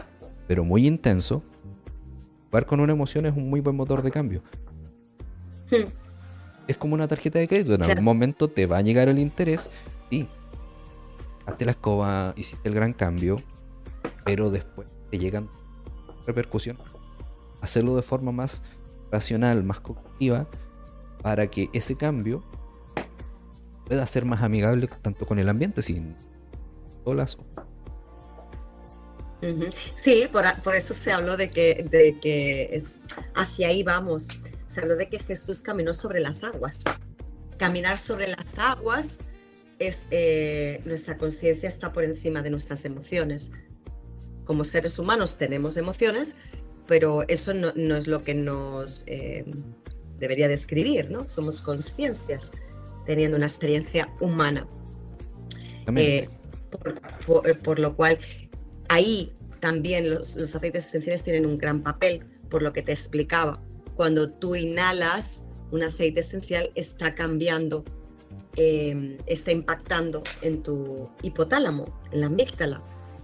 pero 0.46 0.64
muy 0.64 0.86
intenso. 0.86 1.42
Jugar 2.50 2.66
con 2.66 2.80
una 2.80 2.92
emoción 2.92 3.26
es 3.26 3.36
un 3.36 3.48
muy 3.48 3.60
buen 3.60 3.76
motor 3.76 4.02
de 4.02 4.10
cambio. 4.10 4.42
Hmm. 5.70 5.88
Es 6.68 6.76
como 6.76 6.94
una 6.94 7.08
tarjeta 7.08 7.38
de 7.38 7.48
crédito. 7.48 7.74
En 7.74 7.82
algún 7.82 8.04
momento 8.04 8.48
te 8.48 8.66
va 8.66 8.78
a 8.78 8.82
llegar 8.82 9.08
el 9.08 9.18
interés 9.18 9.70
sí, 10.12 10.28
hazte 11.46 11.64
la 11.64 11.70
escoba, 11.70 12.34
hiciste 12.36 12.68
el 12.68 12.74
gran 12.74 12.92
cambio, 12.92 13.36
pero 14.24 14.50
después 14.50 14.86
te 15.10 15.18
llegan 15.18 15.48
repercusiones. 16.26 16.82
Hacerlo 17.62 17.96
de 17.96 18.02
forma 18.02 18.30
más 18.30 18.62
racional, 19.10 19.64
más 19.64 19.80
cognitiva, 19.80 20.48
para 21.22 21.48
que 21.48 21.70
ese 21.72 21.96
cambio 21.96 22.42
pueda 23.86 24.06
ser 24.06 24.24
más 24.24 24.42
amigable 24.42 24.88
tanto 25.02 25.26
con 25.26 25.38
el 25.38 25.48
ambiente, 25.48 25.82
sin 25.82 26.16
solas. 27.04 27.38
Sí, 29.96 30.28
por, 30.30 30.44
por, 30.62 30.76
eso 30.76 30.94
se 30.94 31.10
habló 31.10 31.36
de 31.36 31.50
que, 31.50 31.84
de 31.90 32.16
que 32.20 32.68
es, 32.72 33.00
hacia 33.34 33.68
ahí 33.68 33.82
vamos. 33.82 34.28
Se 34.68 34.80
habló 34.80 34.96
de 34.96 35.08
que 35.08 35.18
Jesús 35.18 35.62
caminó 35.62 35.94
sobre 35.94 36.20
las 36.20 36.44
aguas. 36.44 36.84
Caminar 37.58 37.98
sobre 37.98 38.28
las 38.28 38.58
aguas 38.58 39.18
es 39.78 40.04
eh, 40.10 40.80
nuestra 40.84 41.18
conciencia 41.18 41.68
está 41.68 41.92
por 41.92 42.04
encima 42.04 42.42
de 42.42 42.50
nuestras 42.50 42.84
emociones. 42.84 43.52
Como 44.44 44.64
seres 44.64 44.98
humanos 44.98 45.38
tenemos 45.38 45.76
emociones, 45.76 46.36
pero 46.86 47.24
eso 47.28 47.52
no, 47.52 47.96
es 47.96 48.06
lo 48.06 48.22
que 48.22 48.34
nos 48.34 49.04
eh, 49.06 49.44
debería 50.22 50.48
describir, 50.48 51.10
¿no? 51.10 51.28
Somos 51.28 51.60
conciencias 51.60 52.52
teniendo 53.04 53.36
una 53.36 53.46
experiencia 53.46 54.08
humana. 54.20 54.66
Eh, 55.96 56.28
por, 57.62 57.78
lo 57.78 57.94
cual, 57.94 58.18
ahí 58.88 59.32
también 59.60 60.08
los, 60.08 60.36
los 60.36 60.54
aceites 60.54 60.86
esenciales 60.86 61.22
tienen 61.22 61.44
un 61.44 61.58
gran 61.58 61.82
papel, 61.82 62.24
por 62.48 62.62
lo 62.62 62.72
que 62.72 62.82
te 62.82 62.92
explicaba. 62.92 63.62
Cuando 63.94 64.30
tú 64.30 64.54
inhalas 64.54 65.44
un 65.70 65.82
aceite 65.82 66.20
esencial, 66.20 66.70
está 66.74 67.14
cambiando 67.14 67.84
Em, 68.56 69.16
está 69.24 69.50
impactando 69.50 70.22
en 70.42 70.62
tu 70.62 71.08
hipotálamo, 71.22 71.86
en 72.10 72.20
la 72.20 72.26
amígdala, 72.26 72.82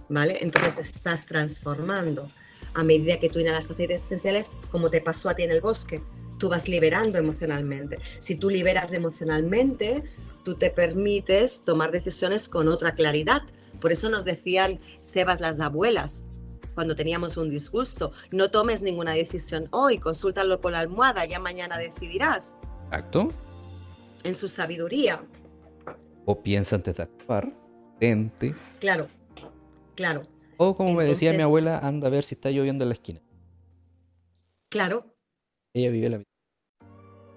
¿vale? 0.09 0.39
Entonces 0.41 0.89
estás 0.89 1.27
transformando. 1.27 2.27
A 2.73 2.83
medida 2.83 3.19
que 3.19 3.29
tú 3.29 3.37
inhalas 3.37 3.69
aceites 3.69 4.03
esenciales, 4.03 4.57
como 4.71 4.89
te 4.89 5.01
pasó 5.01 5.29
a 5.29 5.35
ti 5.35 5.43
en 5.43 5.51
el 5.51 5.61
bosque, 5.61 6.01
tú 6.39 6.49
vas 6.49 6.67
liberando 6.67 7.19
emocionalmente. 7.19 7.99
Si 8.17 8.35
tú 8.35 8.49
liberas 8.49 8.93
emocionalmente, 8.93 10.03
tú 10.43 10.55
te 10.55 10.71
permites 10.71 11.63
tomar 11.63 11.91
decisiones 11.91 12.49
con 12.49 12.67
otra 12.67 12.95
claridad. 12.95 13.43
Por 13.79 13.91
eso 13.91 14.09
nos 14.09 14.25
decían 14.25 14.79
Sebas 14.99 15.39
las 15.39 15.59
abuelas, 15.59 16.25
cuando 16.73 16.95
teníamos 16.95 17.37
un 17.37 17.51
disgusto, 17.51 18.11
no 18.31 18.49
tomes 18.49 18.81
ninguna 18.81 19.13
decisión 19.13 19.67
hoy, 19.69 19.99
consúltalo 19.99 20.59
con 20.61 20.71
la 20.71 20.79
almohada, 20.79 21.25
ya 21.25 21.39
mañana 21.39 21.77
decidirás. 21.77 22.57
Exacto 22.85 23.31
en 24.23 24.35
su 24.35 24.49
sabiduría. 24.49 25.21
O 26.25 26.41
piensa 26.41 26.75
antes 26.75 26.97
de 26.97 27.03
actuar, 27.03 27.51
tente. 27.99 28.55
Claro, 28.79 29.07
claro. 29.95 30.23
O 30.57 30.75
como 30.75 30.93
me 30.93 31.05
decía 31.05 31.33
mi 31.33 31.41
abuela, 31.41 31.79
anda 31.79 32.07
a 32.07 32.11
ver 32.11 32.23
si 32.23 32.35
está 32.35 32.51
lloviendo 32.51 32.83
en 32.83 32.89
la 32.89 32.93
esquina. 32.93 33.21
Claro. 34.69 35.15
Ella 35.73 35.89
vive 35.89 36.09
la 36.09 36.17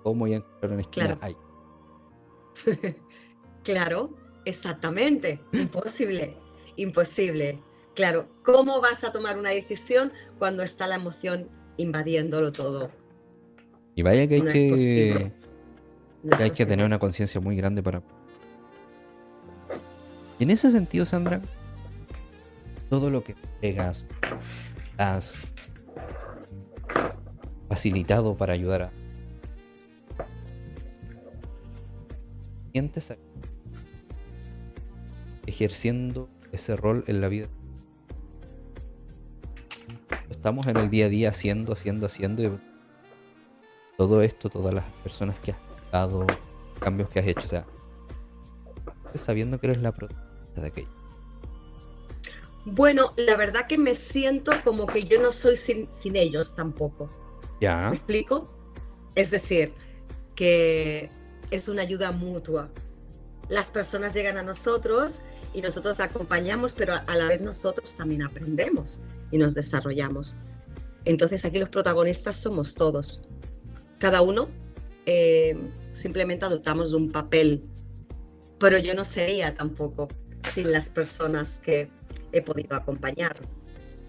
¿Cómo 0.03 0.26
ya 0.26 0.44
en 0.62 0.76
la 0.76 0.80
esquina? 0.80 1.18
Claro. 1.18 1.38
claro, 3.64 4.11
exactamente. 4.44 5.40
Imposible. 5.53 6.36
Imposible. 6.76 7.61
Claro, 7.94 8.28
¿cómo 8.42 8.80
vas 8.80 9.05
a 9.05 9.12
tomar 9.12 9.38
una 9.38 9.50
decisión 9.50 10.12
cuando 10.38 10.62
está 10.62 10.86
la 10.86 10.96
emoción 10.96 11.48
invadiéndolo 11.76 12.53
todo? 12.53 12.90
Y 13.94 14.03
vaya 14.03 14.26
que 14.26 14.36
hay 14.36 14.42
que 14.42 15.32
hay 16.38 16.50
que 16.50 16.66
tener 16.66 16.86
una 16.86 16.98
conciencia 16.98 17.40
muy 17.40 17.57
grande 17.57 17.82
para... 17.82 18.03
Y 20.38 20.44
en 20.44 20.50
ese 20.50 20.70
sentido, 20.70 21.05
Sandra, 21.05 21.40
todo 22.88 23.11
lo 23.11 23.22
que 23.24 23.34
pegas, 23.61 24.07
has 24.96 25.34
facilitado 27.68 28.36
para 28.36 28.53
ayudar 28.53 28.82
a... 28.82 28.92
Sientes 32.73 33.14
ejerciendo 35.47 36.29
ese 36.53 36.75
rol 36.75 37.05
en 37.07 37.20
la 37.20 37.29
vida. 37.29 37.49
Estamos 40.31 40.66
en 40.66 40.79
el 40.79 40.89
día 40.89 41.07
a 41.07 41.09
día 41.09 41.29
haciendo, 41.29 41.75
haciendo, 41.75 42.07
haciendo. 42.07 42.43
Y 42.43 42.51
todo 43.99 44.23
esto, 44.23 44.49
todas 44.49 44.75
las 44.75 44.85
personas 45.03 45.39
que 45.41 45.55
has 45.93 46.09
cambios 46.81 47.11
que 47.11 47.20
has 47.20 47.27
hecho? 47.27 47.45
O 47.45 47.49
sea, 47.49 47.66
sabiendo 49.14 49.61
que 49.61 49.66
eres 49.66 49.83
la 49.83 49.93
protagonista 49.93 50.61
de 50.62 50.66
aquello. 50.66 50.89
Bueno, 52.64 53.12
la 53.16 53.37
verdad 53.37 53.66
que 53.66 53.77
me 53.77 53.95
siento 53.95 54.53
como 54.64 54.87
que 54.87 55.05
yo 55.05 55.20
no 55.20 55.31
soy 55.33 55.57
sin, 55.57 56.16
ellos 56.16 56.55
tampoco. 56.55 57.11
¿Ya? 57.61 57.91
¿Me 57.91 57.97
explico? 57.97 58.49
Es 59.14 59.31
decir, 59.31 59.75
que 60.35 61.11
es 61.53 61.68
una 61.68 61.82
ayuda 61.82 62.11
mutua. 62.11 62.68
Las 63.48 63.70
personas 63.70 64.14
llegan 64.14 64.38
a 64.38 64.42
nosotros 64.42 65.22
y 65.55 65.61
nosotros 65.61 66.00
acompañamos, 66.00 66.74
pero 66.74 66.94
a 66.94 67.16
la 67.16 67.28
vez 67.28 67.40
nosotros 67.40 67.94
también 67.94 68.22
aprendemos 68.22 69.03
y 69.30 69.38
nos 69.38 69.55
desarrollamos. 69.55 70.38
Entonces 71.05 71.44
aquí 71.44 71.59
los 71.59 71.68
protagonistas 71.68 72.36
somos 72.36 72.74
todos. 72.74 73.28
Cada 73.98 74.22
uno 74.22 74.48
eh, 75.07 75.57
simplemente 75.92 76.44
adoptamos 76.44 76.92
un 76.92 77.11
papel, 77.11 77.64
pero 78.59 78.78
yo 78.78 78.94
no 78.94 79.05
sería 79.05 79.55
tampoco 79.55 80.09
sin 80.55 80.72
las 80.72 80.88
personas 80.88 81.61
que 81.61 81.90
he 82.32 82.42
podido 82.42 82.76
acompañar, 82.76 83.36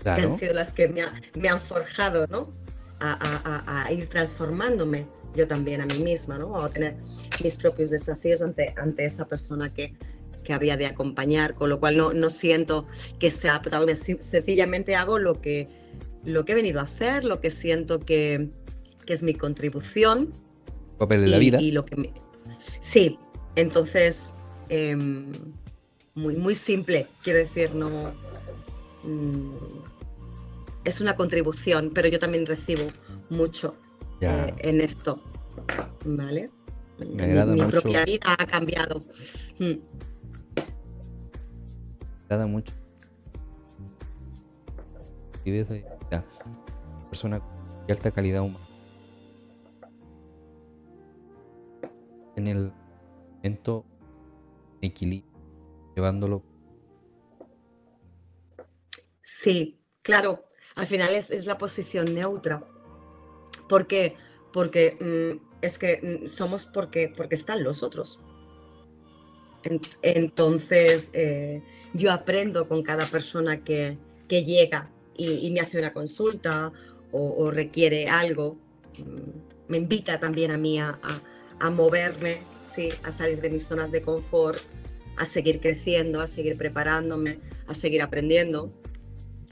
que 0.04 0.10
han 0.10 0.38
sido 0.38 0.54
las 0.54 0.72
que 0.74 0.88
me, 0.88 1.50
han 1.50 1.62
forjado, 1.62 2.28
¿no? 2.28 2.52
A, 3.00 3.92
ir 3.92 4.08
transformándome 4.08 5.06
yo 5.36 5.48
también 5.48 5.82
a 5.82 5.86
mí 5.86 6.00
misma, 6.00 6.38
¿no? 6.38 6.58
A 6.58 6.70
tener 6.70 6.96
mis 7.44 7.56
propios 7.56 7.92
desafíos 7.92 8.42
ante, 8.42 8.74
ante 8.78 9.06
esa 9.06 9.28
persona 9.28 9.74
que, 9.74 9.94
que 10.44 10.54
había 10.54 10.78
de 10.78 10.86
acompañar, 10.86 11.56
con 11.56 11.70
lo 11.70 11.80
cual 11.80 11.98
no, 11.98 12.14
no 12.14 12.30
siento 12.30 12.88
que 13.20 13.32
sea 13.32 13.62
protagonista, 13.62 14.22
sencillamente 14.22 14.96
hago 14.96 15.18
lo 15.18 15.42
que, 15.42 15.68
lo 16.24 16.46
que 16.46 16.52
he 16.52 16.56
venido 16.56 16.80
a 16.80 16.84
hacer, 16.84 17.24
lo 17.24 17.40
que 17.40 17.50
siento 17.50 18.00
que, 18.00 18.50
que 19.06 19.14
es 19.14 19.24
mi 19.24 19.34
contribución. 19.34 20.34
Papel 20.98 21.22
de 21.22 21.28
la 21.28 21.38
vida. 21.38 21.62
Y 21.62 21.72
lo 21.72 21.86
que 21.86 22.14
Sí, 22.80 23.18
entonces, 23.56 24.32
em, 24.70 25.32
muy, 26.14 26.36
muy 26.36 26.56
simple, 26.56 27.08
quiero 27.24 27.40
decir, 27.40 27.74
no... 27.74 28.14
Mm, 29.04 29.84
es 30.86 31.00
una 31.00 31.16
contribución, 31.16 31.92
pero 31.94 32.10
yo 32.10 32.20
también 32.20 32.46
recibo 32.46 32.92
mucho 33.30 33.76
eh, 34.24 34.56
en 34.60 34.82
esto, 34.82 35.22
¿vale? 36.06 36.50
Me 36.98 37.24
agrada 37.24 37.54
mi, 37.54 37.64
propia 37.64 38.06
vida 38.06 38.36
ha 38.38 38.46
cambiado. 38.46 39.04
Mm 39.60 39.74
mucho. 42.48 42.74
Y 45.46 45.52
desde 45.52 45.86
ya, 46.10 46.26
persona 47.10 47.42
de 47.86 47.94
alta 47.94 48.12
calidad 48.12 48.42
humana. 48.42 48.66
En 52.36 52.48
el 52.48 52.74
momento 53.36 53.86
equilibrio, 54.82 55.32
llevándolo. 55.96 56.44
Sí, 59.22 59.80
claro. 60.02 60.46
Al 60.76 60.88
final 60.88 61.14
es, 61.14 61.30
es 61.30 61.46
la 61.46 61.58
posición 61.58 62.16
neutra. 62.16 62.64
¿Por 63.68 63.88
qué? 63.88 64.16
Porque 64.52 64.98
mm, 65.00 65.56
es 65.62 65.80
que 65.80 66.22
mm, 66.26 66.28
somos 66.28 66.66
porque, 66.66 67.12
porque 67.16 67.36
están 67.36 67.64
los 67.64 67.84
otros. 67.84 68.22
Entonces, 70.02 71.12
eh, 71.14 71.62
yo 71.94 72.12
aprendo 72.12 72.68
con 72.68 72.84
cada 72.84 73.06
persona 73.06 73.64
que, 73.64 73.98
llega 74.28 74.90
y, 75.16 75.52
me 75.52 75.60
hace 75.60 75.78
una 75.78 75.94
consulta 75.94 76.74
o, 77.12 77.52
requiere 77.52 78.08
algo. 78.08 78.58
Mm, 78.98 79.70
me 79.70 79.78
invita 79.78 80.20
también 80.20 80.52
a 80.52 80.58
mí 80.58 80.80
a, 80.80 80.98
moverme, 81.72 82.40
¿sí? 82.66 82.90
a 83.04 83.12
salir 83.12 83.40
de 83.40 83.50
mis 83.50 83.66
zonas 83.66 83.92
de 83.92 84.02
confort, 84.02 84.60
a 85.16 85.26
seguir 85.26 85.62
creciendo, 85.62 86.20
a 86.20 86.28
seguir 86.28 86.58
preparándome, 86.58 87.40
a 87.68 87.74
seguir 87.74 88.02
aprendiendo. 88.02 88.74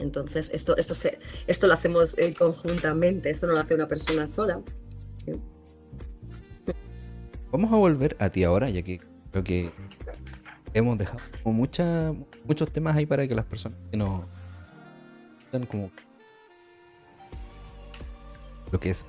Entonces, 0.02 0.50
esto, 0.52 0.76
esto, 0.76 0.94
se, 0.94 1.18
esto 1.46 1.66
lo 1.66 1.74
hacemos 1.74 2.18
eh, 2.18 2.34
conjuntamente, 2.36 3.30
esto 3.30 3.46
no 3.46 3.54
lo 3.54 3.60
hace 3.60 3.74
una 3.74 3.88
persona 3.88 4.26
sola. 4.26 4.60
Vamos 7.50 7.72
a 7.72 7.76
volver 7.76 8.16
a 8.18 8.30
ti 8.30 8.44
ahora, 8.44 8.68
ya 8.70 8.82
que 8.82 9.00
creo 9.30 9.44
que 9.44 9.70
hemos 10.74 10.98
dejado 10.98 11.20
como 11.42 11.54
muchos 11.54 12.72
temas 12.72 12.96
ahí 12.96 13.06
para 13.06 13.28
que 13.28 13.34
las 13.34 13.44
personas 13.44 13.78
que 13.90 13.96
nos 13.96 14.24
están 15.44 15.66
como 15.66 15.90
lo 18.70 18.80
que 18.80 18.90
es 18.90 19.06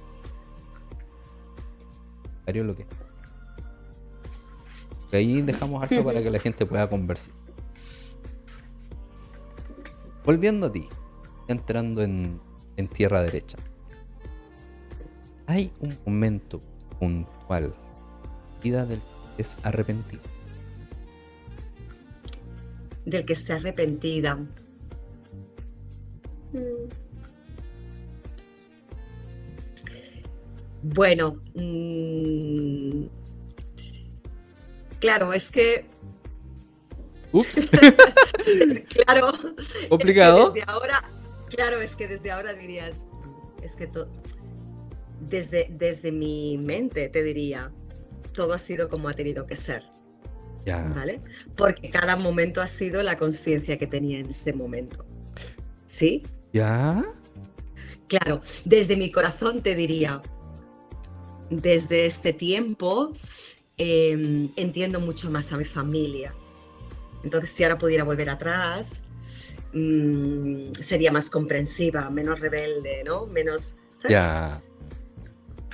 lo 2.45 2.75
que 2.75 2.85
ahí 5.13 5.41
dejamos 5.41 5.81
algo 5.81 6.03
para 6.03 6.21
que 6.21 6.29
la 6.29 6.39
gente 6.39 6.65
pueda 6.65 6.89
conversar 6.89 7.33
volviendo 10.25 10.67
a 10.67 10.71
ti 10.71 10.87
entrando 11.47 12.01
en, 12.01 12.39
tierra 12.93 13.21
derecha 13.21 13.57
hay 15.45 15.71
un 15.79 15.97
momento 16.05 16.61
puntual 16.99 17.73
vida 18.61 18.85
del 18.85 19.01
es 19.37 19.57
arrepentido 19.65 20.21
del 23.05 23.25
que 23.25 23.33
esté 23.33 23.53
arrepentida. 23.53 24.35
Mm. 26.53 27.03
Bueno, 30.83 31.41
mm, 31.55 33.05
claro, 34.99 35.33
es 35.33 35.51
que... 35.51 35.85
Ups. 37.33 37.55
claro. 39.05 39.33
Complicado. 39.89 40.51
desde 40.51 40.71
ahora, 40.71 41.03
claro, 41.49 41.81
es 41.81 41.95
que 41.95 42.07
desde 42.07 42.31
ahora 42.31 42.53
dirías, 42.53 43.03
es 43.61 43.73
que 43.73 43.89
desde, 45.19 45.67
desde 45.71 46.11
mi 46.11 46.57
mente 46.57 47.09
te 47.09 47.23
diría, 47.23 47.71
todo 48.33 48.53
ha 48.53 48.59
sido 48.59 48.87
como 48.87 49.09
ha 49.09 49.13
tenido 49.13 49.45
que 49.45 49.55
ser. 49.55 49.83
¿Vale? 50.65 51.19
Porque 51.57 51.89
cada 51.89 52.15
momento 52.15 52.61
ha 52.61 52.67
sido 52.67 53.03
la 53.03 53.17
conciencia 53.17 53.77
que 53.77 53.85
tenía 53.85 54.19
en 54.19 54.29
ese 54.29 54.53
momento. 54.53 55.05
¿Sí? 55.85 56.23
¿Ya? 56.53 57.03
Claro, 58.07 58.41
desde 58.63 58.95
mi 58.95 59.11
corazón 59.11 59.61
te 59.61 59.75
diría, 59.75 60.21
desde 61.49 62.05
este 62.05 62.31
tiempo 62.31 63.11
em, 63.77 64.49
entiendo 64.55 64.99
mucho 64.99 65.29
más 65.29 65.51
a 65.51 65.57
mi 65.57 65.65
familia. 65.65 66.33
Entonces, 67.23 67.49
si 67.51 67.63
ahora 67.63 67.77
pudiera 67.77 68.03
volver 68.03 68.29
atrás, 68.29 69.03
mm, 69.73 70.73
sería 70.73 71.11
más 71.11 71.29
comprensiva, 71.29 72.09
menos 72.09 72.39
rebelde, 72.39 73.03
¿no? 73.03 73.25
Menos. 73.25 73.77
Ya. 74.07 74.61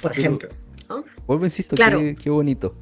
Por 0.01 0.11
ejemplo. 0.11 0.49
Vuelvo, 1.27 1.45
insisto, 1.45 1.75
claro. 1.75 1.99
qué, 2.21 2.29
bonito. 2.29 2.75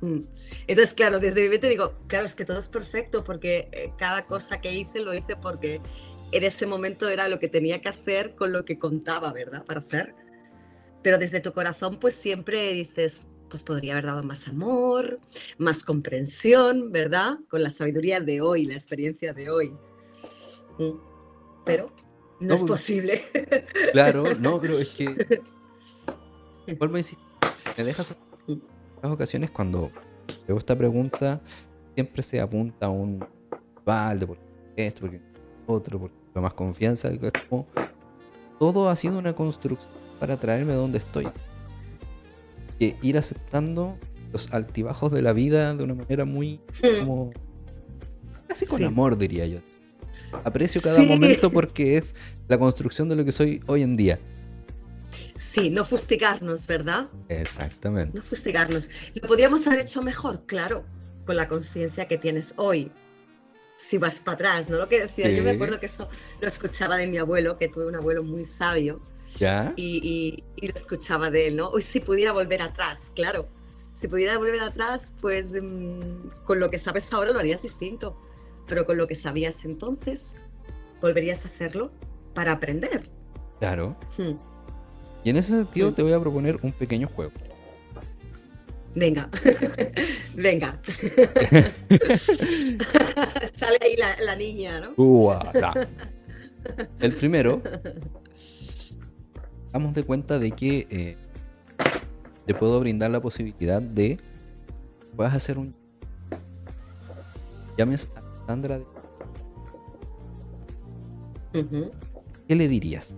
Mm. 0.00 0.20
Entonces, 0.66 0.94
claro, 0.94 1.18
desde 1.18 1.42
mi 1.42 1.48
mente 1.48 1.68
digo, 1.68 1.94
claro, 2.06 2.26
es 2.26 2.34
que 2.34 2.44
todo 2.44 2.58
es 2.58 2.68
perfecto 2.68 3.24
porque 3.24 3.68
eh, 3.72 3.92
cada 3.98 4.26
cosa 4.26 4.60
que 4.60 4.72
hice 4.72 5.00
lo 5.00 5.14
hice 5.14 5.36
porque 5.36 5.80
en 6.32 6.44
ese 6.44 6.66
momento 6.66 7.08
era 7.08 7.28
lo 7.28 7.38
que 7.38 7.48
tenía 7.48 7.80
que 7.80 7.88
hacer 7.88 8.34
con 8.34 8.52
lo 8.52 8.64
que 8.64 8.78
contaba, 8.78 9.32
¿verdad? 9.32 9.64
Para 9.64 9.80
hacer. 9.80 10.14
Pero 11.02 11.18
desde 11.18 11.40
tu 11.40 11.52
corazón, 11.52 11.98
pues 11.98 12.14
siempre 12.14 12.72
dices, 12.72 13.28
pues 13.50 13.62
podría 13.62 13.92
haber 13.92 14.06
dado 14.06 14.22
más 14.22 14.48
amor, 14.48 15.20
más 15.58 15.84
comprensión, 15.84 16.92
¿verdad? 16.92 17.38
Con 17.48 17.62
la 17.62 17.70
sabiduría 17.70 18.20
de 18.20 18.40
hoy, 18.40 18.64
la 18.64 18.74
experiencia 18.74 19.34
de 19.34 19.50
hoy. 19.50 19.74
Mm. 20.78 20.92
Pero 21.66 21.92
no, 22.40 22.54
es 22.54 22.60
pues, 22.60 22.70
posible. 22.70 23.24
Claro, 23.92 24.34
no, 24.36 24.60
pero 24.60 24.78
es 24.78 24.94
que. 24.94 25.04
Vuelvo 26.78 26.94
a 26.94 26.98
decir, 26.98 27.18
me 27.76 27.84
dejas 27.84 28.14
las 29.02 29.12
ocasiones 29.12 29.50
cuando 29.50 29.90
Luego 30.46 30.58
esta 30.58 30.76
pregunta 30.76 31.40
siempre 31.94 32.22
se 32.22 32.40
apunta 32.40 32.86
a 32.86 32.90
un 32.90 33.24
balde, 33.84 34.26
porque 34.26 34.42
esto, 34.76 35.00
porque 35.02 35.20
otro, 35.66 35.98
porque 35.98 36.40
más 36.40 36.54
confianza. 36.54 37.10
todo 38.58 38.88
ha 38.88 38.96
sido 38.96 39.18
una 39.18 39.34
construcción 39.34 39.90
para 40.18 40.36
traerme 40.36 40.72
a 40.72 40.76
donde 40.76 40.98
estoy. 40.98 41.28
Que 42.80 42.96
ir 43.02 43.16
aceptando 43.16 43.96
los 44.32 44.52
altibajos 44.52 45.12
de 45.12 45.22
la 45.22 45.32
vida 45.32 45.74
de 45.74 45.84
una 45.84 45.94
manera 45.94 46.24
muy 46.24 46.60
hmm. 46.82 47.00
como 47.00 47.30
casi 48.48 48.66
con 48.66 48.82
amor 48.82 49.16
diría 49.16 49.46
yo. 49.46 49.60
Aprecio 50.44 50.80
cada 50.80 51.02
momento 51.02 51.50
porque 51.50 51.96
es 51.96 52.14
la 52.48 52.58
construcción 52.58 53.08
de 53.08 53.16
lo 53.16 53.24
que 53.24 53.32
soy 53.32 53.62
hoy 53.66 53.82
en 53.82 53.96
día. 53.96 54.18
Sí, 55.34 55.70
no 55.70 55.84
fustigarnos, 55.84 56.66
¿verdad? 56.66 57.08
Exactamente. 57.28 58.18
No 58.18 58.22
fustigarnos. 58.22 58.90
Lo 59.14 59.26
podríamos 59.26 59.66
haber 59.66 59.80
hecho 59.80 60.02
mejor, 60.02 60.44
claro, 60.46 60.84
con 61.24 61.36
la 61.36 61.48
conciencia 61.48 62.06
que 62.06 62.18
tienes 62.18 62.54
hoy. 62.56 62.90
Si 63.78 63.96
vas 63.96 64.18
para 64.18 64.34
atrás, 64.34 64.68
¿no? 64.68 64.76
Lo 64.76 64.88
que 64.88 65.00
decía, 65.00 65.30
yo 65.30 65.42
me 65.42 65.52
acuerdo 65.52 65.80
que 65.80 65.86
eso 65.86 66.08
lo 66.40 66.46
escuchaba 66.46 66.98
de 66.98 67.06
mi 67.06 67.16
abuelo, 67.16 67.56
que 67.56 67.68
tuve 67.68 67.86
un 67.86 67.96
abuelo 67.96 68.22
muy 68.22 68.44
sabio. 68.44 69.00
¿Ya? 69.38 69.72
Y, 69.76 70.44
lo 70.60 70.74
escuchaba 70.74 71.30
de 71.30 71.48
él, 71.48 71.56
¿no? 71.56 71.68
Hoy 71.68 71.82
si 71.82 72.00
pudiera 72.00 72.32
volver 72.32 72.62
atrás, 72.62 73.12
claro. 73.14 73.48
Si 73.92 74.08
pudiera 74.08 74.38
volver 74.38 74.62
atrás, 74.62 75.14
pues 75.20 75.54
mm, 75.60 76.44
con 76.44 76.60
lo 76.60 76.70
que 76.70 76.78
sabes 76.78 77.12
ahora 77.12 77.32
lo 77.32 77.38
harías 77.38 77.62
distinto. 77.62 78.16
Pero 78.66 78.86
con 78.86 78.96
lo 78.96 79.06
que 79.06 79.14
sabías 79.14 79.64
entonces, 79.64 80.36
volverías 81.00 81.44
a 81.44 81.48
hacerlo 81.48 81.90
para 82.34 82.52
aprender. 82.52 83.08
Claro. 83.58 83.96
Hmm. 84.16 84.34
Y 85.24 85.30
en 85.30 85.36
ese 85.36 85.50
sentido 85.50 85.92
te 85.92 86.02
voy 86.02 86.12
a 86.12 86.20
proponer 86.20 86.58
un 86.62 86.72
pequeño 86.72 87.08
juego. 87.08 87.32
Venga, 88.94 89.28
venga. 90.34 90.80
Sale 93.58 93.78
ahí 93.80 93.96
la, 93.96 94.36
niña, 94.36 94.80
¿no? 94.80 94.94
El 96.98 97.14
primero, 97.14 97.62
damos 99.72 99.94
de 99.94 100.04
cuenta 100.04 100.38
de 100.38 100.50
que 100.52 100.86
eh, 100.90 101.16
te 102.46 102.54
puedo 102.54 102.80
brindar 102.80 103.10
la 103.10 103.20
posibilidad 103.20 103.80
de 103.80 104.18
puedas 105.16 105.34
hacer 105.34 105.58
un 105.58 105.74
llames 107.76 108.08
a 108.16 108.46
Sandra, 108.46 108.78
de-. 111.52 111.90
¿qué 112.48 112.54
le 112.54 112.68
dirías? 112.68 113.16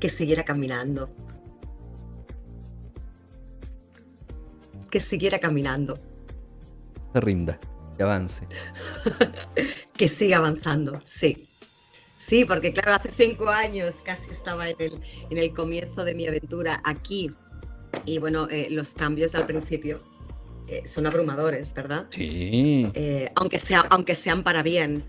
Que 0.00 0.08
siguiera 0.08 0.44
caminando. 0.44 1.08
Que 4.90 5.00
siguiera 5.00 5.38
caminando. 5.38 5.98
Se 7.12 7.20
rinda, 7.20 7.58
que 7.94 8.02
avance. 8.02 8.46
Que 9.96 10.08
siga 10.08 10.38
avanzando, 10.38 11.00
sí. 11.04 11.48
Sí, 12.16 12.44
porque 12.44 12.72
claro, 12.72 12.94
hace 12.94 13.10
cinco 13.16 13.48
años 13.48 13.96
casi 14.04 14.30
estaba 14.30 14.68
en 14.68 14.76
el, 14.80 15.00
en 15.30 15.38
el 15.38 15.52
comienzo 15.54 16.04
de 16.04 16.14
mi 16.14 16.26
aventura 16.26 16.80
aquí. 16.84 17.30
Y 18.04 18.18
bueno, 18.18 18.48
eh, 18.50 18.68
los 18.70 18.94
cambios 18.94 19.34
al 19.36 19.46
principio 19.46 20.02
eh, 20.66 20.82
son 20.86 21.06
abrumadores, 21.06 21.72
¿verdad? 21.74 22.06
Sí. 22.10 22.90
Eh, 22.94 23.30
aunque, 23.36 23.58
sea, 23.58 23.80
aunque 23.90 24.14
sean 24.14 24.42
para 24.42 24.62
bien. 24.62 25.04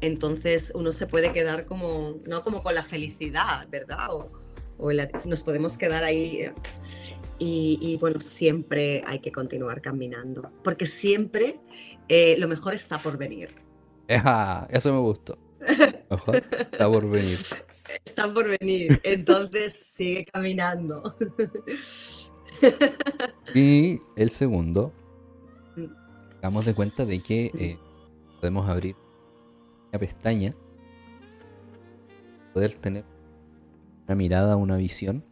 Entonces 0.00 0.72
uno 0.74 0.92
se 0.92 1.06
puede 1.06 1.32
quedar 1.32 1.64
como, 1.64 2.20
no 2.26 2.44
como 2.44 2.62
con 2.62 2.74
la 2.74 2.82
felicidad, 2.84 3.66
¿verdad? 3.70 4.08
O, 4.10 4.30
o 4.78 4.92
la- 4.92 5.08
nos 5.26 5.42
podemos 5.42 5.76
quedar 5.78 6.04
ahí. 6.04 6.50
Y, 7.42 7.78
y, 7.80 7.96
bueno, 7.96 8.20
siempre 8.20 9.02
hay 9.04 9.18
que 9.18 9.32
continuar 9.32 9.80
caminando, 9.82 10.52
porque 10.62 10.86
siempre 10.86 11.58
eh, 12.08 12.36
lo 12.38 12.46
mejor 12.46 12.72
está 12.74 13.02
por 13.02 13.18
venir. 13.18 13.56
Ejá, 14.06 14.68
eso 14.70 14.92
me 14.92 15.00
gustó. 15.00 15.36
Ojo, 16.08 16.32
está 16.34 16.88
por 16.88 17.08
venir. 17.10 17.38
Está 18.04 18.32
por 18.32 18.46
venir, 18.60 19.00
entonces 19.02 19.72
sigue 19.72 20.24
caminando. 20.26 21.16
Y 23.54 24.00
el 24.16 24.30
segundo, 24.30 24.92
Mm. 25.76 25.86
damos 26.42 26.64
de 26.66 26.74
cuenta 26.74 27.06
de 27.06 27.20
que 27.20 27.46
eh, 27.58 27.78
podemos 28.40 28.68
abrir 28.68 28.94
una 29.90 29.98
pestaña, 29.98 30.54
poder 32.52 32.76
tener 32.76 33.04
una 34.06 34.14
mirada, 34.14 34.56
una 34.56 34.76
visión 34.76 35.24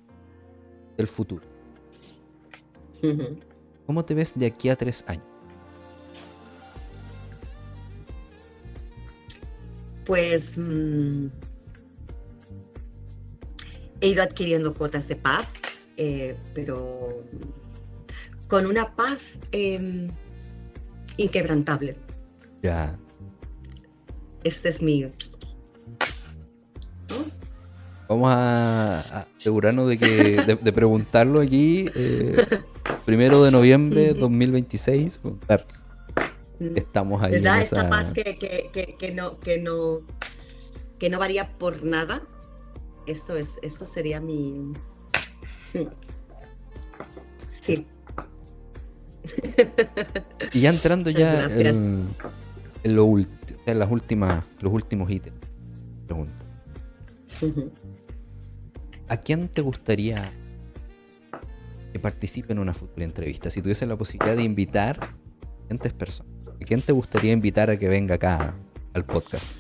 del 0.97 1.09
futuro. 1.09 1.50
¿Cómo 3.87 4.05
te 4.05 4.15
ves 4.15 4.33
de 4.35 4.47
aquí 4.47 4.69
a 4.69 4.77
tres 4.77 5.05
años? 5.07 5.25
Pues 10.05 10.57
mm, 10.59 11.27
he 14.01 14.09
ido 14.09 14.23
adquiriendo 14.23 14.75
cuotas 14.75 15.07
de 15.09 15.17
paz, 15.17 15.47
eh, 15.97 16.37
pero 16.55 17.25
con 18.49 18.67
una 18.67 18.97
paz 18.97 19.39
em, 19.53 20.11
inquebrantable. 21.17 21.97
Ya. 22.63 22.99
Este 24.43 24.69
es 24.71 24.83
mi... 24.83 25.07
Vamos 28.11 28.29
a, 28.33 29.27
asegurarnos 29.39 29.89
de 29.89 29.97
que 29.97 30.43
de, 30.43 30.57
de 30.57 30.73
preguntarlo 30.73 31.41
aquí 31.41 31.89
eh, 31.95 32.45
primero 33.07 33.45
de 33.45 33.53
noviembre 33.53 34.01
de 34.07 34.11
Ujú. 34.13 34.21
2026. 34.23 35.19
preguntar, 35.19 35.67
Mm, 36.59 36.77
Estamos 36.77 37.23
ahí 37.23 37.33
¿Verdad? 37.33 37.61
esa... 37.63 37.77
Esta 37.77 37.89
paz 37.89 38.13
que, 38.13 38.37
que- 38.37 38.97
que- 38.99 39.15
no, 39.15 39.39
que, 39.41 39.59
no, 39.59 40.01
que 40.99 41.09
no 41.09 41.19
varía 41.19 41.57
por 41.57 41.83
nada. 41.85 42.23
Esto, 43.07 43.35
es, 43.37 43.59
esto 43.63 43.85
sería 43.87 44.21
mi... 44.21 44.73
Sí. 47.49 47.87
Y 50.53 50.61
ya 50.61 50.69
entrando 50.71 51.09
ya 51.11 51.45
en, 51.47 52.07
en 52.85 52.97
lo 52.97 53.05
en 53.67 53.79
las 53.79 53.91
últimas, 53.91 54.45
los 54.61 54.73
últimos 54.73 55.11
ítems. 55.11 55.39
Pregunta. 56.07 56.43
Ujú. 57.41 57.71
¿A 59.11 59.17
quién 59.17 59.49
te 59.49 59.61
gustaría 59.61 60.15
que 61.93 61.99
participe 61.99 62.53
en 62.53 62.61
una 62.61 62.73
futura 62.73 63.05
entrevista? 63.05 63.51
Si 63.51 63.61
tuviese 63.61 63.85
la 63.85 63.97
posibilidad 63.97 64.37
de 64.37 64.45
invitar 64.45 65.03
a 65.03 65.09
diferentes 65.63 65.93
personas, 65.93 66.47
¿a 66.47 66.65
quién 66.65 66.81
te 66.81 66.93
gustaría 66.93 67.33
invitar 67.33 67.71
a 67.71 67.77
que 67.77 67.89
venga 67.89 68.15
acá 68.15 68.55
al 68.95 69.05
podcast? 69.05 69.57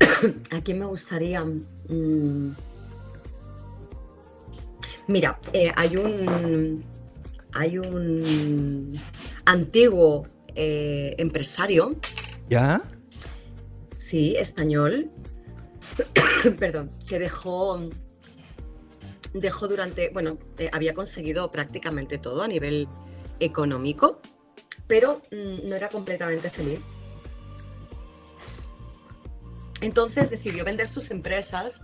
¿A 0.50 0.60
quién 0.60 0.80
me 0.80 0.86
gustaría? 0.86 1.44
Mm. 1.44 2.50
Mira, 5.06 5.38
eh, 5.52 5.70
hay 5.76 5.96
un 5.96 6.84
hay 7.52 7.78
un 7.78 9.00
antiguo 9.44 10.26
eh, 10.56 11.14
empresario, 11.18 11.94
¿Ya? 12.50 12.82
sí, 13.96 14.34
español, 14.36 15.12
perdón, 16.58 16.90
que 17.06 17.20
dejó 17.20 17.78
dejó 19.34 19.68
durante, 19.68 20.10
bueno, 20.10 20.38
eh, 20.58 20.68
había 20.72 20.94
conseguido 20.94 21.50
prácticamente 21.52 22.18
todo 22.18 22.42
a 22.42 22.48
nivel 22.48 22.88
económico, 23.40 24.20
pero 24.86 25.20
mm, 25.30 25.68
no 25.68 25.74
era 25.76 25.88
completamente 25.88 26.50
feliz. 26.50 26.80
Entonces 29.80 30.30
decidió 30.30 30.64
vender 30.64 30.88
sus 30.88 31.10
empresas 31.10 31.82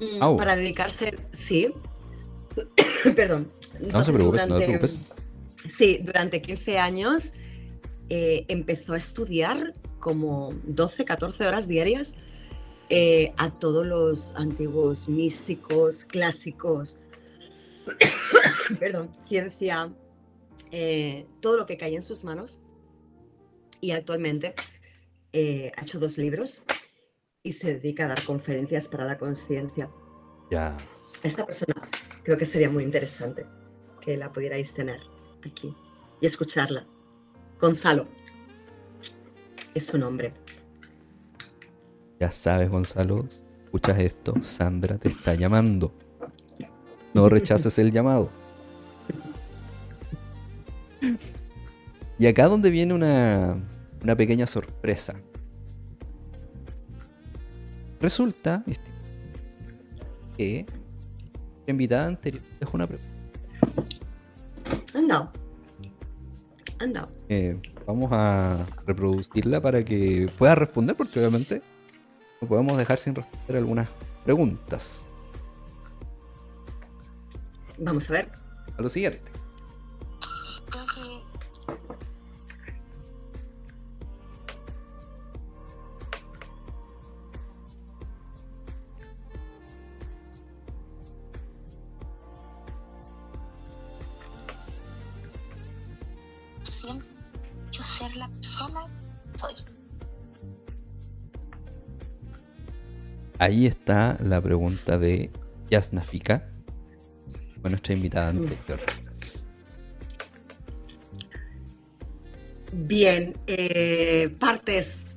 mm, 0.00 0.36
para 0.36 0.54
dedicarse, 0.56 1.18
sí, 1.32 1.72
perdón. 3.16 3.48
No 3.74 3.78
se 3.78 3.84
Entonces, 3.84 4.14
preocupes, 4.14 4.40
no 4.42 4.58
te 4.58 4.66
durante- 4.66 4.66
preocupes. 4.66 5.00
Sí, 5.76 6.00
durante 6.02 6.42
15 6.42 6.78
años 6.78 7.34
eh, 8.08 8.44
empezó 8.48 8.94
a 8.94 8.96
estudiar 8.96 9.72
como 10.00 10.54
12, 10.64 11.04
14 11.04 11.46
horas 11.46 11.68
diarias 11.68 12.16
eh, 12.94 13.32
a 13.38 13.48
todos 13.48 13.86
los 13.86 14.36
antiguos 14.36 15.08
místicos, 15.08 16.04
clásicos, 16.04 17.00
perdón, 18.78 19.10
ciencia, 19.24 19.90
eh, 20.70 21.26
todo 21.40 21.56
lo 21.56 21.64
que 21.64 21.78
caía 21.78 21.96
en 21.96 22.02
sus 22.02 22.22
manos. 22.22 22.60
Y 23.80 23.92
actualmente 23.92 24.54
eh, 25.32 25.72
ha 25.74 25.80
hecho 25.80 25.98
dos 25.98 26.18
libros 26.18 26.64
y 27.42 27.52
se 27.52 27.78
dedica 27.78 28.04
a 28.04 28.08
dar 28.08 28.22
conferencias 28.24 28.88
para 28.88 29.06
la 29.06 29.16
conciencia. 29.16 29.88
Ya. 30.50 30.76
Esta 31.22 31.46
persona 31.46 31.88
creo 32.22 32.36
que 32.36 32.44
sería 32.44 32.68
muy 32.68 32.84
interesante 32.84 33.46
que 34.02 34.18
la 34.18 34.30
pudierais 34.30 34.74
tener 34.74 35.00
aquí 35.42 35.74
y 36.20 36.26
escucharla. 36.26 36.86
Gonzalo 37.58 38.06
es 39.74 39.86
su 39.86 39.96
nombre. 39.96 40.34
Ya 42.22 42.30
sabes, 42.30 42.70
Gonzalo, 42.70 43.26
si 43.28 43.42
escuchas 43.64 43.98
esto, 43.98 44.40
Sandra 44.42 44.96
te 44.96 45.08
está 45.08 45.34
llamando. 45.34 45.92
No 47.14 47.28
rechaces 47.28 47.76
el 47.80 47.90
llamado. 47.90 48.30
Y 52.20 52.26
acá 52.28 52.46
donde 52.46 52.70
viene 52.70 52.94
una, 52.94 53.56
una 54.04 54.14
pequeña 54.14 54.46
sorpresa. 54.46 55.16
Resulta 58.00 58.62
este, 58.68 58.92
que 60.36 60.64
la 61.66 61.72
invitada 61.72 62.06
anterior 62.06 62.44
dejó 62.60 62.76
una 62.76 62.86
pregunta. 62.86 63.12
Anda. 64.94 65.32
Anda. 66.78 67.08
Eh, 67.28 67.60
vamos 67.84 68.10
a 68.12 68.64
reproducirla 68.86 69.60
para 69.60 69.84
que 69.84 70.30
pueda 70.38 70.54
responder, 70.54 70.94
porque 70.94 71.18
obviamente 71.18 71.62
no 72.42 72.48
podemos 72.48 72.76
dejar 72.76 72.98
sin 72.98 73.14
responder 73.14 73.56
algunas 73.56 73.88
preguntas. 74.24 75.06
Vamos 77.78 78.10
a 78.10 78.12
ver. 78.12 78.28
A 78.76 78.82
lo 78.82 78.88
siguiente. 78.88 79.41
Ahí 103.42 103.66
está 103.66 104.16
la 104.20 104.40
pregunta 104.40 104.98
de 104.98 105.32
Yasnafika, 105.68 106.48
fue 107.60 107.70
nuestra 107.70 107.92
invitada 107.92 108.28
anterior. 108.28 108.78
Bien, 112.72 113.36
eh, 113.48 114.32
partes. 114.38 115.08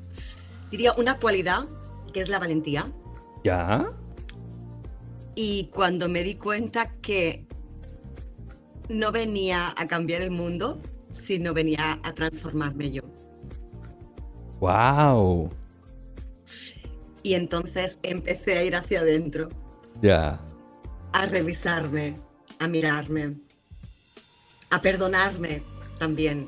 Diría 0.71 0.93
una 0.93 1.19
cualidad 1.19 1.67
que 2.13 2.21
es 2.21 2.29
la 2.29 2.39
valentía. 2.39 2.91
¿Ya? 3.43 3.91
Y 5.35 5.69
cuando 5.71 6.09
me 6.09 6.23
di 6.23 6.33
cuenta 6.33 6.93
que 7.03 7.45
no 8.89 9.11
venía 9.11 9.71
a 9.77 9.85
cambiar 9.85 10.23
el 10.23 10.31
mundo, 10.31 10.81
sino 11.11 11.53
venía 11.53 11.99
a 12.01 12.11
transformarme 12.15 12.89
yo. 12.89 13.03
¡Wow! 14.59 15.51
Y 17.25 17.33
entonces 17.33 17.97
empecé 18.03 18.55
a 18.59 18.63
ir 18.63 18.75
hacia 18.75 18.99
adentro, 18.99 19.49
Ya. 19.99 20.39
a 21.11 21.25
revisarme, 21.25 22.17
a 22.59 22.67
mirarme, 22.67 23.33
a 24.69 24.79
perdonarme 24.79 25.63
también. 25.97 26.47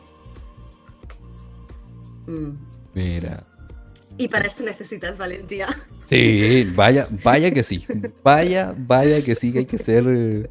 Mm. 2.27 2.51
Mira. 2.93 3.43
Y 4.19 4.27
para 4.27 4.45
esto 4.45 4.63
necesitas 4.63 5.17
valentía. 5.17 5.67
Sí, 6.05 6.63
vaya, 6.75 7.07
vaya 7.23 7.49
que 7.49 7.63
sí. 7.63 7.83
Vaya, 8.23 8.75
vaya 8.77 9.19
que 9.23 9.33
sí, 9.33 9.51
que 9.51 9.57
hay 9.59 9.65
que 9.65 9.79
ser 9.79 10.03
eh, 10.07 10.47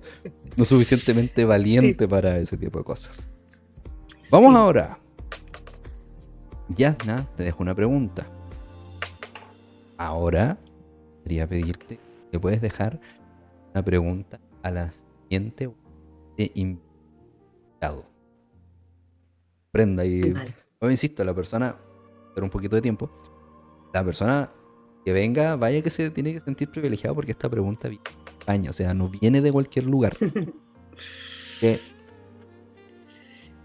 lo 0.57 0.65
suficientemente 0.65 1.45
valiente 1.45 2.09
para 2.09 2.41
ese 2.41 2.57
tipo 2.57 2.81
de 2.81 2.85
cosas. 2.85 3.31
Vamos 4.33 4.55
Sí. 4.55 4.59
ahora. 4.59 4.99
Yasna, 6.71 7.29
te 7.37 7.45
dejo 7.45 7.63
una 7.63 7.77
pregunta. 7.77 8.27
Ahora, 9.99 10.59
quería 11.23 11.47
pedirte 11.49 11.99
que 12.31 12.39
puedes 12.41 12.61
dejar 12.61 13.01
una 13.73 13.85
pregunta 13.85 14.39
a 14.63 14.71
la 14.71 14.93
siguiente 14.93 15.71
de 16.37 16.51
invitado. 16.55 18.05
Prenda 19.73 20.05
y 20.05 20.33
Vale. 20.33 20.55
yo 20.81 20.91
insisto, 20.91 21.25
la 21.25 21.35
persona, 21.35 21.77
pero 22.35 22.45
un 22.45 22.51
poquito 22.51 22.77
de 22.77 22.83
tiempo, 22.83 23.11
la 23.93 24.05
persona 24.05 24.51
que 25.05 25.13
venga, 25.13 25.57
vaya 25.57 25.83
que 25.83 25.91
se 25.91 26.11
tiene 26.11 26.33
que 26.35 26.41
sentir 26.41 26.71
privilegiado 26.71 27.15
porque 27.15 27.33
esta 27.33 27.49
pregunta 27.49 27.89
viene 27.89 28.05
de 28.05 28.33
España, 28.39 28.71
o 28.71 28.73
sea, 28.73 28.93
no 28.93 29.09
viene 29.09 29.41
de 29.41 29.53
cualquier 29.53 29.87
lugar. 29.87 30.17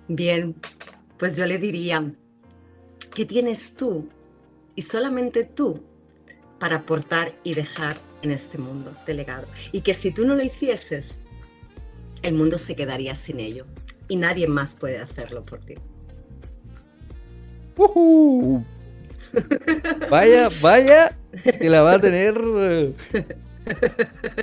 Bien, 0.08 0.56
pues 1.18 1.36
yo 1.38 1.46
le 1.46 1.58
diría, 1.58 2.14
¿qué 3.14 3.26
tienes 3.26 3.76
tú 3.76 4.08
y 4.76 4.82
solamente 4.82 5.44
tú 5.44 5.82
para 6.62 6.78
aportar 6.78 7.34
y 7.44 7.56
dejar 7.56 7.98
en 8.22 8.32
este 8.32 8.58
mundo 8.60 8.94
de 9.08 9.16
legado? 9.16 9.48
Y 9.72 9.82
que 9.82 9.96
si 9.96 10.12
tú 10.12 10.26
no 10.26 10.36
lo 10.36 10.44
hicieses, 10.44 11.24
el 12.22 12.36
mundo 12.36 12.60
se 12.60 12.76
quedaría 12.76 13.16
sin 13.16 13.40
ello 13.40 13.66
y 14.08 14.16
nadie 14.16 14.48
más 14.48 14.76
puede 14.76 15.00
hacerlo 15.00 15.44
por 15.44 15.60
ti. 15.60 15.76
Vaya, 20.10 20.50
vaya, 20.62 21.18
que 21.60 21.70
la 21.70 21.82
va 21.82 21.94
a 21.94 22.00
tener 22.00 22.40
eh, 22.46 22.94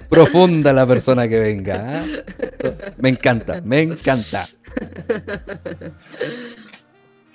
profunda 0.08 0.72
la 0.72 0.86
persona 0.86 1.28
que 1.28 1.38
venga. 1.38 2.00
¿ah? 2.00 2.04
Me 2.96 3.10
encanta, 3.10 3.60
me 3.60 3.82
encanta. 3.82 4.48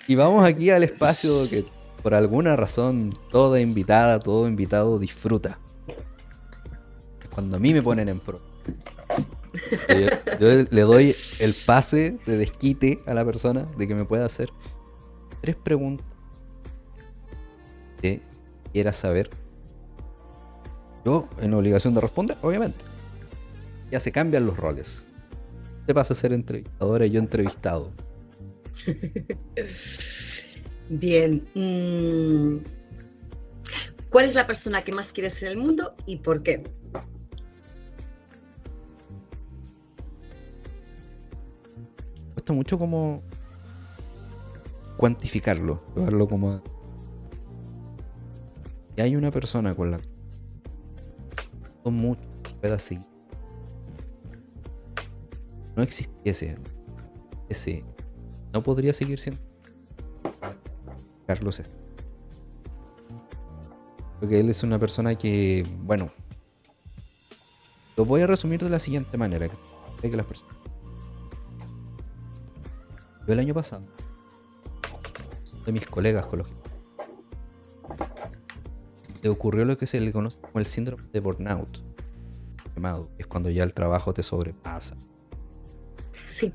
Y 0.08 0.16
vamos 0.16 0.44
aquí 0.44 0.70
al 0.70 0.84
espacio 0.84 1.50
que 1.50 1.64
por 2.04 2.14
alguna 2.14 2.56
razón 2.58 3.12
toda 3.32 3.62
invitada, 3.62 4.20
todo 4.20 4.48
invitado 4.48 5.00
disfruta. 5.00 5.58
Cuando 7.34 7.56
a 7.56 7.60
mí 7.60 7.74
me 7.74 7.82
ponen 7.82 8.10
en 8.10 8.20
pro. 8.20 8.42
Yo, 10.40 10.48
le 10.70 10.82
doy 10.82 11.16
el 11.40 11.56
pase 11.66 12.18
de 12.26 12.38
desquite 12.38 13.00
a 13.06 13.14
la 13.14 13.24
persona 13.24 13.66
de 13.78 13.88
que 13.88 13.96
me 13.96 14.04
pueda 14.04 14.26
hacer 14.26 14.50
tres 15.42 15.56
preguntas 15.56 16.06
que 18.02 18.22
quiera 18.74 18.92
saber. 18.92 19.30
Yo 21.06 21.30
en 21.42 21.54
obligación 21.54 21.96
de 21.96 22.02
responder, 22.02 22.38
obviamente. 22.42 22.84
Ya 23.92 24.00
se 24.00 24.12
cambian 24.12 24.46
los 24.46 24.58
roles. 24.58 25.04
Te 25.86 25.94
pasa 25.94 26.14
a 26.14 26.18
ser 26.18 26.34
entrevistadora 26.34 27.06
y 27.06 27.12
yo 27.12 27.20
entrevistado. 27.20 27.92
Bien. 30.90 31.46
mm, 31.56 32.58
¿Cuál 34.10 34.26
es 34.26 34.36
la 34.36 34.46
persona 34.46 34.84
que 34.84 34.92
más 34.92 35.12
quieres 35.12 35.42
en 35.42 35.50
el 35.50 35.58
mundo 35.58 35.96
y 36.06 36.18
por 36.18 36.44
qué? 36.44 36.64
Cuesta 42.34 42.54
mucho 42.54 42.78
como 42.78 43.24
cuantificarlo, 44.98 45.82
llevarlo 45.96 46.28
como. 46.28 46.62
Y 48.96 49.02
hay 49.02 49.16
una 49.16 49.32
persona 49.32 49.74
con 49.74 49.92
la 49.92 50.00
con 51.82 51.96
mucho 51.96 52.22
pueda 52.62 52.78
seguir. 52.78 53.06
No 55.76 55.82
existiese 55.82 56.58
ese, 57.50 57.84
no 58.54 58.62
podría 58.62 58.94
seguir 58.94 59.20
siendo 59.20 59.42
Carlos 61.28 61.60
es. 61.60 61.72
Porque 64.20 64.40
él 64.40 64.50
es 64.50 64.64
una 64.64 64.80
persona 64.80 65.16
que, 65.16 65.66
bueno, 65.80 66.12
lo 67.98 68.06
voy 68.06 68.22
a 68.22 68.28
resumir 68.28 68.64
de 68.64 68.70
la 68.70 68.80
siguiente 68.80 69.18
manera, 69.18 69.50
que 69.50 70.10
que 70.10 70.18
las 70.18 70.26
personas 70.26 70.64
yo 73.26 73.34
el 73.34 73.40
año 73.40 73.54
pasado, 73.54 73.84
de 75.66 75.72
mis 75.72 75.86
colegas 75.86 76.26
con 76.26 76.40
los 76.40 76.48
que 76.50 76.56
le 79.22 79.30
ocurrió 79.30 79.64
lo 79.64 79.78
que 79.78 79.88
se 79.88 80.02
le 80.02 80.12
conoce 80.12 80.38
como 80.42 80.60
el 80.60 80.66
síndrome 80.66 81.04
de 81.14 81.22
burnout. 81.22 81.80
Llamado, 82.76 83.08
que 83.16 83.22
es 83.24 83.28
cuando 83.28 83.50
ya 83.50 83.64
el 83.64 83.74
trabajo 83.74 84.14
te 84.14 84.24
sobrepasa. 84.24 84.98
Sí. 86.28 86.54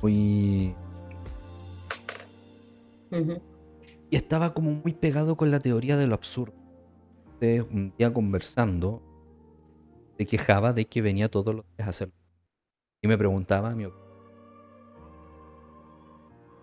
Muy... 0.00 0.74
ujú, 3.10 3.42
Y 4.10 4.16
estaba 4.16 4.54
como 4.54 4.70
muy 4.70 4.92
pegado 4.92 5.36
con 5.36 5.50
la 5.50 5.58
teoría 5.58 5.96
de 5.96 6.06
lo 6.06 6.14
absurdo. 6.14 6.54
Entonces, 7.40 7.64
un 7.72 7.92
día 7.96 8.12
conversando, 8.12 9.02
se 10.16 10.26
quejaba 10.26 10.72
de 10.72 10.84
que 10.84 11.02
venía 11.02 11.28
todos 11.28 11.54
los 11.54 11.64
días 11.76 11.86
a 11.86 11.90
hacerlo. 11.90 12.14
Y 13.02 13.08
me 13.08 13.18
preguntaba 13.18 13.74
mi 13.74 13.86
opinión. 13.86 14.04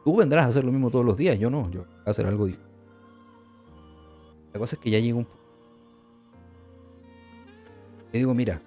Tú 0.04 0.18
vendrás 0.18 0.46
a 0.46 0.48
hacer 0.50 0.64
lo 0.64 0.72
mismo 0.72 0.89
todos 0.89 1.06
los 1.06 1.18
días, 1.18 1.38
yo 1.38 1.50
no, 1.50 1.70
yo 1.70 1.82
voy 1.82 1.89
a 2.06 2.10
hacer 2.10 2.26
algo 2.26 2.46
diferente. 2.46 2.72
La 4.54 4.60
cosa 4.60 4.76
es 4.76 4.82
que 4.82 4.89
ya 4.89 5.00
llegó 5.00 5.20
un 5.20 5.26
punto. 5.26 5.42
Yo 8.12 8.18
digo, 8.18 8.34
mira, 8.34 8.62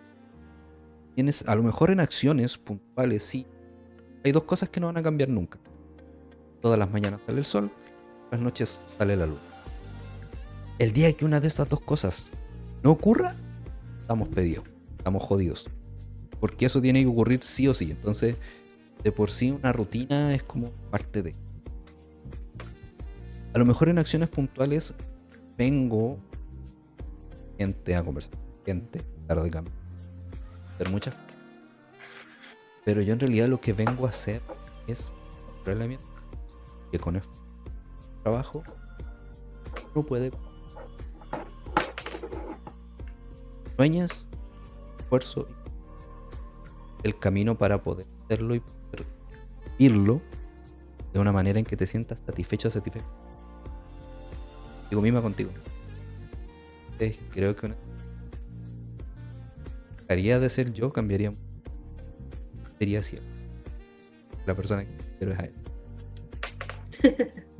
tienes, 1.14 1.47
a 1.47 1.55
lo 1.55 1.62
mejor 1.62 1.91
en 1.91 2.01
acciones 2.01 2.57
puntuales, 2.57 3.25
sí. 3.25 3.47
Hay 4.25 4.33
dos 4.33 4.45
cosas 4.45 4.68
que 4.68 4.81
no 4.81 4.87
van 4.87 4.97
a 4.97 5.03
cambiar 5.03 5.29
nunca. 5.29 5.59
Todas 6.61 6.79
las 6.79 6.91
mañanas 6.91 7.20
sale 7.27 7.39
el 7.39 7.45
sol, 7.45 7.70
las 8.31 8.41
noches 8.41 8.83
sale 8.87 9.16
la 9.16 9.27
luz. 9.27 9.39
El 10.79 10.93
día 10.93 11.12
que 11.12 11.25
una 11.25 11.41
de 11.41 11.47
esas 11.47 11.68
dos 11.68 11.81
cosas 11.81 12.31
no 12.83 12.91
ocurra, 12.91 13.35
estamos 13.99 14.29
pedidos, 14.29 14.64
estamos 14.99 15.22
jodidos. 15.22 15.70
Porque 16.41 16.66
eso 16.66 16.81
tiene 16.83 17.03
que 17.03 17.09
ocurrir 17.09 17.43
sí 17.43 17.68
o 17.68 17.75
sí. 17.75 17.91
Entonces, 17.91 18.37
de 19.03 19.12
por 19.12 19.31
sí 19.31 19.51
una 19.51 19.72
rutina 19.72 20.35
es 20.35 20.43
como 20.43 20.70
parte 20.91 21.22
de. 21.22 21.35
A 23.53 23.59
lo 23.59 23.64
mejor 23.64 23.89
en 23.89 23.99
acciones 23.99 24.29
puntuales 24.29 24.95
vengo 25.57 26.18
gente 27.59 27.95
a 27.95 28.03
conversar, 28.03 28.33
gente, 28.66 29.01
claro 29.27 29.45
de 29.45 29.51
cambio, 29.51 29.72
hacer 30.75 30.91
muchas. 30.91 31.14
Pero 32.85 33.01
yo 33.01 33.12
en 33.12 33.20
realidad 33.20 33.49
lo 33.49 33.61
que 33.61 33.72
vengo 33.72 34.07
a 34.07 34.11
hacer 34.11 34.43
es 34.87 35.12
realmente 35.64 36.05
que 36.91 36.99
con 36.99 37.16
el 37.16 37.22
trabajo 38.25 38.64
no 39.95 40.03
puede 40.03 40.33
sueñas, 43.77 44.27
esfuerzo, 44.99 45.47
el 47.03 47.18
camino 47.18 47.57
para 47.59 47.83
poder 47.83 48.07
hacerlo 48.25 48.55
y 48.55 48.61
poder 48.61 49.05
vivirlo 49.79 50.22
de 51.12 51.18
una 51.18 51.33
manera 51.33 51.59
en 51.59 51.66
que 51.66 51.77
te 51.77 51.87
sientas 51.87 52.22
satisfecho 52.25 52.70
satisfecho. 52.70 53.05
Digo 54.89 55.03
misma 55.03 55.20
contigo. 55.20 55.51
Entonces, 56.93 57.20
creo 57.33 57.55
que 57.55 57.66
una... 57.66 57.77
de 60.09 60.49
ser 60.49 60.72
yo, 60.72 60.93
cambiaría. 60.93 61.33
Sería 62.79 63.01
así. 63.01 63.18
La 64.47 64.55
persona 64.55 64.85
que 64.85 64.97
quiero 65.18 65.33
es 65.33 65.39
a 65.39 65.45
él. 65.45 65.55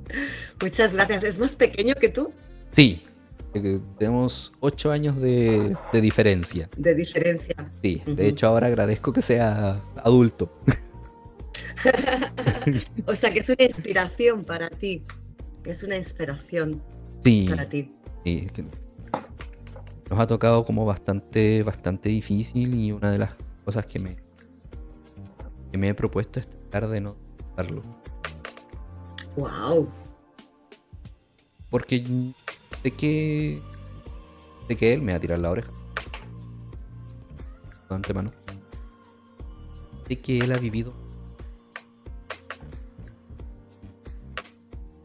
Muchas 0.61 0.92
gracias. 0.92 1.24
¿Es 1.24 1.38
más 1.38 1.57
pequeño 1.57 1.94
que 1.94 2.09
tú? 2.09 2.32
Sí, 2.72 3.02
tenemos 3.98 4.52
ocho 4.61 4.90
años 4.90 5.16
de, 5.20 5.76
de 5.92 6.00
diferencia. 6.00 6.68
De 6.76 6.94
diferencia. 6.94 7.55
Sí, 7.82 8.02
de 8.07 8.28
hecho 8.28 8.46
ahora 8.48 8.66
agradezco 8.66 9.12
que 9.12 9.22
sea 9.22 9.80
adulto. 9.96 10.50
O 13.07 13.14
sea 13.14 13.30
que 13.32 13.40
es 13.40 13.48
una 13.48 13.64
inspiración 13.64 14.44
para 14.44 14.70
ti. 14.70 15.02
Es 15.64 15.82
una 15.82 15.96
inspiración 15.96 16.82
Sí, 17.22 17.46
para 17.48 17.68
ti. 17.68 17.92
sí, 18.24 18.46
nos 20.11 20.18
ha 20.20 20.26
tocado 20.26 20.64
como 20.64 20.84
bastante, 20.84 21.62
bastante 21.62 22.09
difícil 22.09 22.74
y 22.74 22.92
una 22.92 23.11
de 23.11 23.18
las 23.18 23.30
cosas 23.64 23.86
que 23.86 23.98
me 23.98 24.16
que 25.70 25.78
me 25.78 25.88
he 25.88 25.94
propuesto 25.94 26.38
es 26.40 26.48
tratar 26.48 26.88
de 26.88 27.00
no 27.00 27.16
darlo. 27.57 27.82
Wow. 29.37 29.89
Porque 31.70 32.05
sé 32.82 32.91
que. 32.93 33.62
Sé 34.68 34.76
que 34.76 34.93
él 34.93 35.03
me 35.03 35.12
va 35.12 35.18
a 35.18 35.20
tirar 35.20 35.39
la 35.39 35.51
oreja. 35.51 35.70
De 37.89 37.95
antemano. 37.95 38.32
Sé 40.09 40.20
que 40.20 40.39
él 40.39 40.53
ha 40.53 40.59
vivido. 40.59 40.93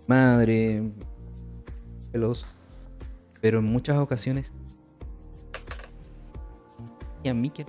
Madre. 0.08 0.92
Celoso. 2.12 2.46
Pero 3.42 3.60
en 3.60 3.66
muchas 3.66 3.98
ocasiones. 3.98 4.54
Y 7.24 7.30
a 7.30 7.34
mí 7.34 7.50
que. 7.50 7.66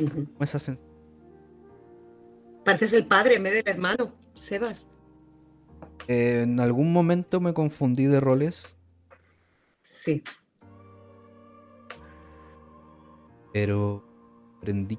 Ujú. 0.00 0.24
como 0.32 0.44
esa 0.44 0.58
sensación. 0.58 0.90
Pareces 2.64 2.92
el 2.92 3.06
padre 3.06 3.36
en 3.36 3.42
vez 3.42 3.52
del 3.54 3.68
hermano, 3.74 4.12
Sebas. 4.40 4.88
Eh, 6.08 6.42
en 6.42 6.60
algún 6.60 6.92
momento 6.92 7.40
me 7.40 7.52
confundí 7.52 8.06
de 8.06 8.20
roles. 8.20 8.74
Sí. 9.82 10.22
pero 13.52 14.02
aprendí 14.58 14.98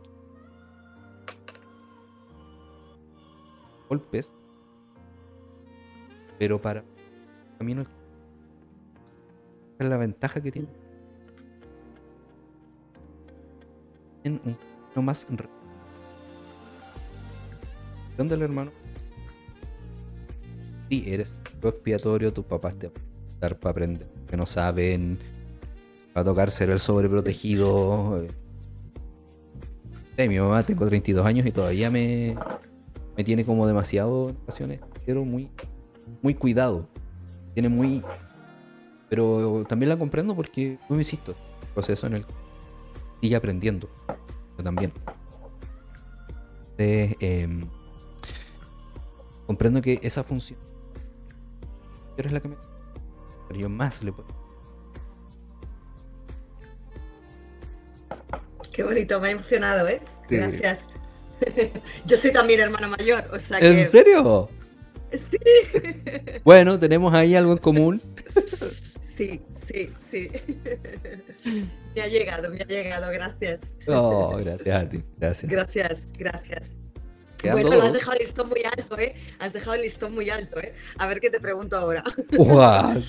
golpes 3.89 4.33
pero 6.39 6.61
para 6.61 6.83
camino 7.57 7.81
esa 7.81 7.91
es 9.79 9.89
la 9.89 9.97
ventaja 9.97 10.41
que 10.41 10.51
tiene 10.51 10.67
en 14.23 14.39
un 14.45 14.57
no 14.95 15.01
más 15.01 15.25
¿Dónde 18.17 18.35
el 18.35 18.41
hermano? 18.41 18.71
Sí, 20.91 21.05
eres 21.07 21.37
expiatorio, 21.63 22.33
tus 22.33 22.43
papás 22.43 22.77
te 22.77 22.87
van 22.87 22.97
a 22.97 23.39
dar 23.39 23.57
para 23.57 23.71
aprender, 23.71 24.09
que 24.27 24.35
no 24.35 24.45
saben, 24.45 25.17
para 26.11 26.25
tocar 26.25 26.51
ser 26.51 26.69
el 26.69 26.81
sobreprotegido. 26.81 28.21
eh. 28.21 28.27
Sí, 30.17 30.27
mi 30.27 30.37
mamá 30.37 30.63
tengo 30.63 30.85
32 30.85 31.25
años 31.25 31.47
y 31.47 31.51
todavía 31.51 31.89
me, 31.89 32.35
me 33.15 33.23
tiene 33.23 33.45
como 33.45 33.65
demasiado 33.67 34.31
en 34.31 34.35
ocasiones, 34.43 34.81
pero 35.05 35.23
muy, 35.23 35.49
muy 36.21 36.33
cuidado. 36.33 36.89
Tiene 37.53 37.69
muy. 37.69 38.03
Pero 39.09 39.63
también 39.69 39.87
la 39.87 39.97
comprendo 39.97 40.35
porque, 40.35 40.77
tú 40.89 40.95
me 40.95 40.99
insisto, 40.99 41.31
un 41.31 41.73
proceso 41.73 42.05
en 42.07 42.15
el 42.15 42.25
que 42.25 42.33
sigue 43.21 43.37
aprendiendo. 43.37 43.89
Yo 44.57 44.63
también. 44.65 44.91
Em, 46.77 47.61
comprendo 49.47 49.81
que 49.81 49.97
esa 50.03 50.25
función 50.25 50.59
pero 52.21 52.29
es 52.29 52.33
la 52.33 52.39
que 52.39 52.49
me. 52.49 52.55
Pero 53.47 53.59
yo 53.59 53.67
más 53.67 54.03
le 54.03 54.13
puedo. 54.13 54.27
Qué 58.71 58.83
bonito, 58.83 59.19
me 59.19 59.29
ha 59.29 59.31
emocionado, 59.31 59.87
¿eh? 59.87 60.01
Sí. 60.29 60.37
Gracias. 60.37 60.89
Yo 62.05 62.17
soy 62.17 62.31
también 62.31 62.59
hermana 62.59 62.87
mayor, 62.87 63.25
o 63.33 63.39
sea 63.39 63.59
que. 63.59 63.81
¿En 63.81 63.89
serio? 63.89 64.49
Sí, 65.11 65.39
Bueno, 66.43 66.79
tenemos 66.79 67.11
ahí 67.13 67.35
algo 67.35 67.53
en 67.53 67.57
común. 67.57 68.01
sí, 69.01 69.41
sí, 69.49 69.91
sí. 69.97 70.29
Me 71.95 72.01
ha 72.03 72.07
llegado, 72.07 72.49
me 72.49 72.61
ha 72.61 72.65
llegado, 72.65 73.11
gracias. 73.11 73.75
Oh, 73.87 74.37
gracias 74.37 74.83
a 74.83 74.87
ti. 74.87 75.03
Gracias. 75.17 75.51
Gracias, 75.51 76.13
gracias. 76.13 76.75
Quedan 77.41 77.61
Bueno, 77.61 77.81
has 77.83 77.93
dejado 77.93 78.13
el 78.13 78.19
listón 78.19 78.49
muy 78.49 78.63
alto, 78.63 78.97
¿eh? 78.99 79.15
Has 79.39 79.53
dejado 79.53 79.73
el 79.75 79.81
listón 79.81 80.13
muy 80.13 80.29
alto, 80.29 80.59
¿eh? 80.59 80.73
A 80.97 81.07
ver 81.07 81.19
qué 81.19 81.29
te 81.29 81.39
pregunto 81.39 81.77
ahora. 81.77 82.03
Guau. 82.37 82.99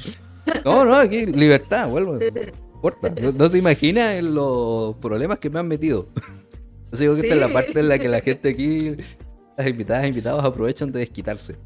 No, 0.64 0.84
no, 0.84 0.94
aquí 0.96 1.26
libertad, 1.26 1.88
vuelvo. 1.88 2.18
No. 3.20 3.32
No, 3.32 3.48
se 3.48 3.58
imagina 3.58 4.16
en 4.16 4.34
los 4.34 4.96
problemas 4.96 5.38
que 5.38 5.48
me 5.50 5.60
han 5.60 5.68
metido. 5.68 6.08
Yo 6.92 6.98
digo 6.98 7.14
que 7.14 7.20
esta 7.22 7.34
es 7.34 7.40
la 7.40 7.46
Sí. 7.48 7.52
parte 7.54 7.78
en 7.80 7.88
la 7.88 7.98
que 7.98 8.08
la 8.08 8.20
gente 8.20 8.48
aquí, 8.50 8.96
las 9.56 9.66
invitadas 9.68 10.04
e 10.04 10.08
invitados 10.08 10.44
aprovechan 10.44 10.90
de 10.90 10.98
desquitarse. 11.00 11.56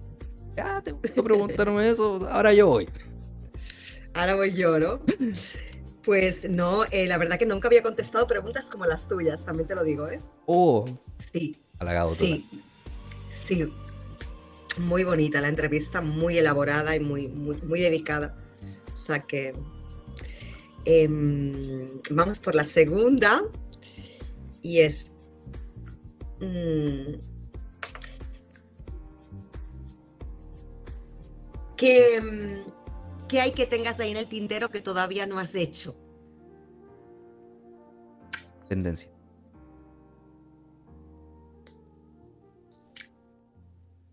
Ya, 0.55 0.83
te 0.85 0.93
gusta 0.93 1.23
preguntarme 1.23 1.89
eso, 1.89 2.29
ahora 2.31 2.53
yo 2.53 2.67
voy. 2.67 2.89
Ahora 4.15 4.35
voy 4.35 4.53
yo, 4.53 4.79
¿no? 4.79 5.01
Pues 6.03 6.49
no, 6.49 6.85
eh, 6.91 7.07
la 7.07 7.19
verdad 7.19 7.39
que 7.39 7.47
nunca 7.47 7.67
había 7.69 7.83
contestado 7.83 8.27
preguntas 8.27 8.71
como 8.71 8.87
las 8.87 9.09
tuyas, 9.09 9.45
también 9.45 9.67
te 9.67 9.75
lo 9.75 9.83
digo, 9.85 10.09
¿eh? 10.09 10.21
Oh, 10.47 10.85
Sí, 11.19 11.57
halagado 11.79 12.13
total. 12.13 12.27
sí, 12.29 12.63
sí. 13.31 13.73
Muy 14.79 15.05
bonita 15.05 15.41
la 15.41 15.49
entrevista, 15.49 16.03
muy 16.03 16.37
elaborada 16.37 16.95
y 16.95 17.01
muy, 17.01 17.29
muy, 17.29 17.57
muy 17.63 17.81
dedicada. 17.81 18.37
O 18.93 18.97
sea 18.97 19.21
que 19.21 19.55
em, 20.85 22.01
vamos 22.11 22.39
por 22.39 22.55
la 22.55 22.65
segunda 22.65 23.43
y 24.63 24.81
es 24.81 25.13
mm, 26.41 27.15
¿qué, 31.77 32.21
mm, 32.21 33.29
qué 33.29 33.41
hay 33.41 33.53
que 33.53 33.67
tengas 33.67 34.01
ahí 34.01 34.11
en 34.11 34.17
el 34.17 34.27
tintero 34.27 34.71
que 34.71 34.81
todavía 34.81 35.27
no 35.27 35.39
has 35.39 35.55
hecho? 35.55 35.97
Tendencia. 38.69 39.16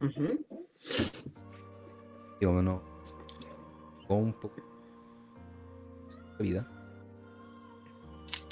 Ujú. 0.03 0.45
Digo, 2.39 2.61
no. 2.61 2.81
Con 4.05 4.17
un 4.17 4.33
poco 4.33 4.55
de 6.37 6.43
vida. 6.43 6.67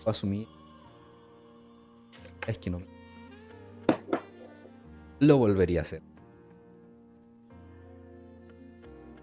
Asumí. 0.05 0.47
Es 2.47 2.57
que 2.57 2.69
no. 2.69 2.81
Lo 5.19 5.37
volvería 5.37 5.79
a 5.79 5.83
hacer. 5.83 6.01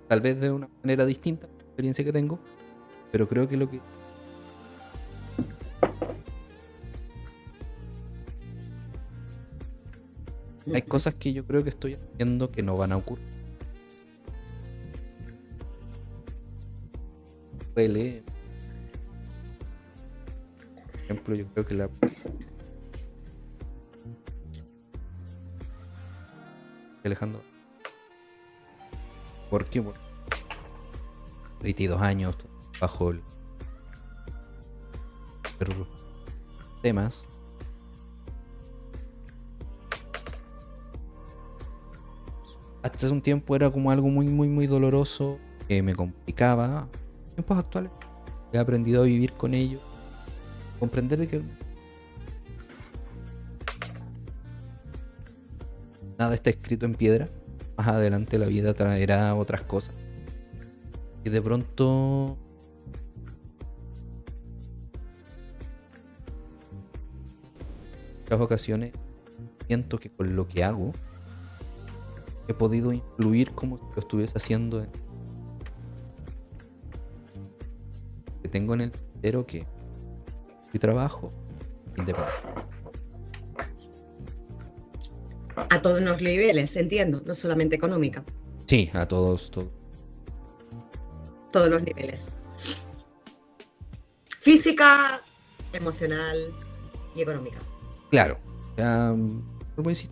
Tal 0.06 0.20
vez 0.20 0.38
de 0.38 0.50
una 0.50 0.68
manera 0.82 1.06
distinta, 1.06 1.46
la 1.46 1.62
experiencia 1.64 2.04
que 2.04 2.12
tengo. 2.12 2.38
Pero 3.10 3.26
creo 3.26 3.48
que 3.48 3.56
lo 3.56 3.70
que. 3.70 3.80
Hay 10.74 10.82
cosas 10.82 11.14
que 11.14 11.32
yo 11.32 11.46
creo 11.46 11.64
que 11.64 11.70
estoy 11.70 11.94
haciendo 11.94 12.50
que 12.50 12.62
no 12.62 12.76
van 12.76 12.92
a 12.92 12.96
ocurrir. 12.98 13.24
Duele. 17.74 18.22
Por 20.92 21.00
ejemplo, 21.00 21.34
yo 21.34 21.46
creo 21.46 21.66
que 21.66 21.74
la. 21.74 21.88
Alejandro. 27.04 27.40
¿Por 29.48 29.64
qué? 29.64 29.80
Por 29.80 29.94
22 31.62 32.02
años 32.02 32.36
bajo 32.80 33.10
el. 33.10 33.22
Pero 35.58 35.86
temas. 36.82 37.28
Hasta 42.82 42.96
hace 43.06 43.10
un 43.10 43.22
tiempo 43.22 43.56
era 43.56 43.70
como 43.70 43.90
algo 43.90 44.08
muy, 44.08 44.26
muy, 44.26 44.48
muy 44.48 44.66
doloroso 44.66 45.38
que 45.66 45.82
me 45.82 45.94
complicaba. 45.94 46.88
En 47.28 47.34
tiempos 47.34 47.58
actuales 47.58 47.90
he 48.52 48.58
aprendido 48.58 49.02
a 49.02 49.04
vivir 49.04 49.32
con 49.32 49.54
ello. 49.54 49.80
Comprender 50.78 51.18
de 51.18 51.26
que 51.26 51.42
nada 56.18 56.34
está 56.34 56.50
escrito 56.50 56.86
en 56.86 56.94
piedra. 56.94 57.28
Más 57.76 57.88
adelante 57.88 58.38
la 58.38 58.46
vida 58.46 58.74
traerá 58.74 59.34
otras 59.34 59.62
cosas. 59.62 59.94
Y 61.24 61.30
de 61.30 61.42
pronto 61.42 62.36
muchas 68.20 68.40
ocasiones 68.40 68.92
siento 69.66 69.98
que 69.98 70.10
con 70.10 70.36
lo 70.36 70.46
que 70.46 70.62
hago 70.62 70.92
he 72.48 72.54
podido 72.54 72.92
influir 72.92 73.52
como 73.52 73.76
si 73.78 73.84
lo 73.94 74.00
estuviese 74.00 74.38
haciendo 74.38 74.82
en... 74.82 74.90
que 78.42 78.48
tengo 78.48 78.74
en 78.74 78.80
el 78.82 78.92
pero 79.20 79.46
que 79.46 79.66
mi 80.72 80.78
trabajo 80.78 81.32
independiente. 81.96 82.42
A 85.70 85.82
todos 85.82 86.00
los 86.00 86.22
niveles, 86.22 86.74
entiendo, 86.76 87.20
no 87.26 87.34
solamente 87.34 87.74
económica, 87.76 88.24
Sí, 88.66 88.90
a 88.92 89.08
todos, 89.08 89.50
todos. 89.50 89.68
todos 91.50 91.68
los 91.70 91.82
niveles. 91.82 92.30
Física, 94.40 95.22
emocional 95.72 96.36
y 97.16 97.22
económica. 97.22 97.58
Claro, 98.10 98.38
sea, 98.78 99.10
vuelvo 99.10 99.88
a 99.88 99.88
decir, 99.88 100.10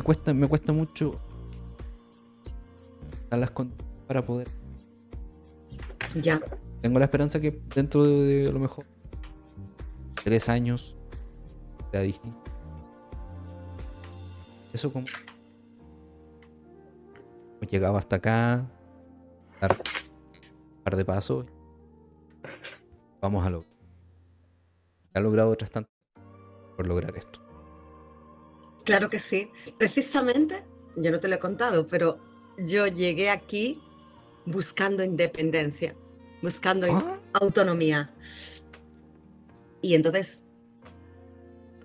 me 0.00 0.04
cuesta, 0.04 0.32
me 0.32 0.48
cuesta 0.48 0.72
mucho 0.72 1.20
las 3.30 3.50
condiciones 3.50 3.86
para 4.06 4.24
poder. 4.24 4.48
Ya. 6.14 6.40
Tengo 6.80 6.98
la 6.98 7.04
esperanza 7.04 7.38
que 7.38 7.60
dentro 7.74 8.02
de 8.02 8.48
a 8.48 8.52
lo 8.52 8.58
mejor 8.58 8.86
tres 10.24 10.48
años 10.48 10.96
sea 11.90 12.00
distinto. 12.00 12.40
Eso 14.72 14.90
como 14.90 15.04
llegado 17.70 17.98
hasta 17.98 18.16
acá, 18.16 18.66
dar 19.60 19.72
un 19.72 20.82
par 20.82 20.96
de 20.96 21.04
pasos, 21.04 21.44
vamos 23.20 23.46
a 23.46 23.50
lo 23.50 23.64
ha 25.12 25.20
logrado 25.20 25.50
otras 25.50 25.70
tantas 25.70 25.92
por 26.74 26.86
lograr 26.86 27.16
esto. 27.18 27.49
Claro 28.90 29.10
que 29.10 29.18
sí. 29.18 29.48
Precisamente, 29.78 30.62
yo 30.96 31.10
no 31.10 31.20
te 31.20 31.28
lo 31.28 31.36
he 31.36 31.38
contado, 31.38 31.86
pero 31.86 32.18
yo 32.58 32.86
llegué 32.86 33.30
aquí 33.30 33.80
buscando 34.46 35.04
independencia, 35.04 35.94
buscando 36.42 36.86
Ah. 36.90 37.18
autonomía. 37.34 38.10
Y 39.82 39.94
entonces 39.94 40.44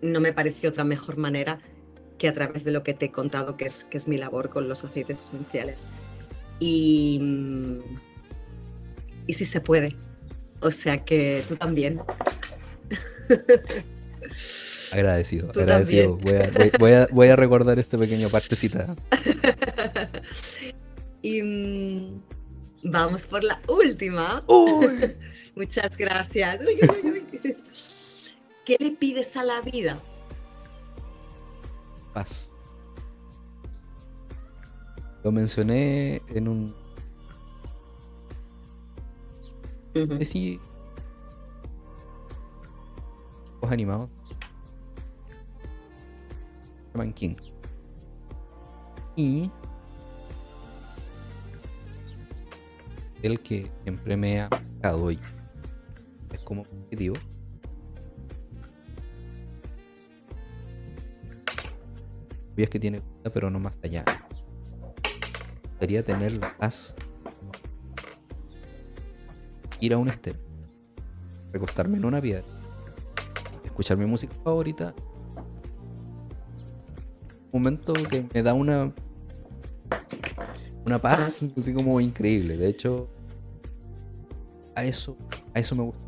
no 0.01 0.19
me 0.19 0.33
pareció 0.33 0.69
otra 0.69 0.83
mejor 0.83 1.17
manera 1.17 1.59
que 2.17 2.27
a 2.27 2.33
través 2.33 2.63
de 2.63 2.71
lo 2.71 2.81
que 2.83 2.93
te 2.93 3.05
he 3.05 3.11
contado, 3.11 3.55
que 3.57 3.65
es, 3.65 3.83
que 3.83 3.97
es 3.97 4.07
mi 4.07 4.17
labor 4.17 4.49
con 4.49 4.67
los 4.67 4.83
aceites 4.83 5.23
esenciales. 5.25 5.87
Y, 6.59 7.21
y 9.27 9.33
sí 9.33 9.45
se 9.45 9.61
puede. 9.61 9.95
O 10.61 10.71
sea 10.71 11.03
que 11.05 11.43
tú 11.47 11.55
también. 11.55 12.01
Agradecido, 14.95 15.51
Tú 15.51 15.59
agradecido. 15.59 16.17
Voy 16.17 16.33
a, 16.35 16.49
voy- 16.51 16.71
voy 16.79 16.91
a- 16.93 17.07
voy 17.11 17.27
a 17.27 17.35
recordar 17.35 17.77
esta 17.79 17.97
pequeña 17.97 18.27
partecita. 18.29 18.95
Y 21.21 21.41
mm, 21.41 22.21
vamos 22.83 23.25
por 23.25 23.43
la 23.43 23.59
última. 23.67 24.43
Uy. 24.47 25.15
Muchas 25.55 25.97
gracias. 25.97 26.59
Uy, 26.61 26.79
uy. 27.03 27.25
¿Qué 28.63 28.77
le 28.79 28.91
pides 28.91 29.35
a 29.35 29.43
la 29.43 29.59
vida? 29.61 29.97
Paz. 32.13 32.51
Lo 35.23 35.31
mencioné 35.31 36.21
en 36.27 36.47
un. 36.47 36.75
Si- 40.21 40.59
Dibujos 43.55 43.71
animados. 43.71 44.09
Y. 49.15 49.51
El 53.21 53.39
que 53.39 53.71
siempre 53.83 54.15
me 54.17 54.41
ha 54.41 54.49
marcado 54.49 55.11
y 55.11 55.19
es 56.31 56.41
como 56.41 56.61
objetivo. 56.61 57.15
es 62.57 62.69
que 62.69 62.79
tiene, 62.79 63.01
pero 63.33 63.49
no 63.49 63.59
más 63.59 63.77
allá. 63.83 64.05
Quería 65.79 66.03
tener 66.03 66.33
la 66.33 66.55
paz. 66.57 66.95
Ir 69.79 69.93
a 69.93 69.97
un 69.97 70.07
estero. 70.07 70.39
Recostarme 71.51 71.97
en 71.97 72.05
una 72.05 72.21
piedra. 72.21 72.43
Escuchar 73.65 73.97
mi 73.97 74.05
música 74.05 74.33
favorita. 74.43 74.95
Momento 77.55 77.93
que 77.93 78.25
me 78.33 78.43
da 78.43 78.53
una. 78.53 78.93
Una 80.85 81.01
paz 81.01 81.41
así 81.57 81.73
como 81.73 82.01
increíble. 82.01 82.57
De 82.57 82.67
hecho. 82.67 83.09
A 84.75 84.83
eso. 84.83 85.17
A 85.53 85.61
eso 85.61 85.73
me 85.73 85.83
gusta. 85.83 86.03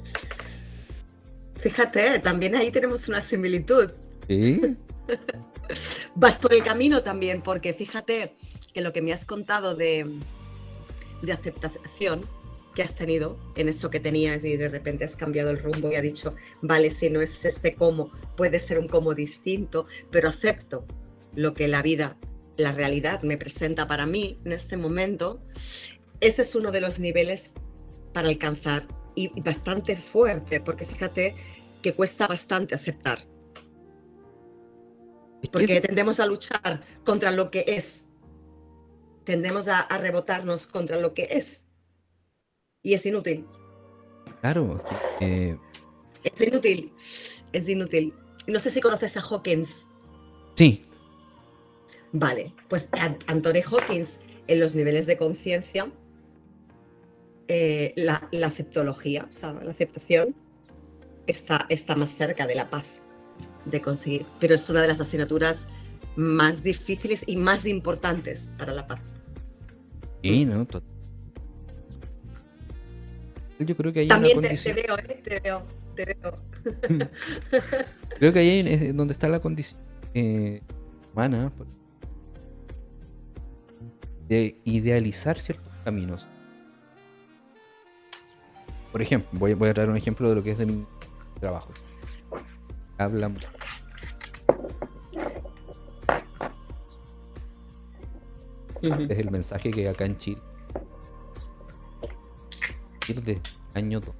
Fíjate, 1.56 2.20
también 2.20 2.54
ahí 2.58 2.70
tenemos 2.70 3.08
una 3.08 3.22
similitud. 3.22 3.90
Sí. 4.28 4.60
Vas 6.16 6.38
por 6.38 6.54
el 6.54 6.66
camino 6.66 7.02
también, 7.02 7.42
porque 7.42 7.72
fíjate 7.72 8.34
que 8.74 8.82
lo 8.82 8.92
que 8.92 9.02
me 9.02 9.14
has 9.14 9.24
contado 9.24 9.74
de, 9.74 10.20
de 11.22 11.32
aceptación 11.32 12.26
que 12.76 12.84
has 12.84 12.94
tenido 12.94 13.38
en 13.56 13.70
eso 13.70 13.90
que 13.90 14.02
tenías 14.02 14.44
y 14.44 14.58
de 14.58 14.68
repente 14.68 15.06
has 15.06 15.16
cambiado 15.16 15.52
el 15.52 15.60
rumbo 15.60 15.90
y 15.90 15.96
has 15.96 16.04
dicho, 16.04 16.36
vale, 16.62 16.92
si 16.92 17.10
no 17.10 17.22
es 17.22 17.46
este 17.46 17.74
cómo, 17.74 18.12
puede 18.36 18.60
ser 18.60 18.80
un 18.80 18.90
cómo 18.90 19.14
distinto, 19.14 19.88
pero 20.12 20.28
acepto 20.28 20.86
lo 21.38 21.54
que 21.54 21.68
la 21.68 21.82
vida, 21.84 22.18
la 22.58 22.72
realidad 22.72 23.22
me 23.22 23.38
presenta 23.38 23.88
para 23.88 24.06
mí 24.08 24.40
en 24.44 24.52
este 24.52 24.76
momento. 24.76 25.42
Ese 26.20 26.42
es 26.42 26.56
uno 26.56 26.72
de 26.72 26.82
los 26.82 27.00
niveles 27.00 27.54
para 28.12 28.28
alcanzar 28.30 28.88
y, 29.16 29.32
y 29.38 29.42
bastante 29.42 29.96
fuerte, 29.96 30.60
porque 30.60 30.84
fíjate 30.86 31.36
que 31.84 31.94
cuesta 31.94 32.26
bastante 32.28 32.74
aceptar. 32.74 33.20
Porque 35.52 35.80
tendemos 35.80 36.20
a 36.20 36.26
luchar 36.26 36.82
contra 37.06 37.32
lo 37.32 37.52
que 37.52 37.64
es. 37.68 38.08
Tendemos 39.24 39.68
a, 39.68 39.80
a 39.80 39.98
rebotarnos 40.00 40.66
contra 40.66 41.00
lo 41.00 41.14
que 41.14 41.28
es. 41.32 41.70
Y 42.82 42.96
es 42.96 43.06
inútil. 43.06 43.46
claro. 44.42 44.84
eh, 45.20 45.56
Es 46.24 46.42
inútil. 46.42 46.92
Es 47.54 47.70
inútil. 47.70 48.14
No 48.48 48.58
sé 48.58 48.72
si 48.72 48.82
conoces 48.82 49.16
a 49.18 49.22
Hawkins. 49.22 49.88
sí. 50.56 50.84
Vale, 52.14 52.54
pues 52.70 52.90
An- 52.94 53.18
Anthony 53.28 53.62
Hawkins, 53.70 54.20
en 54.48 54.60
los 54.60 54.76
niveles 54.76 55.06
de 55.06 55.18
conciencia, 55.18 55.92
eh, 57.48 57.94
la, 57.96 58.28
la 58.32 58.48
aceptología, 58.48 59.26
o 59.30 59.32
sea, 59.32 59.54
la 59.54 59.72
aceptación, 59.72 60.36
está, 61.28 61.66
está 61.70 61.96
más 61.96 62.16
cerca 62.16 62.48
de 62.48 62.56
la 62.56 62.70
paz 62.70 62.86
de 63.66 63.82
conseguir. 63.82 64.26
Pero 64.40 64.56
es 64.56 64.70
una 64.70 64.82
de 64.82 64.88
las 64.88 65.02
asignaturas 65.02 65.70
más 66.16 66.64
difíciles 66.64 67.24
y 67.28 67.36
más 67.38 67.66
importantes 67.66 68.54
para 68.58 68.74
la 68.74 68.88
paz. 68.88 69.00
Sí, 70.24 70.46
no, 70.46 70.66
Yo 73.60 73.76
creo 73.78 73.94
que 73.94 74.00
hay 74.02 74.08
También 74.08 74.38
una 74.40 74.50
te, 74.50 74.74
veo, 74.74 74.98
¿eh? 74.98 75.22
te 75.24 75.40
veo, 75.40 75.64
te 75.96 76.06
veo. 76.06 76.34
Creo 78.18 78.34
que 78.34 78.40
ahí 78.40 78.60
es 78.60 78.96
donde 78.96 79.14
está 79.14 79.30
la 79.30 79.40
condición 79.40 79.80
eh, 80.14 80.62
humana 81.14 81.52
de 84.28 84.60
idealizar 84.66 85.40
ciertos 85.40 85.74
caminos. 85.84 86.28
Por 88.92 89.02
ejemplo, 89.02 89.30
voy, 89.34 89.54
voy 89.54 89.70
a 89.70 89.74
traer 89.74 89.90
un 89.90 89.98
ejemplo 89.98 90.30
de 90.30 90.36
lo 90.36 90.44
que 90.44 90.52
es 90.52 90.58
de 90.58 90.66
mi 90.66 90.86
trabajo. 91.40 91.72
Habla 92.98 93.32
Ujú. 98.82 99.08
es 99.10 99.18
el 99.18 99.32
mensaje 99.32 99.72
que 99.72 99.90
acá 99.90 100.06
en 100.06 100.18
Chile 100.18 100.42
ir 103.08 103.24
de 103.24 103.42
año 103.74 104.00
2 104.00 104.16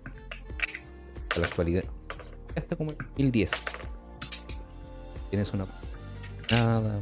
a 1.36 1.40
la 1.40 1.46
actualidad 1.46 1.84
hasta 2.56 2.76
como 2.76 2.92
el 2.92 2.98
2010 2.98 3.52
tienes 5.30 5.54
una 5.54 5.66
nada 6.50 7.02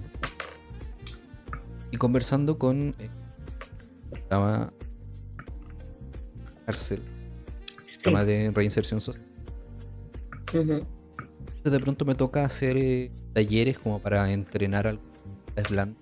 y 1.95 1.97
conversando 1.97 2.59
con 2.59 2.93
eh, 2.99 3.09
estaba 4.11 4.73
cárcel 6.65 7.01
Sí. 7.87 7.99
tema 8.03 8.25
de 8.25 8.51
reinserción 8.53 8.99
social. 8.99 9.25
Entonces, 10.51 10.83
de 11.63 11.79
pronto 11.79 12.03
me 12.03 12.13
toca 12.15 12.43
hacer 12.43 12.75
eh, 12.75 13.11
talleres 13.33 13.79
como 13.79 13.99
para 13.99 14.29
entrenar 14.33 14.85
al 14.87 14.99
blanco 15.69 15.97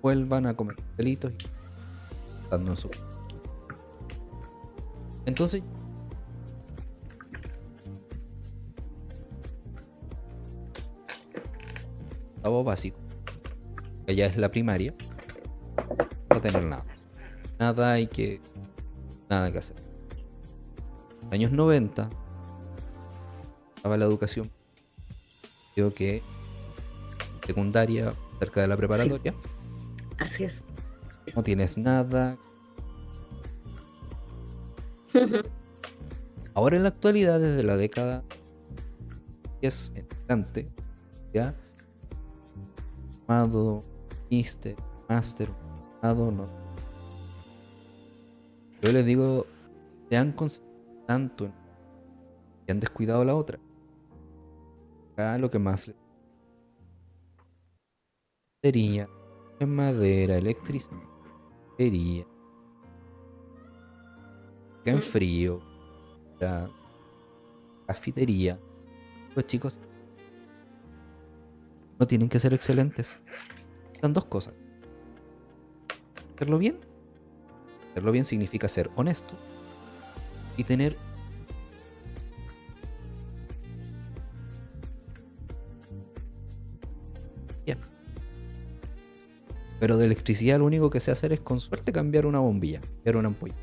vuelvan 0.00 0.46
a 0.46 0.56
comer 0.56 0.76
delitos 0.96 1.32
y 1.34 1.36
en 2.70 2.76
su 2.76 2.90
entonces 5.26 5.62
básico 12.64 13.01
ya 14.06 14.26
es 14.26 14.36
la 14.36 14.50
primaria 14.50 14.94
no 16.30 16.40
tener 16.40 16.64
nada. 16.64 16.84
Nada 17.58 17.92
hay 17.92 18.06
que 18.06 18.40
nada 19.28 19.52
que 19.52 19.58
hacer. 19.58 19.76
Años 21.30 21.52
90 21.52 22.10
estaba 23.76 23.96
la 23.96 24.04
educación. 24.04 24.50
Creo 25.74 25.94
que 25.94 26.22
secundaria 27.46 28.14
cerca 28.38 28.60
de 28.60 28.68
la 28.68 28.76
preparatoria. 28.76 29.34
Así 30.18 30.44
es. 30.44 30.64
no 31.34 31.42
tienes 31.42 31.78
nada. 31.78 32.36
Ahora 36.54 36.76
en 36.76 36.82
la 36.82 36.90
actualidad 36.90 37.40
desde 37.40 37.62
la 37.62 37.76
década 37.76 38.22
10 39.62 39.92
en 39.94 40.06
adelante, 40.20 40.68
¿ya? 41.32 41.54
Amado, 43.26 43.84
Mister, 44.32 44.74
Master, 45.10 45.50
no. 46.30 46.48
Yo 48.80 48.90
les 48.90 49.04
digo, 49.04 49.44
se 50.08 50.16
han 50.16 50.32
concentrado 50.32 50.72
tanto 51.06 51.44
en 51.44 51.52
que 52.64 52.72
han 52.72 52.80
descuidado 52.80 53.24
la 53.24 53.34
otra. 53.34 53.58
Acá 55.12 55.36
lo 55.36 55.50
que 55.50 55.58
más 55.58 55.86
les 55.86 55.96
en 59.60 59.74
madera, 59.74 60.38
electricidad, 60.38 60.96
acá 64.80 64.92
en 64.92 64.96
Mm. 64.96 65.02
frío, 65.02 65.60
la 66.40 66.70
cafetería. 67.86 68.58
Pues 69.34 69.46
chicos, 69.46 69.78
no 71.98 72.06
tienen 72.06 72.30
que 72.30 72.38
ser 72.38 72.54
excelentes. 72.54 73.18
Son 74.02 74.12
dos 74.12 74.24
cosas. 74.26 74.52
Hacerlo 76.34 76.58
bien. 76.58 76.76
Hacerlo 77.92 78.12
bien 78.12 78.24
significa 78.26 78.68
ser 78.68 78.90
honesto 78.96 79.34
y 80.56 80.64
tener 80.64 80.96
bien. 87.64 87.78
Pero 89.80 89.96
de 89.96 90.06
electricidad 90.06 90.58
lo 90.58 90.64
único 90.66 90.90
que 90.90 91.00
sé 91.00 91.10
hacer 91.10 91.32
es 91.32 91.40
con 91.40 91.60
suerte 91.60 91.92
cambiar 91.92 92.26
una 92.26 92.38
bombilla, 92.38 92.80
cambiar 92.80 93.16
una 93.16 93.28
ampolla. 93.28 93.54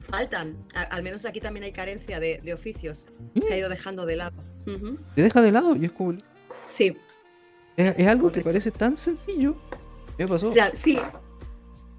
Faltan, 0.00 0.56
a- 0.74 0.82
al 0.82 1.02
menos 1.02 1.24
aquí 1.24 1.40
también 1.40 1.64
hay 1.64 1.72
carencia 1.72 2.20
de, 2.20 2.40
de 2.42 2.54
oficios. 2.54 3.08
Se 3.40 3.54
ha 3.54 3.58
ido 3.58 3.68
dejando 3.68 4.06
de 4.06 4.16
lado. 4.16 4.36
Ujú. 4.66 4.98
Te 5.14 5.22
deja 5.22 5.42
de 5.42 5.50
lado 5.50 5.74
y 5.76 5.86
es 5.86 5.92
como. 5.92 6.14
Sí, 6.66 6.96
Es, 7.76 7.94
es 7.98 8.06
algo 8.06 8.30
que 8.30 8.40
parece 8.40 8.70
tan 8.70 8.96
sencillo. 8.96 9.56
¿Qué 10.16 10.26
pasó? 10.26 10.52
sí, 10.74 10.98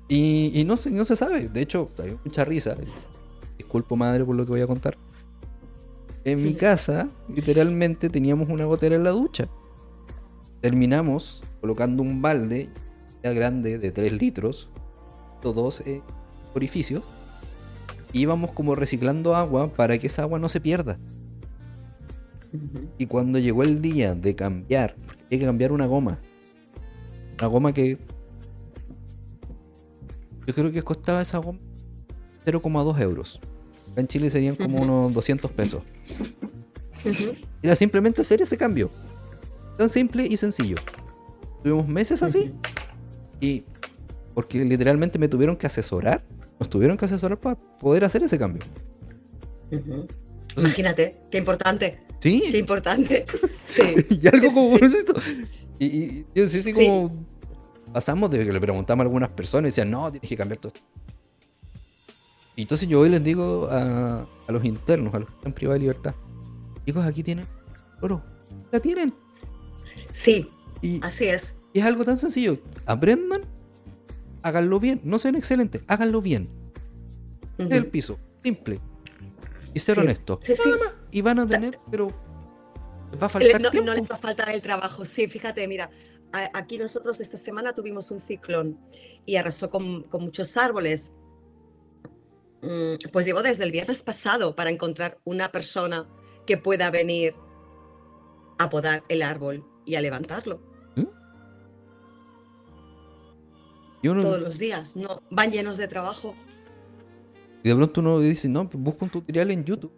Y, 0.08 0.52
y 0.54 0.64
no, 0.64 0.78
se, 0.78 0.92
no 0.92 1.06
se 1.06 1.16
sabe. 1.16 1.50
De 1.50 1.62
hecho, 1.62 1.90
hay 2.02 2.18
mucha 2.24 2.46
risa. 2.46 2.76
Disculpo, 3.58 3.96
madre, 3.96 4.24
por 4.24 4.36
lo 4.36 4.46
que 4.46 4.52
voy 4.52 4.62
a 4.62 4.68
contar. 4.68 4.98
En 6.24 6.42
mi 6.42 6.56
casa, 6.56 7.08
literalmente 7.30 8.10
teníamos 8.10 8.50
una 8.50 8.66
gotera 8.66 8.96
en 8.96 9.04
la 9.04 9.12
ducha. 9.12 9.48
Terminamos 10.62 11.44
colocando 11.62 12.02
un 12.02 12.22
balde 12.22 12.70
ya 13.24 13.32
grande 13.32 13.78
de 13.78 13.92
3 13.92 14.14
litros, 14.14 14.70
dos 15.44 15.82
eh, 15.82 16.02
orificios, 16.56 17.04
y 18.12 18.22
íbamos 18.22 18.52
como 18.54 18.74
reciclando 18.74 19.36
agua 19.36 19.68
para 19.68 20.00
que 20.00 20.08
esa 20.08 20.24
agua 20.24 20.40
no 20.40 20.50
se 20.50 20.62
pierda. 20.62 20.98
Y 22.98 23.06
cuando 23.06 23.40
llegó 23.40 23.64
el 23.64 23.82
día 23.82 24.16
de 24.16 24.36
cambiar, 24.36 24.96
hay 25.32 25.40
que 25.40 25.46
cambiar 25.46 25.72
una 25.72 25.86
goma, 25.86 26.20
una 27.40 27.48
goma 27.48 27.74
que 27.74 27.98
yo 30.48 30.54
creo 30.54 30.72
que 30.72 30.84
costaba 30.84 31.22
esa 31.22 31.40
goma 31.40 31.60
0,2 32.46 33.02
euros. 33.02 33.40
En 33.96 34.08
Chile 34.08 34.30
serían 34.30 34.56
como 34.56 34.82
unos 34.82 35.14
200 35.14 35.52
pesos. 35.52 35.84
Era 37.62 37.76
simplemente 37.76 38.22
hacer 38.22 38.42
ese 38.42 38.58
cambio. 38.58 38.90
Tan 39.78 39.90
simple 39.90 40.28
y 40.30 40.38
sencillo. 40.38 40.76
Tuvimos 41.64 41.88
meses 41.88 42.22
así 42.22 42.54
y 43.40 43.64
porque 44.34 44.64
literalmente 44.64 45.18
me 45.18 45.28
tuvieron 45.28 45.56
que 45.56 45.66
asesorar, 45.66 46.24
nos 46.60 46.70
tuvieron 46.70 46.98
que 46.98 47.06
asesorar 47.06 47.40
para 47.40 47.56
poder 47.56 48.04
hacer 48.04 48.22
ese 48.24 48.38
cambio. 48.38 48.62
Ujú. 50.58 50.66
Imagínate, 50.68 51.18
qué 51.32 51.38
importante, 51.38 52.00
qué 52.20 52.30
Sí, 52.30 52.58
importante. 52.58 53.26
Sí. 53.66 53.82
y 54.10 54.28
algo 54.28 54.54
como 54.54 54.78
Sí. 54.78 54.86
esto. 54.86 55.14
Y, 55.80 55.86
y, 55.86 56.26
y 56.34 56.42
así, 56.42 56.60
así 56.60 56.74
Sí. 56.74 56.74
como 56.74 57.26
pasamos 57.92 58.30
de 58.32 58.46
que 58.46 58.52
le 58.54 58.60
preguntamos 58.62 59.04
a 59.04 59.06
algunas 59.06 59.30
personas 59.30 59.64
y 59.66 59.72
decían, 59.72 59.92
no, 59.92 60.12
tienes 60.12 60.28
que 60.30 60.38
cambiar 60.38 60.60
todo 60.60 60.74
esto. 60.74 60.86
Y 62.56 62.62
entonces 62.62 62.88
yo 62.88 63.02
hoy 63.02 63.10
les 63.10 63.22
digo 63.24 63.68
a, 63.70 64.26
a 64.48 64.52
los 64.52 64.64
internos, 64.64 65.14
a 65.14 65.20
los 65.20 65.30
que 65.30 65.36
están 65.36 65.54
privados 65.54 65.76
de 65.76 65.80
libertad, 65.82 66.16
chicos, 66.86 67.06
aquí 67.06 67.22
tienen 67.24 67.46
oro, 68.02 68.24
la 68.72 68.80
tienen. 68.80 69.14
Sí, 70.12 70.50
Y, 70.82 71.00
así 71.04 71.26
es. 71.26 71.58
y 71.74 71.80
es 71.80 71.86
algo 71.86 72.06
tan 72.06 72.18
sencillo, 72.18 72.58
aprendan, 72.86 73.42
háganlo 74.42 74.80
bien, 74.80 75.02
no 75.04 75.20
sean 75.20 75.36
excelentes, 75.36 75.82
háganlo 75.88 76.22
bien. 76.22 76.48
Es 77.58 77.72
el 77.72 77.88
piso, 77.88 78.18
simple. 78.44 78.80
Y 79.76 79.80
ser 79.80 79.96
Sí. 79.96 80.02
honestos. 80.02 80.40
Sí, 80.44 80.56
sí. 80.56 80.70
Y 81.12 81.22
van 81.22 81.38
a 81.38 81.46
tener, 81.46 81.80
pero 81.92 82.08
va 83.22 83.28
a 83.28 83.30
faltar 83.30 83.62
no, 83.62 83.70
les 83.94 84.10
va 84.10 84.16
a 84.16 84.18
faltar 84.18 84.50
el 84.50 84.62
trabajo. 84.62 85.06
Sí, 85.06 85.28
fíjate, 85.28 85.68
mira, 85.68 85.92
aquí 86.54 86.78
nosotros 86.80 87.20
esta 87.20 87.38
semana 87.38 87.74
tuvimos 87.74 88.10
un 88.10 88.22
ciclón 88.22 88.80
y 89.26 89.36
arrasó 89.36 89.70
con, 89.70 90.04
con 90.04 90.24
muchos 90.24 90.56
árboles. 90.58 91.16
Mm, 92.62 93.12
Pues 93.12 93.26
llevo 93.28 93.44
desde 93.44 93.64
el 93.66 93.72
viernes 93.72 94.02
pasado 94.02 94.56
para 94.56 94.70
encontrar 94.72 95.20
una 95.26 95.52
persona 95.52 96.08
que 96.48 96.58
pueda 96.58 96.90
venir 96.90 97.36
a 98.58 98.70
podar 98.70 99.04
el 99.10 99.22
árbol 99.22 99.64
y 99.86 99.96
a 99.96 100.02
levantarlo 100.02 100.62
uno- 104.04 104.22
todos 104.22 104.40
los 104.42 104.58
días. 104.60 104.96
No, 104.96 105.22
van 105.32 105.52
llenos 105.52 105.78
de 105.78 105.88
trabajo. 105.88 106.36
Y 107.66 107.70
de 107.70 107.76
pronto 107.76 108.00
uno 108.02 108.20
dice, 108.20 108.48
no, 108.48 108.70
pues 108.70 108.82
busca 108.84 109.06
un 109.06 109.10
tutorial 109.12 109.50
en 109.50 109.66
YouTube. 109.66 109.92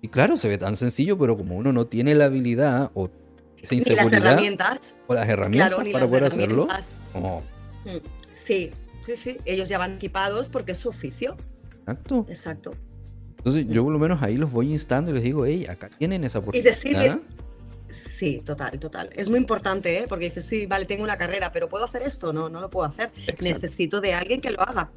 Y 0.00 0.08
claro, 0.08 0.38
se 0.38 0.48
ve 0.48 0.56
tan 0.56 0.74
sencillo, 0.74 1.18
pero 1.18 1.36
como 1.36 1.54
uno 1.54 1.70
no 1.70 1.86
tiene 1.86 2.14
la 2.14 2.24
habilidad 2.24 2.90
o 2.94 3.10
esa 3.62 3.74
Ni 3.74 3.80
las 3.82 3.88
inseguridad 3.90 4.14
herramientas, 4.32 4.94
o 5.06 5.12
las 5.14 5.28
herramientas 5.28 5.68
claro, 5.68 5.84
para 5.92 6.00
las 6.00 6.08
poder 6.10 6.24
hacerlo, 6.24 6.62
herramientas. 6.64 6.96
como, 7.12 7.42
Mm, 7.84 7.98
Sí, 8.34 8.70
sí, 9.04 9.16
sí. 9.16 9.36
Ellos 9.44 9.68
ya 9.68 9.76
van 9.76 9.96
equipados 9.96 10.48
porque 10.48 10.72
es 10.72 10.78
su 10.78 10.88
oficio. 10.88 11.36
exacto. 11.80 12.24
Exacto. 12.30 12.72
Entonces 13.36 13.66
yo 13.68 13.84
por 13.84 13.92
lo 13.92 13.98
menos 13.98 14.22
ahí 14.22 14.38
los 14.38 14.50
voy 14.50 14.70
instando 14.72 15.10
y 15.10 15.14
les 15.14 15.22
digo, 15.22 15.44
hey, 15.44 15.66
acá 15.68 15.90
tienen 15.90 16.24
esa 16.24 16.38
oportunidad. 16.38 16.72
decirle- 16.74 17.20
Sí, 17.90 18.40
total, 18.44 18.78
total. 18.80 19.10
Es 19.14 19.28
muy 19.28 19.38
importante, 19.38 19.98
¿eh? 19.98 20.06
Porque 20.08 20.24
dices, 20.24 20.46
sí, 20.46 20.64
vale, 20.66 20.84
tengo 20.86 21.04
una 21.04 21.16
carrera, 21.18 21.52
pero 21.52 21.68
¿puedo 21.68 21.84
hacer 21.84 22.00
esto? 22.02 22.32
No, 22.32 22.48
no 22.48 22.60
lo 22.60 22.70
puedo 22.70 22.86
hacer. 22.88 23.10
Exacto. 23.18 23.44
Necesito 23.44 24.00
de 24.00 24.14
alguien 24.14 24.40
que 24.40 24.50
lo 24.50 24.60
haga. 24.62 24.90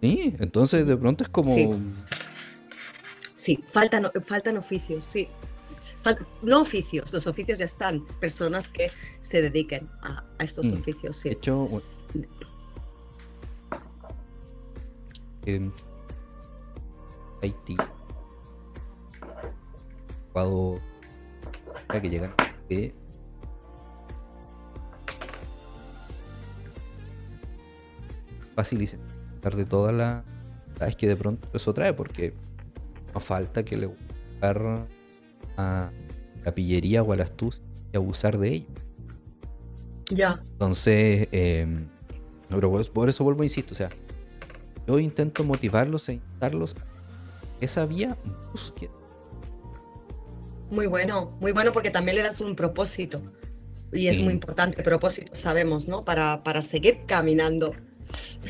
Sí, 0.00 0.34
entonces 0.38 0.86
de 0.86 0.96
pronto 0.96 1.24
es 1.24 1.30
como... 1.30 1.54
Sí. 1.54 1.68
Sí, 3.36 3.64
faltan, 3.70 4.10
faltan 4.26 4.56
oficios, 4.58 5.04
sí. 5.04 5.28
Fal- 6.04 6.26
no 6.42 6.60
oficios, 6.60 7.12
los 7.12 7.26
oficios 7.26 7.58
ya 7.58 7.64
están. 7.64 8.04
Personas 8.20 8.68
que 8.68 8.90
se 9.20 9.40
dediquen 9.40 9.88
a, 10.02 10.24
a 10.38 10.44
estos 10.44 10.66
Mm. 10.66 10.78
oficios, 10.78 11.16
De 11.22 11.22
sí. 11.22 11.28
hecho, 11.30 11.56
bueno, 11.66 11.86
en 15.46 15.72
Haití, 17.40 17.76
cuando 20.32 20.80
ya 21.92 22.02
que 22.02 22.10
llegan, 22.10 22.34
que 22.68 22.92
fácil 28.54 28.78
pesar 29.38 29.56
de 29.56 29.64
toda 29.64 29.92
la 29.92 30.24
es 30.80 30.94
que 30.96 31.08
de 31.08 31.16
pronto 31.16 31.48
eso 31.54 31.74
trae 31.74 31.92
porque 31.92 32.34
no 33.14 33.20
falta 33.20 33.64
que 33.64 33.76
le 33.76 33.86
buscar 33.86 34.86
a 35.56 35.90
la 36.44 36.54
pillería 36.54 37.02
o 37.02 37.12
a 37.12 37.16
la 37.16 37.24
astucia 37.24 37.64
y 37.92 37.96
abusar 37.96 38.38
de 38.38 38.48
ello. 38.54 38.66
Ya. 40.10 40.40
Entonces, 40.52 41.28
eh, 41.32 41.66
pero 42.48 42.70
por 42.92 43.08
eso 43.08 43.24
vuelvo, 43.24 43.42
insisto, 43.42 43.72
o 43.72 43.74
sea, 43.74 43.90
yo 44.86 44.98
intento 44.98 45.44
motivarlos 45.44 46.08
e 46.08 46.14
instarlos 46.14 46.74
a 46.76 47.64
esa 47.64 47.84
vía 47.86 48.16
busquen. 48.52 48.90
Muy 50.70 50.86
bueno, 50.86 51.36
muy 51.40 51.52
bueno 51.52 51.72
porque 51.72 51.90
también 51.90 52.16
le 52.16 52.22
das 52.22 52.40
un 52.40 52.54
propósito. 52.54 53.20
Y 53.92 54.08
es 54.08 54.16
Sí. 54.16 54.22
muy 54.24 54.34
importante, 54.34 54.82
propósito, 54.82 55.34
sabemos, 55.34 55.88
¿no? 55.88 56.04
Para, 56.04 56.42
para 56.42 56.60
seguir 56.62 57.00
caminando. 57.06 57.74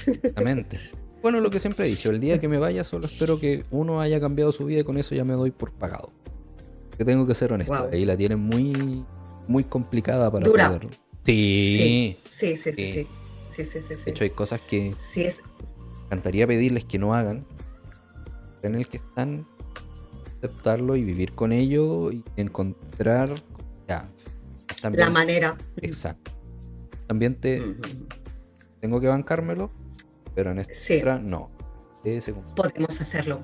Exactamente. 0.07 0.79
bueno, 1.23 1.41
lo 1.41 1.51
que 1.51 1.59
siempre 1.61 1.87
he 1.87 1.89
dicho, 1.89 2.11
el 2.11 2.21
día 2.21 2.41
que 2.41 2.49
me 2.49 2.59
vaya 2.59 2.85
solo 2.85 3.05
espero 3.07 3.39
que 3.41 3.65
uno 3.71 4.01
haya 4.01 4.21
cambiado 4.21 4.53
su 4.53 4.65
vida 4.67 4.81
y 4.81 4.85
con 4.85 4.99
eso 4.99 5.15
ya 5.15 5.25
me 5.25 5.35
doy 5.35 5.51
por 5.51 5.73
pagado. 5.73 6.13
Que 6.97 7.05
tengo 7.05 7.27
que 7.27 7.35
ser 7.35 7.53
honesto, 7.53 7.73
Guau. 7.73 7.91
ahí 7.93 8.05
la 8.05 8.17
tienen 8.17 8.41
muy, 8.41 9.05
muy 9.47 9.65
complicada 9.65 10.31
para 10.31 10.45
Dura. 10.47 10.69
poder. 10.69 10.89
Sí. 11.25 12.17
Sí, 12.29 12.57
sí, 12.57 12.73
sí, 12.73 12.87
Sí. 12.87 12.93
sí. 12.93 13.07
Sí, 13.49 13.65
sí, 13.65 13.83
sí, 13.83 13.97
sí. 13.97 14.05
De 14.05 14.11
hecho, 14.13 14.25
hay 14.25 14.31
cosas 14.31 14.61
que 14.61 14.95
Sí, 14.99 15.25
es, 15.25 15.43
me 15.43 16.05
encantaría 16.07 16.47
pedirles 16.47 16.85
que 16.85 16.99
no 16.99 17.15
hagan, 17.15 17.45
en 18.63 18.75
el 18.77 18.87
que 18.89 18.99
están, 18.99 19.47
aceptarlo 20.39 20.95
y 20.97 21.03
vivir 21.03 21.33
con 21.33 21.51
ello 21.53 22.13
y 22.13 22.23
encontrar 22.37 23.35
ya, 23.89 24.09
también, 24.81 25.05
la 25.07 25.11
manera. 25.11 25.57
exacto. 25.81 26.31
También 27.09 27.35
te. 27.37 27.63
Tengo 28.81 29.01
que 29.01 29.09
bancármelo, 29.09 29.71
pero 30.35 30.51
en 30.53 30.61
esta 30.61 30.75
Sí. 30.75 30.99
otra 30.99 31.19
no. 31.19 31.51
Ese 32.05 32.33
Podemos 32.55 33.01
hacerlo. 33.01 33.43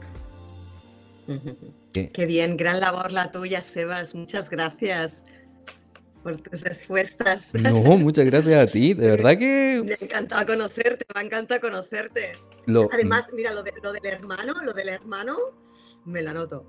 Qué, 1.93 2.11
Qué 2.11 2.27
bien, 2.27 2.57
gran 2.57 2.81
labor 2.81 3.13
la 3.13 3.31
tuya, 3.33 3.61
Sebas. 3.61 4.15
Muchas 4.15 4.51
gracias 4.51 5.25
por 6.23 6.39
tus 6.39 6.63
respuestas. 6.63 7.55
No, 7.55 7.73
muchas 7.99 8.25
gracias 8.27 8.69
a 8.69 8.71
ti. 8.71 8.95
De 8.95 9.11
verdad 9.11 9.37
que. 9.39 9.83
Me 9.85 9.97
encanta 10.01 10.45
conocerte, 10.47 11.05
me 11.15 11.21
encanta 11.23 11.61
conocerte. 11.61 12.33
Además, 12.93 13.27
mira, 13.35 13.53
lo, 13.53 13.63
lo, 13.83 13.93
del 13.93 14.07
hermano, 14.07 14.55
lo 14.63 14.73
del 14.73 14.89
hermano, 14.89 15.37
me 16.07 16.23
la 16.23 16.33
noto. 16.33 16.65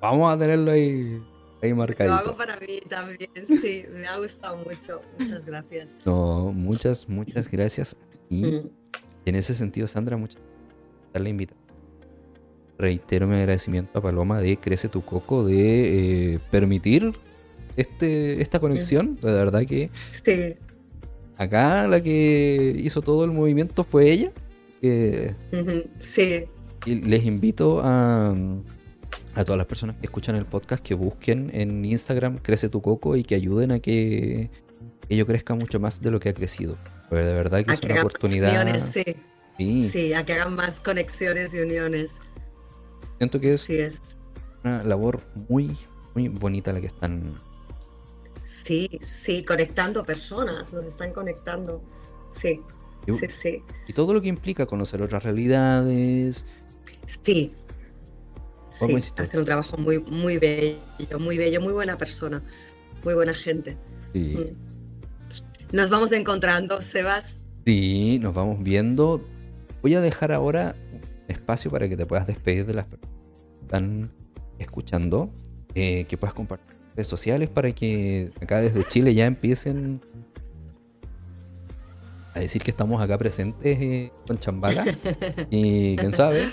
Vamos 0.00 0.34
a 0.34 0.38
tenerlo 0.38 0.72
ahí, 0.72 1.22
ahí 1.62 1.74
marcadito. 1.74 2.14
Lo 2.14 2.20
hago 2.20 2.36
para 2.36 2.58
mí 2.58 2.80
también, 2.88 3.30
sí, 3.62 3.84
me 3.92 4.06
ha 4.06 4.18
gustado 4.18 4.56
mucho. 4.58 5.00
Muchas 5.18 5.44
gracias. 5.46 5.98
No, 6.04 6.52
muchas, 6.52 7.08
muchas 7.08 7.50
gracias. 7.50 7.96
Y 8.28 8.42
mm. 8.44 8.70
en 9.26 9.34
ese 9.34 9.54
sentido, 9.54 9.86
Sandra, 9.86 10.16
muchas 10.16 10.36
gracias 10.36 10.50
la 11.18 11.28
invitación. 11.28 11.60
Reitero 12.78 13.26
mi 13.26 13.36
agradecimiento 13.36 13.98
a 13.98 14.02
Paloma 14.02 14.40
de 14.40 14.56
Crece 14.56 14.88
tu 14.88 15.02
Coco, 15.02 15.44
de 15.44 16.34
eh, 16.34 16.38
permitir 16.50 17.12
este, 17.76 18.40
esta 18.40 18.58
conexión. 18.60 19.16
De 19.16 19.32
verdad 19.32 19.66
que. 19.66 19.90
Sí. 20.24 20.54
Acá 21.36 21.88
la 21.88 22.02
que 22.02 22.74
hizo 22.78 23.02
todo 23.02 23.24
el 23.24 23.32
movimiento 23.32 23.84
fue 23.84 24.10
ella. 24.10 24.32
sí. 25.98 26.44
Y 26.86 26.94
les 26.94 27.26
invito 27.26 27.82
a, 27.84 28.34
a 29.34 29.44
todas 29.44 29.58
las 29.58 29.66
personas 29.66 29.96
que 29.96 30.06
escuchan 30.06 30.36
el 30.36 30.46
podcast 30.46 30.82
que 30.84 30.94
busquen 30.94 31.50
en 31.54 31.84
Instagram 31.84 32.38
Crece 32.38 32.68
tu 32.68 32.82
Coco 32.82 33.16
y 33.16 33.24
que 33.24 33.34
ayuden 33.34 33.72
a 33.72 33.80
que 33.80 34.50
ello 35.08 35.26
crezca 35.26 35.54
mucho 35.54 35.80
más 35.80 36.00
de 36.00 36.10
lo 36.10 36.20
que 36.20 36.28
ha 36.28 36.34
crecido. 36.34 36.76
Pero 37.08 37.26
de 37.26 37.34
verdad 37.34 37.64
que 37.64 37.72
es 37.72 37.82
una 37.82 38.00
oportunidad. 38.00 38.78
Sí. 38.78 39.02
sí. 39.58 39.88
sí. 39.88 40.12
a 40.14 40.24
que 40.24 40.34
hagan 40.34 40.54
más 40.54 40.80
conexiones 40.80 41.54
y 41.54 41.60
uniones. 41.60 42.20
Siento 43.18 43.40
que 43.40 43.52
es, 43.52 43.68
es. 43.68 44.00
una 44.64 44.82
labor 44.84 45.22
muy, 45.48 45.76
muy 46.14 46.28
bonita 46.28 46.72
la 46.72 46.80
que 46.80 46.86
están 46.86 47.34
Sí, 48.50 48.90
sí, 49.00 49.44
conectando 49.44 50.04
personas, 50.04 50.72
nos 50.72 50.84
están 50.84 51.12
conectando. 51.12 51.80
Sí, 52.36 52.60
sí, 53.06 53.28
sí. 53.28 53.62
Y 53.86 53.92
todo 53.92 54.12
lo 54.12 54.20
que 54.20 54.28
implica 54.28 54.66
conocer 54.66 55.00
otras 55.02 55.22
realidades. 55.22 56.44
Sí. 57.24 57.54
Sí, 58.70 59.12
un 59.34 59.44
trabajo 59.44 59.76
muy, 59.76 59.98
muy 59.98 60.38
bello, 60.38 60.78
muy 61.18 61.38
bello, 61.38 61.60
muy 61.60 61.72
buena 61.72 61.98
persona, 61.98 62.42
muy 63.04 63.14
buena 63.14 63.34
gente. 63.34 63.76
Sí. 64.12 64.36
Mm. 64.38 65.76
Nos 65.76 65.90
vamos 65.90 66.12
encontrando, 66.12 66.80
Sebas. 66.80 67.40
Sí, 67.64 68.18
nos 68.20 68.34
vamos 68.34 68.62
viendo. 68.62 69.24
Voy 69.82 69.94
a 69.94 70.00
dejar 70.00 70.32
ahora 70.32 70.74
espacio 71.28 71.70
para 71.70 71.88
que 71.88 71.96
te 71.96 72.06
puedas 72.06 72.26
despedir 72.26 72.66
de 72.66 72.74
las 72.74 72.86
personas 72.86 73.14
que 73.58 73.64
están 73.64 74.10
escuchando, 74.58 75.30
eh, 75.74 76.04
que 76.08 76.16
puedas 76.16 76.34
compartir 76.34 76.76
redes 76.96 77.06
sociales 77.06 77.48
para 77.48 77.72
que 77.72 78.32
acá 78.40 78.60
desde 78.60 78.86
Chile 78.88 79.14
ya 79.14 79.26
empiecen 79.26 80.00
a 82.34 82.40
decir 82.40 82.62
que 82.62 82.70
estamos 82.70 83.00
acá 83.00 83.16
presentes 83.18 83.80
eh, 83.80 84.12
con 84.26 84.38
Chambala. 84.38 84.84
y 85.50 85.96
quién 85.96 86.12
sabe, 86.12 86.48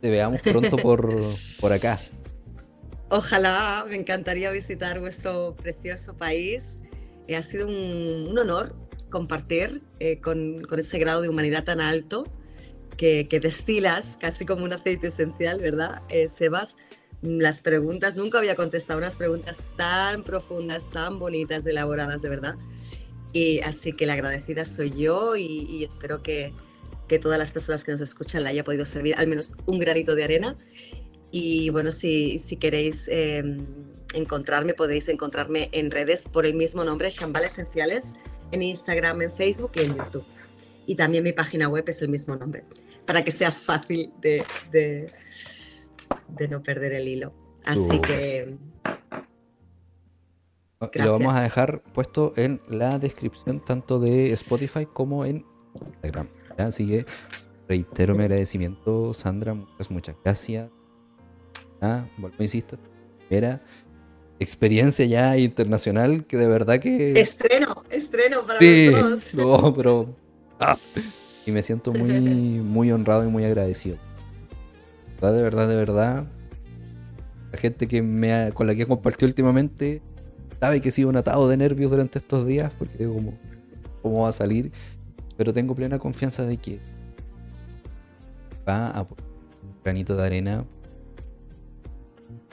te 0.00 0.10
veamos 0.10 0.40
pronto 0.42 0.76
por, 0.76 1.14
por 1.60 1.72
acá. 1.72 1.98
Ojalá, 3.08 3.86
me 3.88 3.96
encantaría 3.96 4.50
visitar 4.50 5.00
vuestro 5.00 5.54
precioso 5.56 6.16
país. 6.16 6.80
Eh, 7.28 7.36
ha 7.36 7.42
sido 7.42 7.66
un, 7.68 8.36
honor 8.38 8.74
compartir 9.10 9.82
eh, 10.00 10.20
con, 10.20 10.62
con, 10.62 10.78
ese 10.78 10.98
grado 10.98 11.22
de 11.22 11.28
humanidad 11.28 11.64
tan 11.64 11.80
alto 11.80 12.24
que, 12.96 13.28
que, 13.28 13.40
destilas 13.40 14.16
casi 14.20 14.44
como 14.44 14.64
un 14.64 14.72
aceite 14.72 15.08
esencial, 15.08 15.60
¿verdad, 15.60 16.02
Sebas? 16.28 16.76
las 17.22 17.60
preguntas, 17.60 18.16
nunca 18.16 18.38
había 18.38 18.56
contestado 18.56 18.98
unas 18.98 19.16
preguntas 19.16 19.64
tan 19.76 20.22
profundas, 20.22 20.90
tan 20.90 21.18
bonitas, 21.18 21.66
elaboradas, 21.66 22.22
de 22.22 22.28
verdad. 22.28 22.54
Y 23.32 23.60
así 23.60 23.92
que 23.92 24.06
la 24.06 24.14
agradecida 24.14 24.64
soy 24.64 24.90
yo 24.90 25.36
y, 25.36 25.84
espero 25.84 26.22
que, 26.22 26.52
que, 27.08 27.18
todas 27.18 27.38
las 27.38 27.52
personas 27.52 27.84
que 27.84 27.92
nos 27.92 28.00
escuchan 28.00 28.42
le 28.42 28.50
haya 28.50 28.64
podido 28.64 28.84
servir 28.84 29.14
al 29.16 29.26
menos 29.26 29.56
un 29.66 29.78
granito 29.78 30.14
de 30.14 30.24
arena. 30.24 30.56
Y 31.30 31.70
bueno, 31.70 31.90
si, 31.90 32.38
si 32.38 32.56
queréis 32.56 33.08
em, 33.08 33.66
encontrarme, 34.14 34.74
podéis 34.74 35.08
encontrarme 35.08 35.68
en 35.72 35.90
redes 35.90 36.26
por 36.32 36.46
el 36.46 36.54
mismo 36.54 36.84
nombre, 36.84 37.10
Shambal 37.10 37.44
Esenciales, 37.44 38.14
en 38.52 38.62
Instagram, 38.62 39.22
en 39.22 39.32
Facebook 39.32 39.72
y 39.74 39.80
en 39.80 39.96
YouTube. 39.96 40.24
Y 40.86 40.94
también 40.94 41.24
mi 41.24 41.32
página 41.32 41.68
web 41.68 41.84
es 41.88 42.00
el 42.00 42.08
mismo 42.08 42.36
nombre, 42.36 42.64
para 43.04 43.24
que 43.24 43.32
sea 43.32 43.50
fácil 43.50 44.12
de, 44.20 44.44
de 44.70 45.12
de 46.28 46.48
no 46.48 46.62
perder 46.62 46.92
el 46.92 47.08
hilo. 47.08 47.32
Así 47.64 48.00
que... 48.00 48.56
Lo 50.94 51.12
vamos 51.12 51.34
a 51.34 51.40
dejar 51.40 51.82
puesto 51.94 52.34
en 52.36 52.60
la 52.68 52.98
descripción 52.98 53.64
tanto 53.64 53.98
de 53.98 54.32
Spotify 54.32 54.86
como 54.86 55.24
en 55.24 55.44
Instagram. 55.84 56.28
Así 56.58 56.86
que 56.86 57.06
reitero 57.68 58.14
mi 58.14 58.22
agradecimiento, 58.22 59.12
Sandra. 59.12 59.54
Muchas, 59.54 59.90
muchas 59.90 60.16
gracias. 60.24 60.70
Ah, 61.80 62.04
vuelvo, 62.16 62.36
insisto. 62.40 62.78
Era 63.28 63.62
experiencia 64.38 65.04
ya 65.06 65.36
internacional 65.36 66.24
que 66.26 66.36
de 66.36 66.46
verdad 66.46 66.80
que. 66.80 67.18
Estreno, 67.18 67.84
estreno 67.90 68.46
para 68.46 68.58
sí, 68.60 68.90
No, 69.34 69.74
pero. 69.74 70.14
Ah, 70.58 70.76
y 71.44 71.52
me 71.52 71.62
siento 71.62 71.92
muy, 71.92 72.20
muy 72.20 72.90
honrado 72.90 73.24
y 73.26 73.30
muy 73.30 73.44
agradecido 73.44 73.98
de 75.32 75.42
verdad, 75.42 75.68
de 75.68 75.76
verdad, 75.76 76.26
la 77.52 77.58
gente 77.58 77.88
que 77.88 78.02
me 78.02 78.52
con 78.52 78.66
la 78.66 78.74
que 78.74 78.82
he 78.82 78.86
compartido 78.86 79.28
últimamente 79.28 80.02
sabe 80.60 80.80
que 80.80 80.88
he 80.88 80.92
sido 80.92 81.08
un 81.08 81.16
atado 81.16 81.48
de 81.48 81.56
nervios 81.56 81.90
durante 81.90 82.18
estos 82.18 82.46
días 82.46 82.72
porque 82.78 83.06
como, 83.06 83.34
cómo 84.02 84.22
va 84.22 84.28
a 84.28 84.32
salir, 84.32 84.72
pero 85.36 85.52
tengo 85.52 85.74
plena 85.74 85.98
confianza 85.98 86.44
de 86.44 86.56
que 86.56 86.80
va 88.66 88.88
a 88.88 89.02
un 89.02 89.08
granito 89.84 90.16
de 90.16 90.26
arena. 90.26 90.64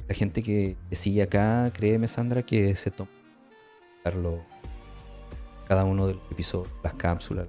La 0.07 0.15
gente 0.15 0.43
que, 0.43 0.75
sigue 0.91 1.21
acá, 1.23 1.71
créeme 1.73 2.07
Sandra, 2.07 2.43
que 2.43 2.75
se 2.75 2.91
toma 2.91 3.09
cada 5.67 5.85
uno 5.85 6.07
de 6.07 6.15
los 6.15 6.23
episodios, 6.29 6.73
las 6.83 6.93
cápsulas. 6.95 7.47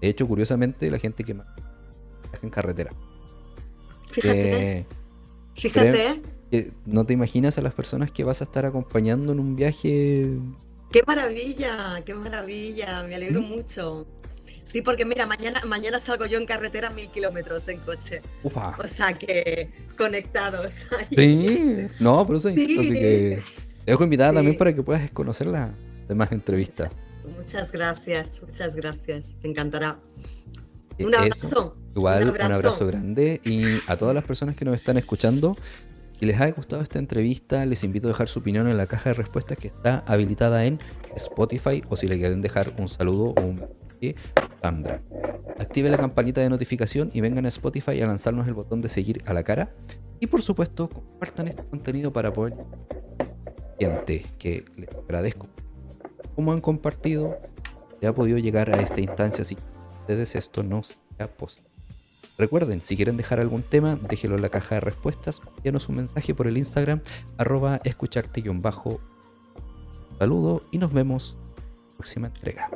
De 0.00 0.08
hecho, 0.08 0.26
curiosamente, 0.26 0.90
la 0.90 0.98
gente 0.98 1.22
que 1.22 1.34
más 1.34 1.46
en 2.42 2.50
carretera. 2.50 2.92
Fíjate. 4.10 4.86
Fíjate. 5.54 6.22
no 6.86 7.06
te 7.06 7.12
imaginas 7.12 7.58
a 7.58 7.62
las 7.62 7.74
personas 7.74 8.10
que 8.10 8.24
vas 8.24 8.40
a 8.40 8.44
estar 8.44 8.66
acompañando 8.66 9.32
en 9.32 9.38
un 9.38 9.54
viaje. 9.54 10.28
¡Qué 10.90 11.02
maravilla! 11.06 12.02
¡Qué 12.04 12.14
maravilla! 12.14 13.04
Me 13.04 13.14
alegro 13.14 13.40
¿Mm? 13.40 13.48
mucho. 13.48 14.06
Sí, 14.72 14.80
porque 14.80 15.04
mira, 15.04 15.26
mañana, 15.26 15.60
mañana 15.66 15.98
salgo 15.98 16.24
yo 16.24 16.38
en 16.38 16.46
carretera 16.46 16.88
mil 16.88 17.06
kilómetros 17.10 17.68
en 17.68 17.78
coche. 17.80 18.22
O 18.42 18.86
sea 18.86 19.12
que 19.12 19.68
conectados. 19.98 20.72
Sí, 21.14 21.88
no, 22.00 22.26
por 22.26 22.36
eso 22.36 22.48
insisto, 22.48 22.80
así 22.80 22.94
que 22.94 23.42
te 23.84 23.90
dejo 23.90 24.04
invitada 24.04 24.32
también 24.32 24.56
para 24.56 24.74
que 24.74 24.82
puedas 24.82 25.10
conocer 25.10 25.48
las 25.48 25.72
demás 26.08 26.32
entrevistas. 26.32 26.90
Muchas 27.36 27.70
gracias, 27.70 28.40
muchas 28.40 28.74
gracias. 28.74 29.36
Me 29.42 29.50
encantará. 29.50 29.98
Un 30.98 31.14
abrazo. 31.14 31.76
Igual, 31.94 32.30
un 32.30 32.52
abrazo. 32.52 32.86
grande. 32.86 33.42
Y 33.44 33.78
a 33.86 33.98
todas 33.98 34.14
las 34.14 34.24
personas 34.24 34.56
que 34.56 34.64
nos 34.64 34.74
están 34.74 34.96
escuchando, 34.96 35.54
si 36.18 36.24
les 36.24 36.40
ha 36.40 36.50
gustado 36.50 36.80
esta 36.80 36.98
entrevista, 36.98 37.66
les 37.66 37.84
invito 37.84 38.08
a 38.08 38.12
dejar 38.12 38.26
su 38.26 38.38
opinión 38.38 38.66
en 38.68 38.78
la 38.78 38.86
caja 38.86 39.10
de 39.10 39.14
respuestas 39.14 39.58
que 39.58 39.68
está 39.68 40.02
habilitada 40.06 40.64
en 40.64 40.80
Spotify 41.14 41.82
o 41.90 41.96
si 41.96 42.08
le 42.08 42.16
quieren 42.16 42.40
dejar 42.40 42.74
un 42.78 42.88
saludo 42.88 43.34
o 43.36 43.42
un 43.42 43.81
mensaje, 44.02 44.14
Sandra. 44.60 45.02
Active 45.58 45.90
la 45.90 45.98
campanita 45.98 46.40
de 46.40 46.50
notificación 46.50 47.10
y 47.14 47.20
vengan 47.20 47.44
a 47.46 47.48
Spotify 47.48 48.00
a 48.00 48.06
lanzarnos 48.06 48.48
el 48.48 48.54
botón 48.54 48.80
de 48.80 48.88
seguir 48.88 49.22
a 49.26 49.32
la 49.32 49.42
cara. 49.42 49.74
Y 50.20 50.26
por 50.26 50.42
supuesto, 50.42 50.88
compartan 50.88 51.48
este 51.48 51.64
contenido 51.64 52.12
para 52.12 52.32
poder 52.32 52.54
gente 53.78 54.24
que 54.38 54.64
les 54.76 54.88
agradezco 54.90 55.48
como 56.34 56.52
han 56.52 56.60
compartido, 56.60 57.38
se 58.00 58.06
ha 58.06 58.14
podido 58.14 58.38
llegar 58.38 58.70
a 58.70 58.80
esta 58.80 59.00
instancia 59.00 59.42
así 59.42 59.56
ustedes 60.00 60.34
esto 60.34 60.62
no 60.62 60.82
sea 60.82 61.28
posible. 61.36 61.70
Recuerden, 62.38 62.80
si 62.82 62.96
quieren 62.96 63.16
dejar 63.16 63.38
algún 63.38 63.62
tema, 63.62 63.96
déjelo 63.96 64.36
en 64.36 64.42
la 64.42 64.48
caja 64.48 64.76
de 64.76 64.80
respuestas 64.80 65.40
envíanos 65.56 65.88
un 65.88 65.96
mensaje 65.96 66.34
por 66.34 66.46
el 66.46 66.56
Instagram, 66.56 67.02
arroba 67.36 67.80
escucharte-bajo. 67.84 69.00
Saludo 70.18 70.64
y 70.72 70.78
nos 70.78 70.92
vemos 70.92 71.36
en 71.36 71.90
la 71.90 71.96
próxima 71.96 72.26
entrega. 72.28 72.70